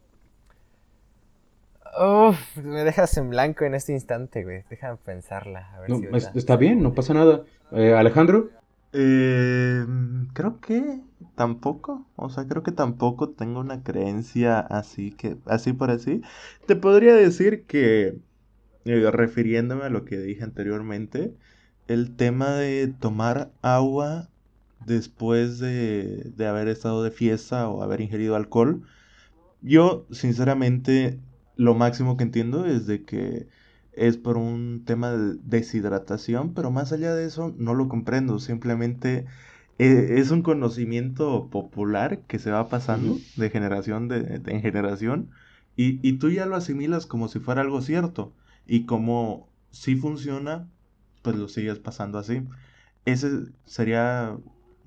Uf, 1.99 2.59
me 2.59 2.85
dejas 2.85 3.17
en 3.17 3.31
blanco 3.31 3.65
en 3.65 3.75
este 3.75 3.93
instante, 3.93 4.45
güey. 4.45 4.63
Déjame 4.69 4.99
pensarla. 4.99 5.75
A 5.75 5.81
ver 5.81 6.21
si 6.21 6.39
está 6.39 6.57
bien, 6.57 6.83
no 6.83 6.95
pasa 6.95 7.15
nada. 7.15 7.45
Eh, 7.73 7.95
Alejandro. 7.95 8.51
Eh, 8.93 9.85
creo 10.33 10.61
que 10.61 11.01
tampoco, 11.35 12.07
o 12.17 12.31
sea, 12.31 12.47
creo 12.47 12.63
que 12.63 12.73
tampoco 12.73 13.31
tengo 13.31 13.61
una 13.61 13.83
creencia 13.83 14.61
así 14.61 15.13
que, 15.13 15.37
así 15.47 15.73
por 15.73 15.91
así. 15.91 16.23
Te 16.67 16.77
podría 16.77 17.15
decir 17.15 17.65
que, 17.67 18.19
eh, 18.85 19.11
refiriéndome 19.11 19.85
a 19.85 19.91
lo 19.91 20.05
que 20.05 20.19
dije 20.19 20.45
anteriormente, 20.45 21.35
el 21.87 22.17
tema 22.17 22.53
de 22.53 22.89
tomar 22.89 23.51
agua 23.63 24.29
después 24.87 25.59
de, 25.59 26.33
de 26.37 26.47
haber 26.47 26.69
estado 26.69 27.03
de 27.03 27.11
fiesta 27.11 27.69
o 27.69 27.83
haber 27.83 28.01
ingerido 28.01 28.37
alcohol, 28.37 28.83
yo 29.61 30.07
sinceramente 30.11 31.19
lo 31.57 31.75
máximo 31.75 32.17
que 32.17 32.25
entiendo 32.25 32.67
es 32.67 32.87
de 32.87 33.05
que 33.05 33.49
es 33.93 34.17
por 34.17 34.37
un 34.37 34.85
tema 34.85 35.11
de 35.11 35.37
deshidratación, 35.43 36.55
pero 36.55 36.71
más 36.71 36.93
allá 36.93 37.15
de 37.15 37.27
eso 37.27 37.53
no 37.59 37.75
lo 37.75 37.89
comprendo, 37.89 38.39
simplemente 38.39 39.27
eh, 39.79 40.15
es 40.19 40.31
un 40.31 40.43
conocimiento 40.43 41.49
popular 41.51 42.21
que 42.29 42.39
se 42.39 42.51
va 42.51 42.69
pasando 42.69 43.19
de 43.37 43.51
generación 43.51 44.09
de, 44.09 44.41
en 44.47 44.63
generación 44.63 45.31
y, 45.77 46.01
y, 46.09 46.15
tú 46.15 46.31
ya 46.31 46.47
lo 46.47 46.57
asimilas 46.57 47.07
como 47.07 47.29
si 47.29 47.39
fuera 47.41 47.61
algo 47.61 47.81
cierto 47.83 48.33
y 48.67 48.85
como 48.87 49.49
si 49.71 49.97
funciona, 49.97 50.69
pues 51.23 51.37
lo 51.37 51.49
sigues 51.49 51.79
pasando 51.79 52.19
así. 52.19 52.43
Ese 53.05 53.47
sería 53.65 54.37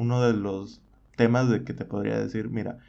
uno 0.02 0.22
de 0.22 0.34
los 0.34 0.82
temas 1.16 1.50
de 1.50 1.64
que 1.64 1.74
te 1.74 1.86
podría 1.86 2.20
decir, 2.20 2.50
mira, 2.50 2.80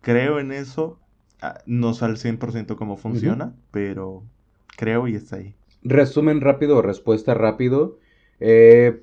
creo 0.00 0.38
en 0.38 0.52
eso, 0.52 0.98
ah, 1.42 1.58
no 1.66 1.92
sé 1.94 2.04
al 2.04 2.16
100% 2.16 2.76
cómo 2.76 2.96
funciona, 2.96 3.54
pero 3.70 4.22
creo 4.76 5.08
y 5.08 5.16
está 5.16 5.36
ahí. 5.36 5.54
Resumen 5.82 6.40
rápido 6.40 6.82
respuesta 6.82 7.34
rápido. 7.34 7.98
Eh, 8.38 9.02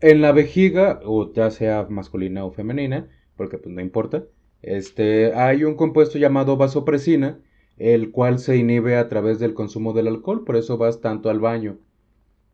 en 0.00 0.20
la 0.20 0.32
vejiga, 0.32 1.00
o 1.04 1.32
ya 1.32 1.50
sea 1.50 1.86
masculina 1.88 2.44
o 2.44 2.52
femenina, 2.52 3.08
porque 3.36 3.58
pues 3.58 3.74
no 3.74 3.80
importa, 3.80 4.24
este, 4.62 5.34
hay 5.34 5.64
un 5.64 5.74
compuesto 5.74 6.18
llamado 6.18 6.56
vasopresina, 6.56 7.40
el 7.76 8.12
cual 8.12 8.38
se 8.38 8.56
inhibe 8.56 8.96
a 8.96 9.08
través 9.08 9.38
del 9.38 9.54
consumo 9.54 9.92
del 9.92 10.06
alcohol, 10.06 10.44
por 10.44 10.56
eso 10.56 10.78
vas 10.78 11.00
tanto 11.00 11.30
al 11.30 11.40
baño. 11.40 11.78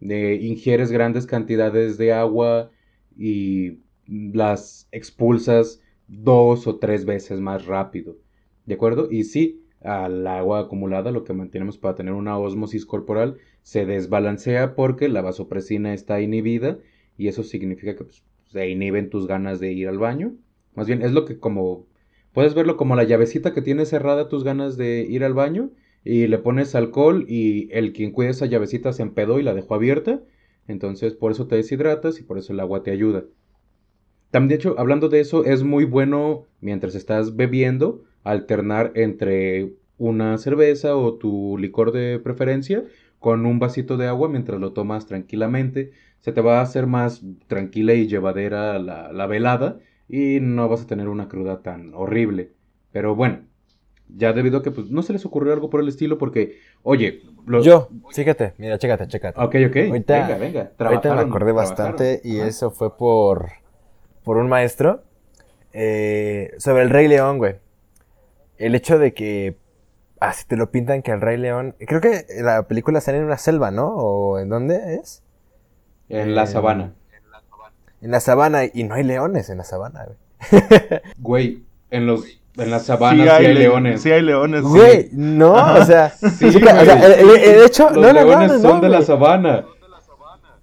ingieres 0.01 0.91
grandes 0.91 1.27
cantidades 1.27 1.99
de 1.99 2.13
agua 2.13 2.71
y 3.17 3.81
las 4.11 4.89
expulsas 4.91 5.81
dos 6.09 6.67
o 6.67 6.77
tres 6.77 7.05
veces 7.05 7.41
más 7.41 7.67
rápido. 7.67 8.17
¿De 8.67 8.75
acuerdo? 8.75 9.09
Y 9.11 9.25
sí, 9.25 9.63
al 9.81 10.27
agua 10.27 10.61
acumulada, 10.61 11.13
lo 11.13 11.25
que 11.25 11.33
mantenemos 11.33 11.79
para 11.79 11.95
tener 11.95 12.13
una 12.13 12.37
osmosis 12.39 12.85
corporal, 12.85 13.39
se 13.63 13.87
desbalancea 13.87 14.75
porque 14.75 15.09
la 15.09 15.23
vasopresina 15.23 15.95
está 15.95 16.21
inhibida 16.21 16.79
y 17.17 17.29
eso 17.29 17.43
significa 17.43 17.97
que 17.97 18.05
pues, 18.05 18.25
se 18.47 18.69
inhiben 18.69 19.11
tus 19.11 19.27
ganas 19.27 19.61
de 19.61 19.73
ir 19.73 19.89
al 19.89 19.99
baño. 19.99 20.35
Más 20.75 20.87
bien, 20.87 21.03
es 21.03 21.13
lo 21.13 21.25
que 21.25 21.39
como, 21.39 21.87
puedes 22.33 22.55
verlo 22.55 22.77
como 22.77 22.97
la 22.97 23.05
llavecita 23.05 23.55
que 23.55 23.63
tiene 23.63 23.87
cerrada 23.87 24.29
tus 24.29 24.45
ganas 24.45 24.77
de 24.77 25.03
ir 25.03 25.25
al 25.25 25.35
baño 25.35 25.71
y 26.05 26.27
le 26.27 26.39
pones 26.39 26.75
alcohol 26.75 27.25
y 27.29 27.69
el 27.73 27.93
quien 27.93 28.11
cuida 28.11 28.31
esa 28.31 28.47
llavecita 28.47 28.93
se 28.93 29.03
empedó 29.03 29.39
y 29.39 29.43
la 29.45 29.55
dejó 29.55 29.75
abierta. 29.75 30.21
Entonces, 30.67 31.15
por 31.15 31.33
eso 31.33 31.47
te 31.47 31.57
deshidratas 31.57 32.19
y 32.21 32.23
por 32.23 32.39
eso 32.39 32.53
el 32.53 32.61
agua 32.61 32.83
te 32.83 32.91
ayuda. 32.91 33.25
También, 34.31 34.49
de 34.49 34.55
hecho, 34.57 34.75
hablando 34.79 35.09
de 35.09 35.21
eso, 35.21 35.45
es 35.45 35.63
muy 35.63 35.85
bueno 35.85 36.47
mientras 36.61 36.95
estás 36.95 37.37
bebiendo 37.37 38.05
alternar 38.23 38.93
entre 38.95 39.73
una 39.99 40.39
cerveza 40.39 40.97
o 40.97 41.15
tu 41.15 41.59
licor 41.59 41.93
de 41.93 42.19
preferencia 42.19 42.85
con 43.19 43.45
un 43.45 43.59
vasito 43.59 43.97
de 43.97 44.09
agua 44.09 44.29
mientras 44.29 44.61
lo 44.61 44.73
tomas 44.73 45.07
tranquilamente. 45.07 45.93
Se 46.21 46.33
te 46.33 46.41
va 46.41 46.59
a 46.59 46.63
hacer 46.63 46.87
más 46.87 47.23
tranquila 47.47 47.95
y 47.95 48.07
llevadera 48.09 48.79
la, 48.79 49.27
velada 49.27 49.79
y 50.09 50.39
no 50.41 50.69
vas 50.69 50.83
a 50.83 50.87
tener 50.87 51.09
una 51.09 51.29
cruda 51.29 51.63
tan 51.63 51.93
horrible. 51.95 52.53
Pero 52.93 53.15
bueno, 53.15 53.41
Ya 54.09 54.33
debido 54.33 54.59
a 54.59 54.63
que 54.63 54.71
pues, 54.73 54.91
no 54.91 55.03
se 55.03 55.13
les 55.13 55.25
ocurrió 55.25 55.53
algo 55.53 55.71
por 55.71 55.81
el 55.81 55.89
estilo 55.89 56.19
porque, 56.19 56.59
oye... 56.83 57.23
Yo, 57.63 57.89
fíjate, 58.11 58.55
mira, 58.59 58.79
chécate, 58.79 59.07
chécate. 59.07 59.41
Ok, 59.41 59.55
ok. 59.69 59.75
venga, 59.75 60.37
venga. 60.39 60.73
Ahorita 60.79 61.15
me 61.15 61.23
acordé 61.23 61.53
bastante 61.53 62.21
y 62.25 62.39
eso 62.39 62.71
fue 62.71 62.97
por, 62.97 63.51
por 64.25 64.37
un 64.37 64.49
maestro 64.49 65.03
eh, 65.73 66.53
sobre 66.59 66.83
el 66.83 66.91
Rey 66.91 67.09
León, 67.09 67.39
güey. 67.39 67.57
El 68.59 68.75
hecho 68.75 68.99
de 68.99 69.15
que 69.15 69.57
así 70.21 70.45
te 70.47 70.57
lo 70.57 70.71
pintan 70.71 71.03
que 71.03 71.13
el 71.13 71.21
Rey 71.21 71.37
León... 71.37 71.75
Creo 71.79 72.01
que 72.01 72.27
la 72.43 72.65
película 72.65 73.01
sale 73.01 73.19
en 73.19 73.25
una 73.25 73.39
selva, 73.39 73.71
¿no? 73.71 73.89
¿O 73.89 74.39
en 74.39 74.49
dónde 74.49 74.97
es? 74.97 75.23
En 76.09 76.35
la 76.35 76.47
sabana. 76.47 76.93
En 78.03 78.11
la 78.11 78.21
sabana 78.21 78.65
y 78.65 78.85
no 78.85 78.95
hay 78.95 79.05
leones 79.05 79.51
en 79.51 79.59
la 79.59 79.65
sabana, 79.65 80.07
güey. 80.07 80.63
güey, 81.19 81.65
en 81.91 82.07
los 82.07 82.25
en 82.57 82.71
la 82.71 82.81
sabana 82.81 83.23
sí 83.23 83.29
hay, 83.29 83.55
leones. 83.55 84.03
Sí 84.03 84.11
hay 84.11 84.23
leones. 84.23 84.63
Güey, 84.63 85.09
no, 85.13 85.53
o 85.53 85.85
sea, 85.85 86.11
sí, 86.11 86.47
o 86.47 86.51
sea 86.51 86.97
de 86.97 87.65
hecho, 87.65 87.91
los 87.91 88.13
leones 88.13 88.61
son 88.61 88.81
de 88.81 88.89
la 88.89 89.03
sabana. 89.03 89.65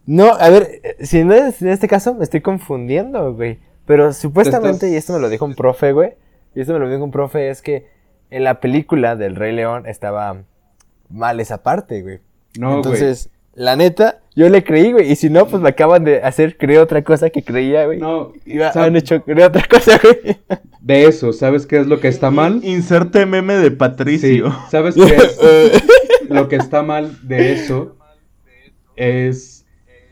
No, 0.08 0.34
a 0.34 0.50
ver, 0.50 0.82
si 1.02 1.24
no 1.24 1.34
es 1.34 1.62
en 1.62 1.68
este 1.68 1.88
caso 1.88 2.16
me 2.16 2.24
estoy 2.24 2.42
confundiendo, 2.42 3.34
güey. 3.34 3.60
Pero 3.86 4.12
supuestamente, 4.14 4.90
y 4.90 4.96
esto 4.96 5.14
me 5.14 5.20
lo 5.20 5.30
dijo 5.30 5.46
un 5.46 5.54
profe, 5.54 5.92
güey, 5.92 6.14
y 6.56 6.62
esto 6.62 6.74
me 6.74 6.80
lo 6.80 6.90
dijo 6.90 7.04
un 7.04 7.12
profe, 7.12 7.50
es 7.50 7.62
que 7.62 7.88
en 8.30 8.44
la 8.44 8.60
película 8.60 9.16
del 9.16 9.36
Rey 9.36 9.54
León 9.54 9.86
estaba 9.86 10.44
mal 11.10 11.40
esa 11.40 11.62
parte, 11.62 12.02
güey. 12.02 12.20
No, 12.58 12.76
Entonces, 12.76 13.30
la 13.54 13.76
neta, 13.76 14.20
yo 14.36 14.50
le 14.50 14.64
creí, 14.64 14.92
güey. 14.92 15.12
Y 15.12 15.16
si 15.16 15.30
no, 15.30 15.48
pues 15.48 15.62
me 15.62 15.70
acaban 15.70 16.04
de 16.04 16.22
hacer 16.22 16.58
creer 16.58 16.80
otra 16.80 17.04
cosa 17.04 17.30
que 17.30 17.44
creía, 17.44 17.86
güey. 17.86 18.00
No. 18.00 18.34
Iba, 18.46 18.72
han 18.72 18.96
hecho 18.96 19.22
creer 19.24 19.48
otra 19.50 19.64
cosa, 19.70 20.00
güey. 20.02 20.38
De 20.82 21.06
eso, 21.06 21.34
¿sabes 21.34 21.66
qué 21.66 21.80
es 21.80 21.88
lo 21.88 22.00
que 22.00 22.08
está 22.08 22.30
mal? 22.30 22.62
Inserte 22.64 23.26
meme 23.26 23.56
de 23.56 23.72
Patricio. 23.72 24.56
¿Sabes 24.70 24.96
qué 24.96 25.16
es? 25.16 25.40
lo 26.30 26.48
que 26.50 26.58
está 26.58 26.84
mal 26.84 27.18
de 27.28 27.54
eso 27.54 27.96
es 28.96 29.57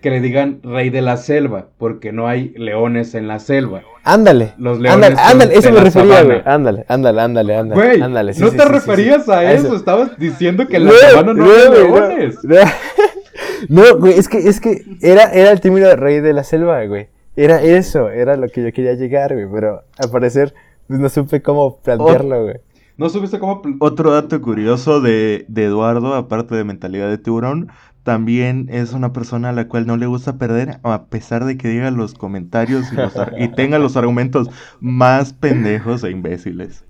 que 0.05 0.11
le 0.11 0.21
digan 0.21 0.59
rey 0.61 0.91
de 0.91 1.01
la 1.01 1.17
selva, 1.17 1.65
porque 1.79 2.11
no 2.11 2.27
hay 2.27 2.49
leones 2.49 3.15
en 3.15 3.27
la 3.27 3.39
selva. 3.39 3.81
Ándale. 4.03 4.53
Los 4.59 4.79
leones. 4.79 5.09
Ándale, 5.09 5.15
ándale, 5.19 5.55
eso 5.55 5.71
me 5.71 5.79
refería, 5.79 6.21
güey. 6.21 6.41
Ándale, 6.45 6.85
ándale, 6.87 7.21
ándale, 7.21 7.55
ándale. 7.55 7.81
Güey, 7.81 8.01
ándale, 8.03 8.33
no 8.37 8.51
te 8.51 8.65
referías 8.65 9.27
a 9.29 9.51
eso. 9.51 9.75
estabas 9.75 10.15
diciendo 10.19 10.67
que 10.67 10.77
en 10.77 10.85
la 10.85 10.91
sabana 10.91 11.33
no 11.33 11.45
hay 11.45 11.71
leones. 11.71 12.37
No, 13.67 13.97
güey, 13.97 14.13
es 14.13 14.29
que, 14.29 14.37
es 14.37 14.61
que 14.61 14.83
era, 15.01 15.23
era 15.33 15.49
el 15.49 15.59
tímido 15.59 15.95
rey 15.95 16.19
de 16.19 16.33
la 16.33 16.43
selva, 16.43 16.85
güey. 16.85 17.07
Era 17.35 17.63
eso, 17.63 18.11
era 18.11 18.37
lo 18.37 18.47
que 18.47 18.61
yo 18.61 18.71
quería 18.71 18.93
llegar, 18.93 19.33
güey. 19.33 19.47
Pero 19.51 19.85
al 19.97 20.11
parecer, 20.11 20.53
pues 20.85 20.99
no 20.99 21.09
supe 21.09 21.41
cómo 21.41 21.79
plantearlo, 21.79 22.43
güey. 22.43 22.57
No 22.97 23.09
supiste 23.09 23.39
cómo. 23.39 23.61
Otro 23.79 24.11
dato 24.11 24.39
curioso 24.39 25.01
de, 25.01 25.45
de, 25.49 25.65
Eduardo, 25.65 26.13
aparte 26.13 26.55
de 26.55 26.63
mentalidad 26.63 27.09
de 27.09 27.17
tiburón, 27.17 27.69
también 28.05 28.67
es 28.71 28.93
una 28.93 29.11
persona 29.11 29.49
a 29.49 29.51
la 29.51 29.67
cual 29.67 29.85
no 29.85 29.97
le 29.97 30.05
gusta 30.05 30.37
perder, 30.37 30.79
a 30.83 31.07
pesar 31.07 31.43
de 31.43 31.57
que 31.57 31.67
diga 31.67 31.91
los 31.91 32.13
comentarios 32.13 32.85
y, 32.93 33.43
y 33.43 33.47
tenga 33.49 33.79
los 33.79 33.97
argumentos 33.97 34.49
más 34.79 35.33
pendejos 35.33 36.05
e 36.05 36.11
imbéciles. 36.11 36.85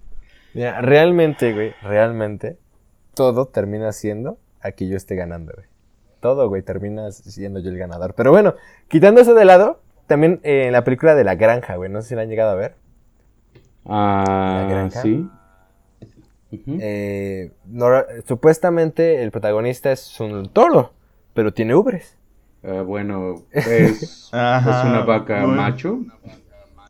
Mira, 0.53 0.81
realmente, 0.81 1.53
güey, 1.53 1.73
realmente, 1.81 2.59
todo 3.15 3.47
termina 3.47 3.91
siendo 3.91 4.37
a 4.61 4.71
que 4.73 4.87
yo 4.87 4.95
esté 4.95 5.15
ganando, 5.15 5.53
güey 5.55 5.67
todo, 6.25 6.49
güey, 6.49 6.63
terminas 6.63 7.17
siendo 7.17 7.59
yo 7.59 7.69
el 7.69 7.77
ganador. 7.77 8.15
Pero 8.15 8.31
bueno, 8.31 8.55
quitando 8.87 9.21
eso 9.21 9.35
de 9.35 9.45
lado, 9.45 9.79
también 10.07 10.39
eh, 10.41 10.65
en 10.65 10.71
la 10.71 10.83
película 10.83 11.13
de 11.13 11.23
La 11.23 11.35
Granja, 11.35 11.75
güey, 11.75 11.91
no 11.91 12.01
sé 12.01 12.09
si 12.09 12.15
la 12.15 12.23
han 12.23 12.29
llegado 12.29 12.49
a 12.49 12.55
ver. 12.55 12.73
Ah, 13.85 14.63
la 14.63 14.67
Granja. 14.67 15.01
sí. 15.03 15.29
Eh, 16.79 17.51
supuestamente 18.27 19.21
el 19.21 19.29
protagonista 19.29 19.91
es 19.91 20.19
un 20.19 20.49
toro, 20.49 20.93
pero 21.35 21.53
tiene 21.53 21.75
ubres. 21.75 22.17
Ah, 22.63 22.81
bueno, 22.81 23.43
es, 23.51 24.29
una 24.33 25.03
vaca 25.05 25.45
macho, 25.45 25.99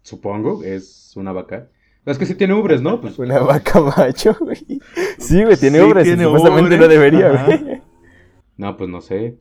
supongo, 0.04 0.64
es 0.64 1.12
una 1.18 1.34
vaca. 1.34 1.68
Es 2.06 2.20
que 2.20 2.28
sí 2.28 2.36
tiene 2.36 2.54
ubres, 2.54 2.82
¿no? 2.82 3.02
Pues... 3.02 3.18
Una 3.20 3.39
vaca 3.39 3.82
macho, 3.82 4.38
güey. 4.39 4.80
Sí, 5.18 5.43
güey, 5.43 5.58
tiene 5.58 5.82
ubres. 5.82 6.08
supuestamente 6.08 6.78
no 6.78 6.88
debería, 6.88 7.43
güey. 7.43 7.82
No, 8.56 8.78
pues 8.78 8.89
no 8.89 9.02
sé. 9.02 9.38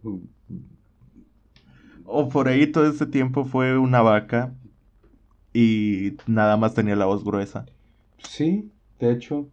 O 2.06 2.28
por 2.28 2.48
ahí 2.48 2.66
todo 2.66 2.88
ese 2.88 3.06
tiempo 3.06 3.44
fue 3.44 3.78
una 3.78 4.00
vaca 4.00 4.54
y 5.52 6.16
nada 6.26 6.56
más 6.56 6.74
tenía 6.74 6.96
la 6.96 7.04
voz 7.04 7.22
gruesa. 7.22 7.66
Sí, 8.18 8.70
de 8.98 9.12
hecho. 9.12 9.48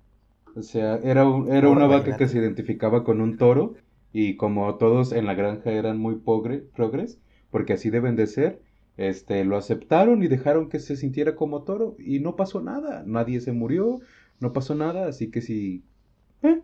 O 0.56 0.62
sea, 0.62 0.96
era, 1.04 1.26
era 1.50 1.70
una 1.70 1.86
vaca 1.86 2.18
que 2.18 2.28
se 2.28 2.40
identificaba 2.40 3.04
con 3.04 3.22
un 3.22 3.38
toro 3.38 3.76
y 4.14 4.36
como 4.36 4.76
todos 4.76 5.12
en 5.14 5.26
la 5.26 5.36
granja 5.36 5.72
eran 5.72 5.98
muy 5.98 6.16
progres, 6.16 7.20
porque 7.50 7.74
así 7.74 7.90
deben 7.90 8.16
de 8.16 8.28
ser, 8.28 8.62
este, 8.98 9.44
lo 9.46 9.58
aceptaron 9.58 10.24
y 10.24 10.28
dejaron 10.28 10.70
que 10.70 10.80
se 10.80 10.96
sintiera 10.96 11.36
como 11.36 11.64
toro 11.64 11.96
y 11.98 12.20
no 12.20 12.36
pasó 12.36 12.62
nada. 12.62 13.04
Nadie 13.06 13.40
se 13.42 13.52
murió, 13.52 14.00
no 14.40 14.54
pasó 14.54 14.76
nada, 14.76 15.08
así 15.08 15.30
que 15.30 15.42
si... 15.42 15.84
Eh, 16.44 16.62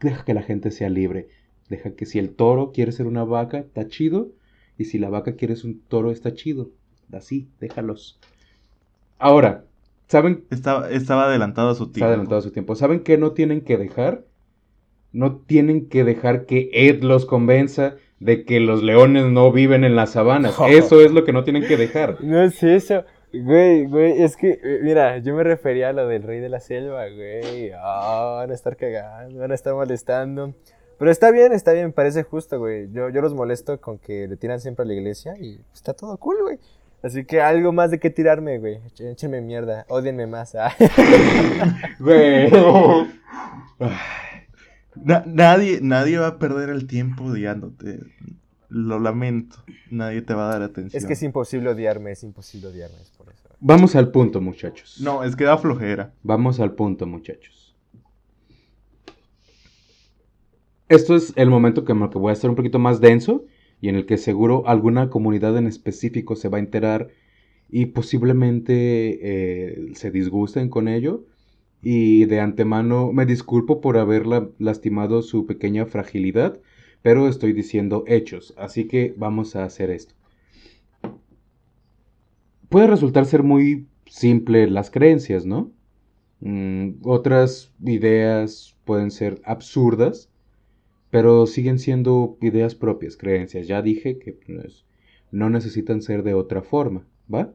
deja 0.00 0.24
que 0.24 0.34
la 0.34 0.42
gente 0.42 0.70
sea 0.70 0.88
libre. 0.88 1.28
Deja 1.68 1.92
que 1.92 2.06
si 2.06 2.18
el 2.18 2.30
toro 2.30 2.72
quiere 2.72 2.92
ser 2.92 3.06
una 3.06 3.24
vaca, 3.24 3.58
está 3.58 3.88
chido. 3.88 4.28
Y 4.76 4.86
si 4.86 4.98
la 4.98 5.08
vaca 5.08 5.36
quiere 5.36 5.56
ser 5.56 5.70
un 5.70 5.80
toro, 5.80 6.10
está 6.10 6.34
chido. 6.34 6.70
Así, 7.12 7.48
déjalos. 7.60 8.18
Ahora, 9.18 9.64
¿saben? 10.08 10.44
Estaba, 10.50 10.90
estaba 10.90 11.26
adelantado 11.26 11.70
a 11.70 11.74
su 11.74 11.84
tiempo. 11.84 11.98
Estaba 11.98 12.12
adelantado 12.12 12.38
a 12.40 12.42
su 12.42 12.50
tiempo. 12.50 12.74
¿Saben 12.74 13.00
qué 13.00 13.16
no 13.16 13.32
tienen 13.32 13.60
que 13.60 13.78
dejar? 13.78 14.24
No 15.14 15.36
tienen 15.36 15.88
que 15.88 16.04
dejar 16.04 16.44
que 16.44 16.68
Ed 16.72 17.02
los 17.02 17.24
convenza 17.24 17.94
de 18.18 18.44
que 18.44 18.58
los 18.58 18.82
leones 18.82 19.26
no 19.26 19.52
viven 19.52 19.84
en 19.84 19.96
las 19.96 20.10
sabanas. 20.10 20.56
Eso 20.68 21.00
es 21.00 21.12
lo 21.12 21.24
que 21.24 21.32
no 21.32 21.44
tienen 21.44 21.66
que 21.66 21.76
dejar. 21.76 22.18
No 22.20 22.42
es 22.42 22.62
eso. 22.62 23.04
Güey, 23.32 23.86
güey, 23.86 24.22
es 24.22 24.36
que, 24.36 24.60
eh, 24.62 24.80
mira, 24.82 25.18
yo 25.18 25.34
me 25.34 25.42
refería 25.42 25.88
a 25.88 25.92
lo 25.92 26.06
del 26.06 26.22
rey 26.22 26.40
de 26.40 26.48
la 26.48 26.60
selva, 26.60 27.08
güey. 27.08 27.72
Ah, 27.76 28.36
van 28.38 28.50
a 28.50 28.54
estar 28.54 28.76
cagando, 28.76 29.40
van 29.40 29.50
a 29.50 29.54
estar 29.54 29.74
molestando. 29.74 30.54
Pero 30.98 31.10
está 31.10 31.32
bien, 31.32 31.52
está 31.52 31.72
bien, 31.72 31.92
parece 31.92 32.22
justo, 32.22 32.58
güey. 32.58 32.88
Yo, 32.92 33.08
yo 33.08 33.20
los 33.20 33.34
molesto 33.34 33.80
con 33.80 33.98
que 33.98 34.28
le 34.28 34.36
tiran 34.36 34.60
siempre 34.60 34.84
a 34.84 34.86
la 34.86 34.94
iglesia 34.94 35.36
y 35.38 35.58
está 35.72 35.94
todo 35.94 36.16
cool, 36.18 36.36
güey. 36.42 36.58
Así 37.02 37.24
que 37.24 37.40
algo 37.40 37.72
más 37.72 37.90
de 37.90 37.98
qué 37.98 38.10
tirarme, 38.10 38.58
güey. 38.58 38.78
Échenme 38.98 39.40
mierda, 39.40 39.84
odienme 39.88 40.26
más. 40.26 40.54
Ah. 40.54 40.72
Nadie, 44.96 45.80
nadie 45.82 46.18
va 46.18 46.28
a 46.28 46.38
perder 46.38 46.70
el 46.70 46.86
tiempo 46.86 47.24
odiándote. 47.24 48.00
Lo 48.68 48.98
lamento. 48.98 49.56
Nadie 49.90 50.22
te 50.22 50.34
va 50.34 50.48
a 50.48 50.52
dar 50.52 50.62
atención. 50.62 50.98
Es 51.00 51.06
que 51.06 51.12
es 51.12 51.22
imposible 51.22 51.70
odiarme, 51.70 52.12
es 52.12 52.22
imposible 52.22 52.68
odiarme, 52.68 53.00
es 53.00 53.10
por 53.10 53.28
eso. 53.28 53.48
Vamos 53.60 53.94
al 53.96 54.10
punto, 54.10 54.40
muchachos. 54.40 55.00
No, 55.00 55.24
es 55.24 55.36
que 55.36 55.44
da 55.44 55.56
flojera. 55.56 56.12
Vamos 56.22 56.60
al 56.60 56.72
punto, 56.72 57.06
muchachos. 57.06 57.74
Esto 60.88 61.14
es 61.16 61.32
el 61.36 61.48
momento 61.48 61.84
que, 61.84 61.92
que 61.92 62.18
voy 62.18 62.30
a 62.30 62.34
estar 62.34 62.50
un 62.50 62.56
poquito 62.56 62.78
más 62.78 63.00
denso 63.00 63.44
y 63.80 63.88
en 63.88 63.96
el 63.96 64.06
que 64.06 64.18
seguro 64.18 64.66
alguna 64.66 65.08
comunidad 65.08 65.56
en 65.56 65.66
específico 65.66 66.36
se 66.36 66.48
va 66.48 66.58
a 66.58 66.60
enterar 66.60 67.08
y 67.70 67.86
posiblemente 67.86 69.18
eh, 69.22 69.92
se 69.94 70.10
disgusten 70.10 70.68
con 70.68 70.88
ello. 70.88 71.24
Y 71.84 72.24
de 72.24 72.40
antemano 72.40 73.12
me 73.12 73.26
disculpo 73.26 73.80
por 73.80 73.98
haber 73.98 74.24
lastimado 74.58 75.22
su 75.22 75.46
pequeña 75.46 75.86
fragilidad 75.86 76.60
pero 77.04 77.28
estoy 77.28 77.52
diciendo 77.52 78.04
hechos, 78.06 78.54
así 78.56 78.88
que 78.88 79.12
vamos 79.18 79.56
a 79.56 79.64
hacer 79.64 79.90
esto. 79.90 80.14
Puede 82.70 82.86
resultar 82.86 83.26
ser 83.26 83.42
muy 83.42 83.88
simple 84.06 84.66
las 84.70 84.90
creencias, 84.90 85.44
¿no? 85.44 85.70
Mm, 86.40 87.02
otras 87.02 87.74
ideas 87.84 88.78
pueden 88.86 89.10
ser 89.10 89.42
absurdas, 89.44 90.30
pero 91.10 91.46
siguen 91.46 91.78
siendo 91.78 92.38
ideas 92.40 92.74
propias, 92.74 93.18
creencias. 93.18 93.68
Ya 93.68 93.82
dije 93.82 94.18
que 94.18 94.38
no 95.30 95.50
necesitan 95.50 96.00
ser 96.00 96.22
de 96.22 96.32
otra 96.32 96.62
forma, 96.62 97.06
¿va? 97.32 97.52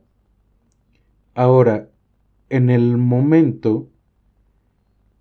Ahora, 1.34 1.90
en 2.50 2.70
el 2.70 2.98
momento 2.98 3.90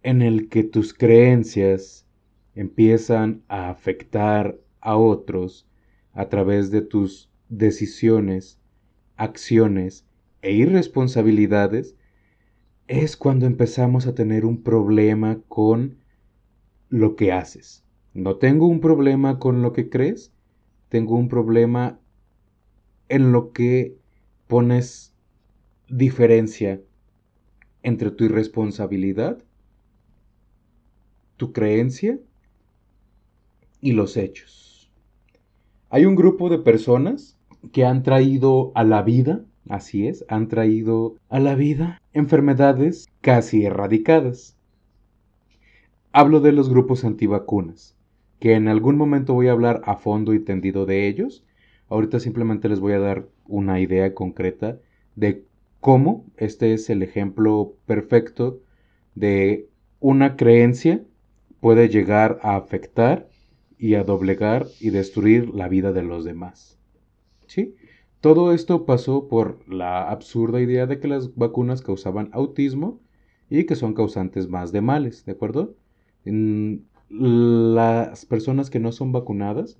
en 0.08 0.22
el 0.22 0.48
que 0.48 0.64
tus 0.64 0.94
creencias 0.94 2.06
empiezan 2.54 3.42
a 3.46 3.68
afectar 3.68 4.58
a 4.80 4.96
otros 4.96 5.68
a 6.14 6.30
través 6.30 6.70
de 6.70 6.80
tus 6.80 7.30
decisiones, 7.50 8.58
acciones 9.18 10.06
e 10.40 10.52
irresponsabilidades, 10.52 11.94
es 12.86 13.18
cuando 13.18 13.44
empezamos 13.44 14.06
a 14.06 14.14
tener 14.14 14.46
un 14.46 14.62
problema 14.62 15.42
con 15.46 15.98
lo 16.88 17.14
que 17.14 17.30
haces. 17.30 17.84
No 18.14 18.36
tengo 18.36 18.66
un 18.66 18.80
problema 18.80 19.38
con 19.38 19.60
lo 19.60 19.74
que 19.74 19.90
crees, 19.90 20.32
tengo 20.88 21.16
un 21.16 21.28
problema 21.28 22.00
en 23.10 23.30
lo 23.30 23.52
que 23.52 23.98
pones 24.46 25.12
diferencia 25.86 26.80
entre 27.82 28.10
tu 28.10 28.24
irresponsabilidad, 28.24 29.44
tu 31.38 31.52
creencia 31.52 32.18
y 33.80 33.92
los 33.92 34.18
hechos. 34.18 34.90
Hay 35.88 36.04
un 36.04 36.16
grupo 36.16 36.50
de 36.50 36.58
personas 36.58 37.38
que 37.72 37.86
han 37.86 38.02
traído 38.02 38.72
a 38.74 38.84
la 38.84 39.02
vida, 39.02 39.44
así 39.70 40.06
es, 40.06 40.26
han 40.28 40.48
traído 40.48 41.14
a 41.30 41.40
la 41.40 41.54
vida 41.54 42.02
enfermedades 42.12 43.08
casi 43.22 43.64
erradicadas. 43.64 44.56
Hablo 46.12 46.40
de 46.40 46.52
los 46.52 46.68
grupos 46.68 47.04
antivacunas, 47.04 47.96
que 48.40 48.54
en 48.54 48.68
algún 48.68 48.96
momento 48.96 49.32
voy 49.32 49.48
a 49.48 49.52
hablar 49.52 49.80
a 49.84 49.96
fondo 49.96 50.34
y 50.34 50.40
tendido 50.40 50.84
de 50.84 51.06
ellos. 51.06 51.44
Ahorita 51.88 52.20
simplemente 52.20 52.68
les 52.68 52.80
voy 52.80 52.92
a 52.92 52.98
dar 52.98 53.28
una 53.46 53.80
idea 53.80 54.12
concreta 54.12 54.78
de 55.14 55.44
cómo 55.80 56.26
este 56.36 56.74
es 56.74 56.90
el 56.90 57.02
ejemplo 57.02 57.74
perfecto 57.86 58.60
de 59.14 59.68
una 60.00 60.36
creencia 60.36 61.02
puede 61.60 61.88
llegar 61.88 62.38
a 62.42 62.56
afectar 62.56 63.28
y 63.78 63.94
a 63.94 64.04
doblegar 64.04 64.66
y 64.80 64.90
destruir 64.90 65.54
la 65.54 65.68
vida 65.68 65.92
de 65.92 66.02
los 66.02 66.24
demás. 66.24 66.78
¿Sí? 67.46 67.76
Todo 68.20 68.52
esto 68.52 68.84
pasó 68.84 69.28
por 69.28 69.66
la 69.72 70.10
absurda 70.10 70.60
idea 70.60 70.86
de 70.86 70.98
que 70.98 71.08
las 71.08 71.36
vacunas 71.36 71.82
causaban 71.82 72.30
autismo 72.32 73.00
y 73.48 73.64
que 73.64 73.76
son 73.76 73.94
causantes 73.94 74.48
más 74.48 74.72
de 74.72 74.80
males, 74.80 75.24
¿de 75.24 75.32
acuerdo? 75.32 75.74
las 77.10 78.26
personas 78.26 78.68
que 78.68 78.80
no 78.80 78.92
son 78.92 79.12
vacunadas, 79.12 79.78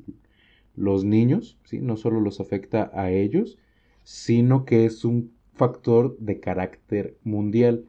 los 0.76 1.04
niños, 1.04 1.58
¿sí? 1.64 1.80
no 1.80 1.96
solo 1.96 2.20
los 2.20 2.40
afecta 2.40 2.90
a 2.94 3.10
ellos, 3.10 3.58
sino 4.02 4.64
que 4.64 4.86
es 4.86 5.04
un 5.04 5.32
factor 5.52 6.16
de 6.18 6.40
carácter 6.40 7.18
mundial. 7.24 7.84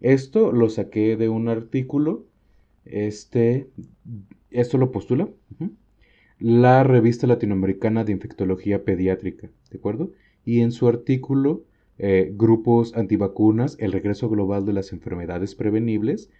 Esto 0.00 0.52
lo 0.52 0.68
saqué 0.68 1.16
de 1.16 1.28
un 1.28 1.48
artículo, 1.48 2.26
este, 2.90 3.68
esto 4.50 4.78
lo 4.78 4.90
postula 4.90 5.28
la 6.38 6.84
revista 6.84 7.26
latinoamericana 7.26 8.04
de 8.04 8.12
infectología 8.12 8.84
pediátrica, 8.84 9.50
¿de 9.70 9.78
acuerdo? 9.78 10.12
Y 10.44 10.60
en 10.60 10.72
su 10.72 10.88
artículo, 10.88 11.64
eh, 11.98 12.32
Grupos 12.34 12.96
antivacunas, 12.96 13.76
el 13.80 13.92
regreso 13.92 14.28
global 14.28 14.64
de 14.64 14.72
las 14.72 14.92
enfermedades 14.92 15.54
prevenibles, 15.54 16.30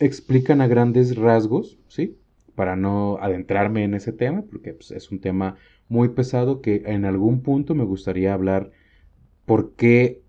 explican 0.00 0.60
a 0.60 0.66
grandes 0.66 1.16
rasgos, 1.16 1.78
¿sí? 1.86 2.16
Para 2.56 2.74
no 2.74 3.18
adentrarme 3.20 3.84
en 3.84 3.94
ese 3.94 4.12
tema, 4.12 4.42
porque 4.42 4.72
pues, 4.72 4.90
es 4.90 5.10
un 5.12 5.20
tema 5.20 5.56
muy 5.88 6.08
pesado 6.08 6.60
que 6.60 6.82
en 6.86 7.04
algún 7.04 7.42
punto 7.42 7.74
me 7.74 7.84
gustaría 7.84 8.34
hablar 8.34 8.72
por 9.46 9.74
qué 9.74 10.20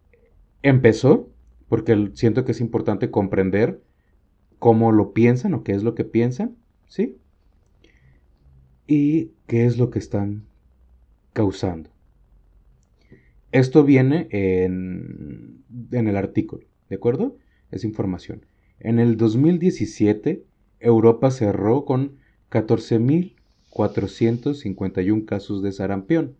empezó, 0.61 1.29
porque 1.67 2.11
siento 2.13 2.45
que 2.45 2.51
es 2.51 2.61
importante 2.61 3.09
comprender 3.09 3.81
cómo 4.61 4.91
lo 4.91 5.11
piensan 5.11 5.55
o 5.55 5.63
qué 5.63 5.71
es 5.71 5.81
lo 5.81 5.95
que 5.95 6.03
piensan, 6.03 6.55
¿sí? 6.87 7.17
Y 8.85 9.31
qué 9.47 9.65
es 9.65 9.79
lo 9.79 9.89
que 9.89 9.97
están 9.97 10.43
causando. 11.33 11.89
Esto 13.51 13.83
viene 13.83 14.27
en, 14.29 15.63
en 15.91 16.07
el 16.07 16.15
artículo, 16.15 16.63
¿de 16.89 16.97
acuerdo? 16.97 17.37
Es 17.71 17.83
información. 17.83 18.45
En 18.79 18.99
el 18.99 19.17
2017, 19.17 20.43
Europa 20.79 21.31
cerró 21.31 21.83
con 21.83 22.17
14.451 22.51 25.25
casos 25.25 25.63
de 25.63 25.71
sarampión. 25.71 26.35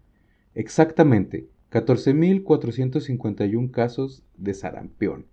Exactamente, 0.53 1.47
14.451 1.71 3.71
casos 3.71 4.21
de 4.37 4.53
sarampión. 4.53 5.25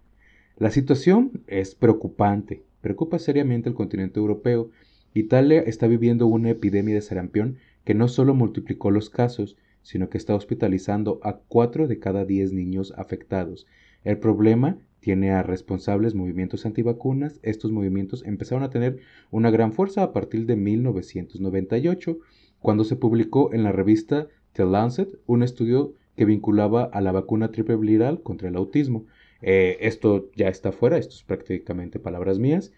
La 0.57 0.71
situación 0.71 1.43
es 1.49 1.75
preocupante, 1.75 2.63
preocupa 2.81 3.19
seriamente 3.19 3.69
al 3.69 3.75
continente 3.75 4.21
europeo. 4.21 4.71
Italia 5.15 5.61
está 5.61 5.87
viviendo 5.87 6.27
una 6.27 6.51
epidemia 6.51 6.95
de 6.95 7.01
sarampión 7.01 7.59
que 7.85 7.95
no 7.95 8.09
solo 8.09 8.35
multiplicó 8.35 8.91
los 8.91 9.11
casos, 9.11 9.57
sino 9.83 10.11
que 10.11 10.19
está 10.19 10.35
hospitalizando 10.35 11.21
a 11.23 11.39
4 11.49 11.89
de 11.89 11.99
cada 11.99 12.25
10 12.25 12.53
niños 12.53 12.93
afectados. 12.97 13.67
El 14.05 14.19
problema 14.19 14.79
tiene 15.01 15.31
a 15.31 15.43
responsables 15.43 16.15
movimientos 16.15 16.67
antivacunas. 16.67 17.41
Estos 17.43 17.73
movimientos 17.73 18.25
empezaron 18.27 18.63
a 18.63 18.71
tener 18.71 18.99
una 19.31 19.51
gran 19.51 19.73
fuerza 19.73 20.03
a 20.03 20.13
partir 20.13 20.47
de 20.47 20.57
1998, 20.57 22.19
cuando 22.61 22.85
se 22.85 22.97
publicó 22.97 23.53
en 23.53 23.63
la 23.63 23.73
revista 23.73 24.29
The 24.53 24.67
Lancet 24.67 25.19
un 25.27 25.43
estudio 25.43 25.95
que 26.17 26.25
vinculaba 26.25 26.85
a 26.85 27.01
la 27.01 27.13
vacuna 27.13 27.53
triple 27.53 27.77
viral 27.77 28.23
contra 28.23 28.49
el 28.49 28.57
autismo. 28.57 29.07
Eh, 29.43 29.79
esto 29.81 30.31
ya 30.35 30.49
está 30.49 30.73
fuera, 30.73 30.99
esto 30.99 31.15
es 31.15 31.23
prácticamente 31.23 31.99
palabras 31.99 32.39
mías. 32.39 32.73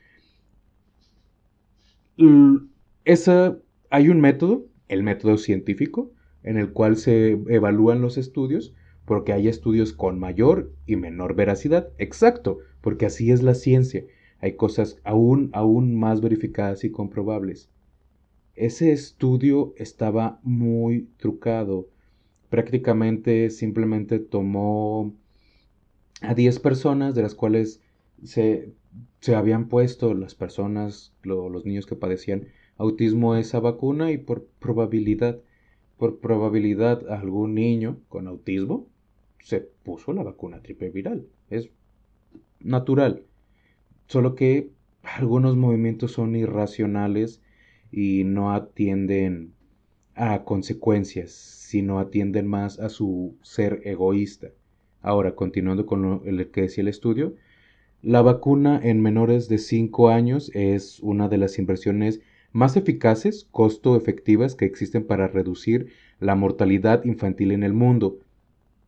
esa, 3.04 3.58
hay 3.90 4.08
un 4.11 4.20
método, 4.20 4.66
el 4.88 5.02
método 5.02 5.38
científico, 5.38 6.12
en 6.42 6.58
el 6.58 6.72
cual 6.72 6.96
se 6.96 7.30
evalúan 7.48 8.02
los 8.02 8.18
estudios, 8.18 8.74
porque 9.06 9.32
hay 9.32 9.48
estudios 9.48 9.92
con 9.92 10.18
mayor 10.18 10.72
y 10.86 10.96
menor 10.96 11.34
veracidad. 11.34 11.90
Exacto, 11.98 12.58
porque 12.80 13.06
así 13.06 13.30
es 13.30 13.42
la 13.42 13.54
ciencia. 13.54 14.04
Hay 14.38 14.54
cosas 14.54 15.00
aún, 15.04 15.50
aún 15.52 15.98
más 15.98 16.20
verificadas 16.20 16.84
y 16.84 16.90
comprobables. 16.90 17.70
Ese 18.54 18.92
estudio 18.92 19.72
estaba 19.76 20.40
muy 20.42 21.08
trucado 21.16 21.88
prácticamente 22.50 23.48
simplemente 23.48 24.18
tomó 24.18 25.14
a 26.20 26.34
10 26.34 26.58
personas, 26.60 27.14
de 27.14 27.22
las 27.22 27.34
cuales 27.34 27.80
se, 28.24 28.72
habían 29.34 29.68
puesto 29.68 30.14
las 30.14 30.34
personas, 30.34 31.12
los 31.22 31.64
niños 31.64 31.86
que 31.86 31.96
padecían 31.96 32.48
autismo 32.76 33.36
esa 33.36 33.60
vacuna 33.60 34.10
y 34.10 34.18
por 34.18 34.46
probabilidad, 34.58 35.40
por 35.98 36.18
probabilidad 36.18 37.10
algún 37.10 37.54
niño 37.54 37.98
con 38.08 38.26
autismo 38.26 38.86
se 39.42 39.60
puso 39.60 40.12
la 40.12 40.22
vacuna 40.22 40.62
triple 40.62 40.90
viral. 40.90 41.26
Es 41.48 41.70
natural. 42.60 43.22
Solo 44.06 44.34
que 44.34 44.70
algunos 45.02 45.56
movimientos 45.56 46.12
son 46.12 46.36
irracionales 46.36 47.42
y 47.90 48.24
no 48.24 48.52
atienden 48.52 49.52
a 50.14 50.44
consecuencias, 50.44 51.32
sino 51.32 51.98
atienden 51.98 52.46
más 52.46 52.78
a 52.78 52.88
su 52.88 53.36
ser 53.42 53.80
egoísta. 53.84 54.48
Ahora, 55.03 55.34
continuando 55.34 55.86
con 55.86 56.03
lo 56.03 56.51
que 56.51 56.62
decía 56.62 56.82
el 56.82 56.88
estudio, 56.88 57.34
la 58.03 58.22
vacuna 58.22 58.80
en 58.82 59.01
menores 59.01 59.48
de 59.48 59.59
5 59.59 60.09
años 60.09 60.51
es 60.55 61.01
una 61.01 61.28
de 61.28 61.38
las 61.38 61.59
inversiones 61.59 62.20
más 62.53 62.76
eficaces, 62.76 63.46
costo 63.51 63.96
efectivas 63.96 64.55
que 64.55 64.64
existen 64.64 65.05
para 65.05 65.28
reducir 65.28 65.92
la 66.18 66.34
mortalidad 66.34 67.05
infantil 67.05 67.53
en 67.53 67.62
el 67.62 67.72
mundo. 67.72 68.18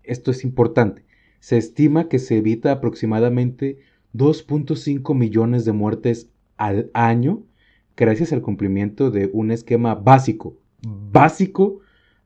Esto 0.03 0.31
es 0.31 0.45
importante. 0.45 1.05
Se 1.41 1.57
estima 1.57 2.09
que 2.09 2.19
se 2.19 2.39
evita 2.39 2.73
aproximadamente 2.73 3.79
2.5 4.15 5.15
millones 5.15 5.65
de 5.65 5.73
muertes 5.73 6.31
al 6.57 6.91
año 6.93 7.45
gracias 7.97 8.33
al 8.33 8.43
cumplimiento 8.43 9.11
de 9.11 9.31
un 9.33 9.51
esquema 9.51 9.95
básico 9.95 10.57
básico 10.85 11.81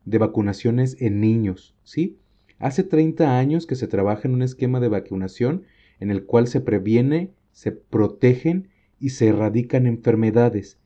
de 0.05 0.19
vacunaciones 0.19 0.97
en 1.01 1.21
niños, 1.21 1.75
¿sí? 1.83 2.17
Hace 2.59 2.85
30 2.85 3.39
años 3.39 3.67
que 3.67 3.75
se 3.75 3.87
trabaja 3.87 4.27
en 4.27 4.35
un 4.35 4.43
esquema 4.43 4.81
de 4.81 4.89
vacunación 4.89 5.65
en 6.01 6.11
el 6.11 6.25
cual 6.25 6.47
se 6.47 6.61
previene, 6.61 7.31
se 7.53 7.73
protegen 7.73 8.69
y 8.99 9.11
se 9.11 9.29
erradican 9.29 9.87
enfermedades. 9.87 10.79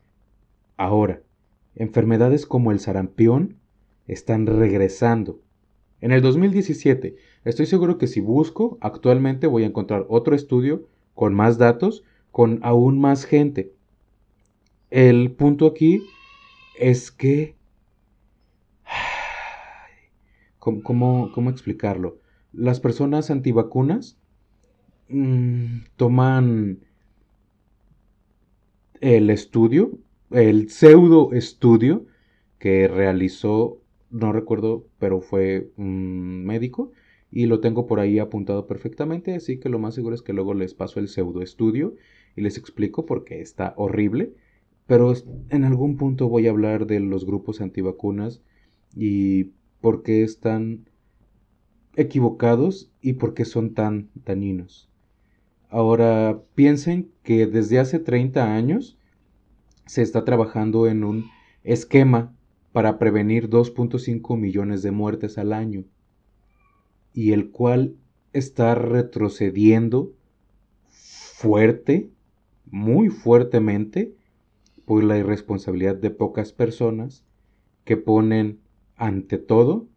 Ahora, 0.76 1.22
enfermedades 1.76 2.46
como 2.46 2.72
el 2.72 2.80
sarampión 2.80 3.56
están 4.08 4.46
regresando. 4.46 5.40
En 6.00 6.12
el 6.12 6.22
2017, 6.22 7.16
estoy 7.44 7.66
seguro 7.66 7.98
que 7.98 8.06
si 8.06 8.20
busco, 8.20 8.78
actualmente 8.80 9.46
voy 9.46 9.64
a 9.64 9.66
encontrar 9.66 10.06
otro 10.08 10.34
estudio 10.34 10.86
con 11.14 11.34
más 11.34 11.58
datos, 11.58 12.02
con 12.32 12.58
aún 12.62 12.98
más 12.98 13.24
gente. 13.24 13.72
El 14.90 15.32
punto 15.32 15.66
aquí 15.66 16.02
es 16.78 17.10
que 17.10 17.54
¿Cómo, 20.60 21.32
cómo, 21.32 21.50
explicarlo? 21.50 22.20
Las 22.52 22.80
personas 22.80 23.30
antivacunas 23.30 24.18
mm, 25.08 25.78
toman 25.96 26.80
el 29.00 29.30
estudio, 29.30 29.98
el 30.30 30.68
pseudo 30.68 31.32
estudio 31.32 32.04
que 32.58 32.88
realizó, 32.88 33.80
no 34.10 34.32
recuerdo, 34.32 34.86
pero 34.98 35.22
fue 35.22 35.70
un 35.76 36.44
médico 36.44 36.92
y 37.30 37.46
lo 37.46 37.60
tengo 37.60 37.86
por 37.86 37.98
ahí 37.98 38.18
apuntado 38.18 38.66
perfectamente, 38.66 39.34
así 39.34 39.58
que 39.58 39.70
lo 39.70 39.78
más 39.78 39.94
seguro 39.94 40.14
es 40.14 40.20
que 40.20 40.34
luego 40.34 40.52
les 40.52 40.74
paso 40.74 41.00
el 41.00 41.08
pseudo 41.08 41.40
estudio 41.40 41.94
y 42.36 42.42
les 42.42 42.58
explico 42.58 43.06
por 43.06 43.24
qué 43.24 43.40
está 43.40 43.72
horrible, 43.78 44.34
pero 44.86 45.14
en 45.48 45.64
algún 45.64 45.96
punto 45.96 46.28
voy 46.28 46.48
a 46.48 46.50
hablar 46.50 46.86
de 46.86 47.00
los 47.00 47.24
grupos 47.24 47.62
antivacunas 47.62 48.42
y 48.94 49.52
por 49.80 50.02
qué 50.02 50.22
están 50.22 50.88
equivocados 51.96 52.90
y 53.00 53.14
por 53.14 53.34
qué 53.34 53.44
son 53.44 53.74
tan 53.74 54.10
dañinos. 54.24 54.88
Ahora 55.68 56.42
piensen 56.54 57.10
que 57.22 57.46
desde 57.46 57.78
hace 57.78 57.98
30 57.98 58.54
años 58.54 58.98
se 59.86 60.02
está 60.02 60.24
trabajando 60.24 60.86
en 60.86 61.04
un 61.04 61.26
esquema 61.64 62.34
para 62.72 62.98
prevenir 62.98 63.48
2.5 63.48 64.36
millones 64.36 64.82
de 64.82 64.90
muertes 64.90 65.38
al 65.38 65.52
año 65.52 65.84
y 67.12 67.32
el 67.32 67.50
cual 67.50 67.96
está 68.32 68.74
retrocediendo 68.74 70.12
fuerte, 70.90 72.10
muy 72.66 73.08
fuertemente, 73.08 74.14
por 74.84 75.04
la 75.04 75.18
irresponsabilidad 75.18 75.96
de 75.96 76.10
pocas 76.10 76.52
personas 76.52 77.24
que 77.84 77.96
ponen 77.96 78.60
ante 79.00 79.38
todo 79.38 79.88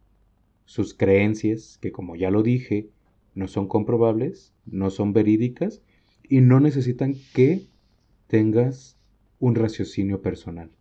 sus 0.64 0.94
creencias, 0.94 1.78
que 1.82 1.92
como 1.92 2.16
ya 2.16 2.32
lo 2.32 2.42
dije, 2.42 2.90
no 3.36 3.50
son 3.50 3.68
comprobables, 3.68 4.54
no 4.66 4.90
son 4.90 5.12
verídicas 5.12 5.82
y 6.24 6.40
no 6.40 6.62
necesitan 6.62 7.16
que 7.34 7.68
tengas 8.28 8.98
un 9.40 9.56
raciocinio 9.56 10.22
personal. 10.22 10.72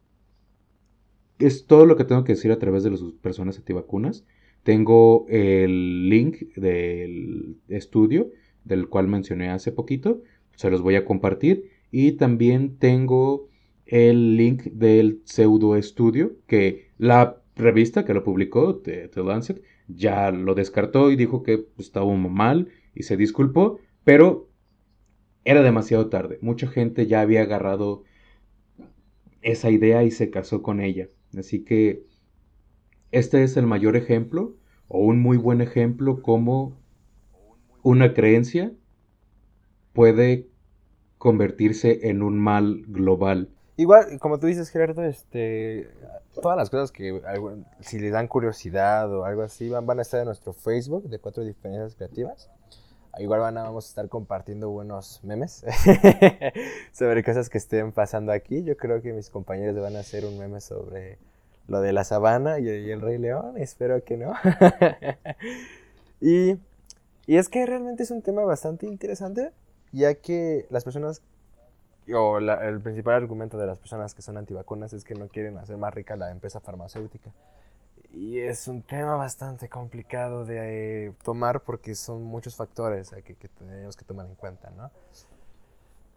Es 1.41 1.67
todo 1.67 1.85
lo 1.85 1.97
que 1.97 2.05
tengo 2.05 2.23
que 2.23 2.35
decir 2.35 2.53
a 2.53 2.61
través 2.61 2.85
de 2.85 2.91
las 2.91 3.03
personas 3.21 3.59
antivacunas. 3.59 4.25
Tengo 4.63 5.27
el 5.29 6.09
link 6.09 6.55
del 6.55 7.57
estudio 7.67 8.31
del 8.65 8.89
cual 8.89 9.09
mencioné 9.09 9.51
hace 9.51 9.73
poquito, 9.73 10.23
se 10.55 10.71
los 10.71 10.81
voy 10.81 10.95
a 10.95 11.05
compartir 11.05 11.71
y 11.91 12.13
también 12.13 12.77
tengo 12.77 13.49
el 13.85 14.37
link 14.37 14.63
del 14.67 15.23
pseudo 15.25 15.75
estudio 15.75 16.37
que 16.47 16.93
la 16.99 17.42
revista 17.63 18.05
que 18.05 18.15
lo 18.15 18.25
publicó, 18.25 18.77
The, 18.77 19.11
Lancet, 19.17 19.63
ya 19.89 20.31
lo 20.31 20.55
descartó 20.55 21.11
y 21.11 21.17
dijo 21.17 21.43
que 21.43 21.67
estaba 21.79 22.13
mal 22.15 22.69
y 22.95 23.05
se 23.05 23.17
disculpó, 23.17 23.79
pero 24.05 24.49
era 25.45 25.63
demasiado 25.63 26.09
tarde. 26.09 26.39
Mucha 26.43 26.67
gente 26.69 27.07
ya 27.07 27.21
había 27.21 27.43
agarrado 27.43 28.05
esa 29.41 29.71
idea 29.71 30.05
y 30.05 30.11
se 30.11 30.31
casó 30.31 30.63
con 30.63 30.81
ella. 30.81 31.09
Así 31.37 31.65
que 31.65 32.05
este 33.11 33.43
es 33.43 33.57
el 33.57 33.67
mayor 33.67 33.97
ejemplo 33.97 34.57
o 34.89 35.01
un 35.01 35.21
muy 35.21 35.37
buen 35.37 35.61
ejemplo 35.61 36.23
como 36.23 36.79
una 37.83 38.15
creencia 38.15 38.73
puede 39.93 40.49
convertirse 41.19 42.09
en 42.09 42.23
un 42.23 42.39
mal 42.39 42.85
global. 42.87 43.51
Igual, 43.77 44.19
como 44.19 44.39
tú 44.39 44.47
dices, 44.47 44.69
Gerardo, 44.69 45.03
este, 45.03 45.89
todas 46.41 46.57
las 46.57 46.69
cosas 46.69 46.93
que 46.93 47.23
si 47.81 47.99
les 47.99 48.13
dan 48.13 48.29
curiosidad 48.29 49.13
o 49.15 49.25
algo 49.25 49.43
así, 49.43 49.69
van, 49.71 49.87
van 49.87 49.99
a 49.99 50.03
estar 50.03 50.21
en 50.21 50.27
nuestro 50.27 50.53
Facebook 50.53 51.09
de 51.09 51.19
Cuatro 51.19 51.43
Diferencias 51.43 51.95
Creativas. 51.95 52.51
Igual 53.19 53.41
van 53.41 53.59
a, 53.59 53.65
vamos 53.65 53.87
a 53.87 53.89
estar 53.89 54.09
compartiendo 54.09 54.71
buenos 54.71 55.21
memes 55.23 55.65
sobre 56.93 57.23
cosas 57.23 57.51
que 57.51 57.59
estén 57.59 57.93
pasando 57.93 58.33
aquí. 58.33 58.63
Yo 58.63 58.77
creo 58.77 59.03
que 59.03 59.13
mis 59.13 59.29
compañeros 59.29 59.79
van 59.81 59.97
a 59.97 60.01
hacer 60.01 60.25
un 60.25 60.39
meme 60.39 60.61
sobre 60.63 61.19
lo 61.69 61.81
de 61.81 61.93
la 61.93 62.05
sabana 62.05 62.59
y, 62.59 62.69
el 62.69 63.01
Rey 63.03 63.19
León. 63.19 63.59
Espero 63.59 64.03
que 64.03 64.17
no. 64.17 64.33
y, 66.21 66.57
y 67.27 67.37
es 67.37 67.51
que 67.51 67.67
realmente 67.67 68.03
es 68.03 68.11
un 68.11 68.23
tema 68.23 68.43
bastante 68.45 68.87
interesante, 68.87 69.53
ya 69.93 70.15
que 70.15 70.67
las 70.71 70.85
personas 70.85 71.21
o 72.11 72.39
el 72.39 72.81
principal 72.81 73.15
argumento 73.15 73.57
de 73.59 73.67
las 73.67 73.79
personas 73.79 74.15
que 74.15 74.23
son 74.23 74.37
antivacunas 74.37 74.93
es 74.93 75.05
que 75.05 75.15
no 75.15 75.29
quieren 75.29 75.59
hacer 75.59 75.77
más 75.77 75.95
rica 75.95 76.17
la 76.17 76.31
empresa 76.31 76.61
farmacéutica. 76.61 77.31
Y 78.13 78.41
es 78.41 78.69
un 78.69 78.83
tema 78.83 79.17
bastante 79.17 79.69
complicado 79.69 80.45
de 80.45 81.07
eh, 81.07 81.13
tomar 81.23 81.61
porque 81.61 81.95
son 81.95 82.25
muchos 82.25 82.57
factores 82.57 83.11
que, 83.25 83.35
que, 83.35 83.49
tenemos 83.49 83.97
que 83.97 84.05
tomar 84.05 84.27
en 84.27 84.35
cuenta, 84.35 84.71
¿no? 84.71 84.91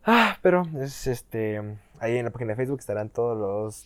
Ah, 0.03 0.37
pero 0.41 0.63
es 0.81 1.07
este 1.07 1.59
ahí 1.99 2.17
en 2.17 2.25
la 2.25 2.31
página 2.31 2.51
de 2.51 2.57
Facebook 2.57 2.79
estarán 2.79 3.09
todos 3.09 3.37
los 3.37 3.85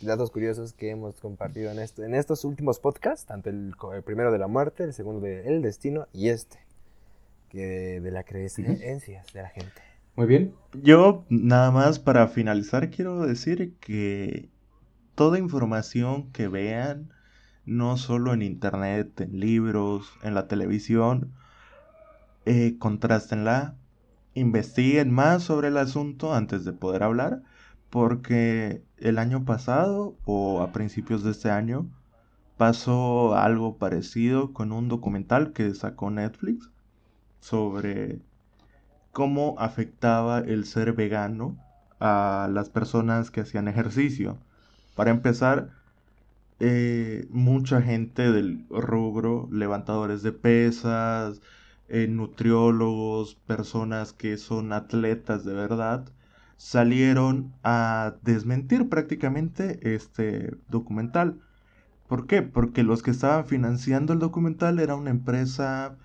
datos 0.00 0.30
curiosos 0.30 0.72
que 0.72 0.90
hemos 0.90 1.20
compartido 1.20 1.70
en, 1.70 1.78
esto, 1.78 2.02
en 2.02 2.14
estos 2.14 2.44
últimos 2.44 2.80
podcasts, 2.80 3.26
tanto 3.26 3.50
el, 3.50 3.74
primero 4.04 4.32
de 4.32 4.38
la 4.38 4.46
muerte, 4.46 4.84
el 4.84 4.94
segundo 4.94 5.20
de 5.20 5.46
El 5.46 5.62
destino 5.62 6.08
y 6.12 6.30
este, 6.30 6.58
que 7.50 8.00
de 8.00 8.10
la 8.10 8.24
creencias 8.24 9.32
de 9.32 9.42
la 9.42 9.48
gente. 9.48 9.89
Muy 10.20 10.26
bien. 10.26 10.54
Yo 10.82 11.24
nada 11.30 11.70
más 11.70 11.98
para 11.98 12.28
finalizar 12.28 12.90
quiero 12.90 13.22
decir 13.24 13.74
que 13.80 14.50
toda 15.14 15.38
información 15.38 16.30
que 16.30 16.46
vean 16.46 17.10
no 17.64 17.96
solo 17.96 18.34
en 18.34 18.42
internet, 18.42 19.18
en 19.22 19.40
libros, 19.40 20.12
en 20.22 20.34
la 20.34 20.46
televisión, 20.46 21.32
eh, 22.44 22.76
contrastenla, 22.78 23.76
investiguen 24.34 25.10
más 25.10 25.42
sobre 25.44 25.68
el 25.68 25.78
asunto 25.78 26.34
antes 26.34 26.66
de 26.66 26.74
poder 26.74 27.02
hablar, 27.02 27.42
porque 27.88 28.84
el 28.98 29.16
año 29.16 29.46
pasado 29.46 30.18
o 30.26 30.60
a 30.60 30.70
principios 30.70 31.24
de 31.24 31.30
este 31.30 31.50
año 31.50 31.88
pasó 32.58 33.36
algo 33.36 33.78
parecido 33.78 34.52
con 34.52 34.72
un 34.72 34.88
documental 34.88 35.54
que 35.54 35.74
sacó 35.74 36.10
Netflix 36.10 36.68
sobre 37.40 38.20
cómo 39.12 39.56
afectaba 39.58 40.40
el 40.40 40.64
ser 40.64 40.92
vegano 40.92 41.56
a 42.00 42.48
las 42.52 42.70
personas 42.70 43.30
que 43.30 43.40
hacían 43.42 43.68
ejercicio. 43.68 44.38
Para 44.94 45.10
empezar, 45.10 45.70
eh, 46.60 47.26
mucha 47.30 47.82
gente 47.82 48.30
del 48.32 48.66
rubro, 48.70 49.48
levantadores 49.50 50.22
de 50.22 50.32
pesas, 50.32 51.40
eh, 51.88 52.06
nutriólogos, 52.08 53.34
personas 53.46 54.12
que 54.12 54.36
son 54.36 54.72
atletas 54.72 55.44
de 55.44 55.54
verdad, 55.54 56.06
salieron 56.56 57.52
a 57.64 58.14
desmentir 58.22 58.88
prácticamente 58.88 59.94
este 59.94 60.54
documental. 60.68 61.40
¿Por 62.08 62.26
qué? 62.26 62.42
Porque 62.42 62.82
los 62.82 63.02
que 63.02 63.10
estaban 63.12 63.46
financiando 63.46 64.12
el 64.12 64.18
documental 64.18 64.78
era 64.80 64.96
una 64.96 65.10
empresa, 65.10 65.96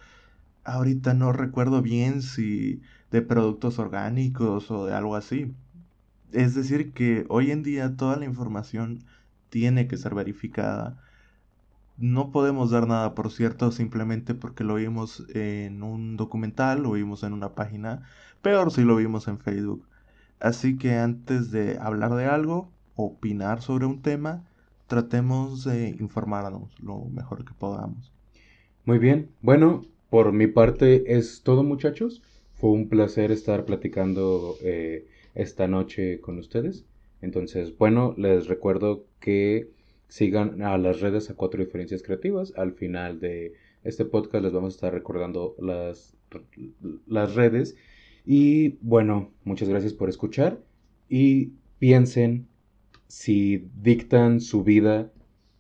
ahorita 0.64 1.14
no 1.14 1.34
recuerdo 1.34 1.82
bien 1.82 2.22
si 2.22 2.82
de 3.16 3.22
productos 3.22 3.80
orgánicos 3.80 4.70
o 4.72 4.86
de 4.86 4.94
algo 4.94 5.16
así. 5.16 5.54
Es 6.34 6.54
decir, 6.54 6.92
que 6.92 7.26
hoy 7.30 7.52
en 7.52 7.64
día 7.64 7.96
toda 7.96 8.18
la 8.18 8.26
información 8.26 9.06
tiene 9.50 9.88
que 9.88 9.96
ser 9.96 10.14
verificada. 10.14 11.02
No 11.98 12.32
podemos 12.32 12.72
dar 12.72 12.88
nada 12.88 13.16
por 13.16 13.32
cierto 13.32 13.72
simplemente 13.72 14.36
porque 14.36 14.66
lo 14.66 14.76
vimos 14.76 15.26
en 15.34 15.82
un 15.82 16.18
documental, 16.18 16.84
lo 16.84 16.92
vimos 16.92 17.24
en 17.24 17.32
una 17.32 17.56
página, 17.56 18.04
peor 18.42 18.70
si 18.70 18.84
lo 18.84 18.98
vimos 18.98 19.30
en 19.30 19.40
Facebook. 19.40 19.88
Así 20.42 20.78
que 20.78 20.98
antes 20.98 21.52
de 21.52 21.78
hablar 21.80 22.16
de 22.16 22.26
algo, 22.26 22.70
opinar 22.96 23.62
sobre 23.62 23.86
un 23.86 24.02
tema, 24.02 24.44
tratemos 24.88 25.64
de 25.64 25.96
informarnos 26.02 26.78
lo 26.82 27.06
mejor 27.06 27.46
que 27.46 27.54
podamos. 27.54 28.12
Muy 28.84 29.00
bien, 29.00 29.30
bueno, 29.42 29.86
por 30.10 30.34
mi 30.34 30.48
parte 30.48 31.18
es 31.18 31.44
todo 31.44 31.64
muchachos. 31.64 32.22
Fue 32.56 32.72
un 32.72 32.90
placer 32.90 33.32
estar 33.32 33.66
platicando 33.66 34.56
eh, 34.62 35.08
esta 35.34 35.68
noche 35.68 36.20
con 36.22 36.38
ustedes. 36.38 36.86
Entonces, 37.22 37.78
bueno, 37.78 38.14
les 38.18 38.48
recuerdo 38.48 39.06
que 39.20 39.70
sigan 40.08 40.62
a 40.62 40.78
las 40.78 41.02
redes 41.02 41.30
a 41.30 41.36
cuatro 41.36 41.64
diferencias 41.64 42.02
creativas. 42.02 42.54
Al 42.56 42.74
final 42.74 43.20
de 43.20 43.54
este 43.84 44.06
podcast 44.06 44.44
les 44.44 44.54
vamos 44.54 44.74
a 44.74 44.78
estar 44.78 44.94
recordando 44.94 45.56
las, 45.60 46.16
las 47.08 47.36
redes. 47.36 47.76
Y 48.26 48.78
bueno, 48.82 49.32
muchas 49.44 49.70
gracias 49.70 49.94
por 49.94 50.10
escuchar. 50.10 50.60
Y 51.10 51.52
piensen 51.80 52.48
si 53.08 53.68
dictan 53.82 54.40
su 54.40 54.64
vida 54.64 55.12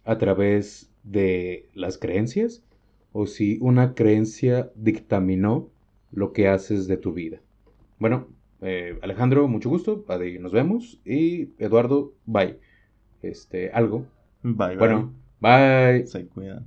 a 0.05 0.17
través 0.17 0.89
de 1.03 1.69
las 1.73 1.97
creencias 1.97 2.63
o 3.11 3.27
si 3.27 3.57
una 3.61 3.93
creencia 3.93 4.71
dictaminó 4.75 5.69
lo 6.15 6.33
que 6.33 6.47
haces 6.47 6.87
de 6.87 6.97
tu 6.97 7.13
vida. 7.13 7.41
Bueno, 7.99 8.27
eh, 8.61 8.97
Alejandro, 9.03 9.47
mucho 9.47 9.69
gusto. 9.69 10.03
nos 10.39 10.51
vemos. 10.51 10.99
Y 11.05 11.49
Eduardo, 11.59 12.13
bye. 12.25 12.57
Este, 13.21 13.69
algo. 13.71 14.07
Bye, 14.41 14.77
Bueno, 14.77 15.13
bye. 15.39 16.07
Se 16.07 16.25
cuida. 16.27 16.63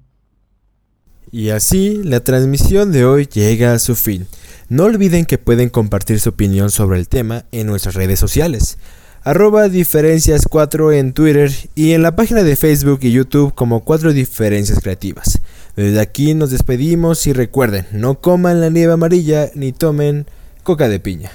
Y 1.30 1.50
así, 1.50 2.02
la 2.04 2.20
transmisión 2.20 2.92
de 2.92 3.04
hoy 3.04 3.26
llega 3.26 3.74
a 3.74 3.78
su 3.78 3.94
fin. 3.94 4.26
No 4.68 4.84
olviden 4.84 5.26
que 5.26 5.38
pueden 5.38 5.68
compartir 5.68 6.20
su 6.20 6.30
opinión 6.30 6.70
sobre 6.70 6.98
el 6.98 7.08
tema 7.08 7.44
en 7.52 7.66
nuestras 7.66 7.94
redes 7.94 8.18
sociales. 8.18 8.78
Arroba 9.22 9.68
diferencias 9.68 10.46
4 10.48 10.92
en 10.92 11.12
Twitter 11.12 11.50
y 11.74 11.92
en 11.92 12.02
la 12.02 12.16
página 12.16 12.42
de 12.44 12.56
Facebook 12.56 13.00
y 13.02 13.10
YouTube 13.12 13.54
como 13.54 13.84
4 13.84 14.12
diferencias 14.12 14.80
creativas. 14.80 15.40
Desde 15.78 16.00
aquí 16.00 16.34
nos 16.34 16.50
despedimos 16.50 17.24
y 17.28 17.32
recuerden, 17.32 17.86
no 17.92 18.20
coman 18.20 18.60
la 18.60 18.68
nieve 18.68 18.94
amarilla 18.94 19.48
ni 19.54 19.70
tomen 19.70 20.26
coca 20.64 20.88
de 20.88 20.98
piña. 20.98 21.30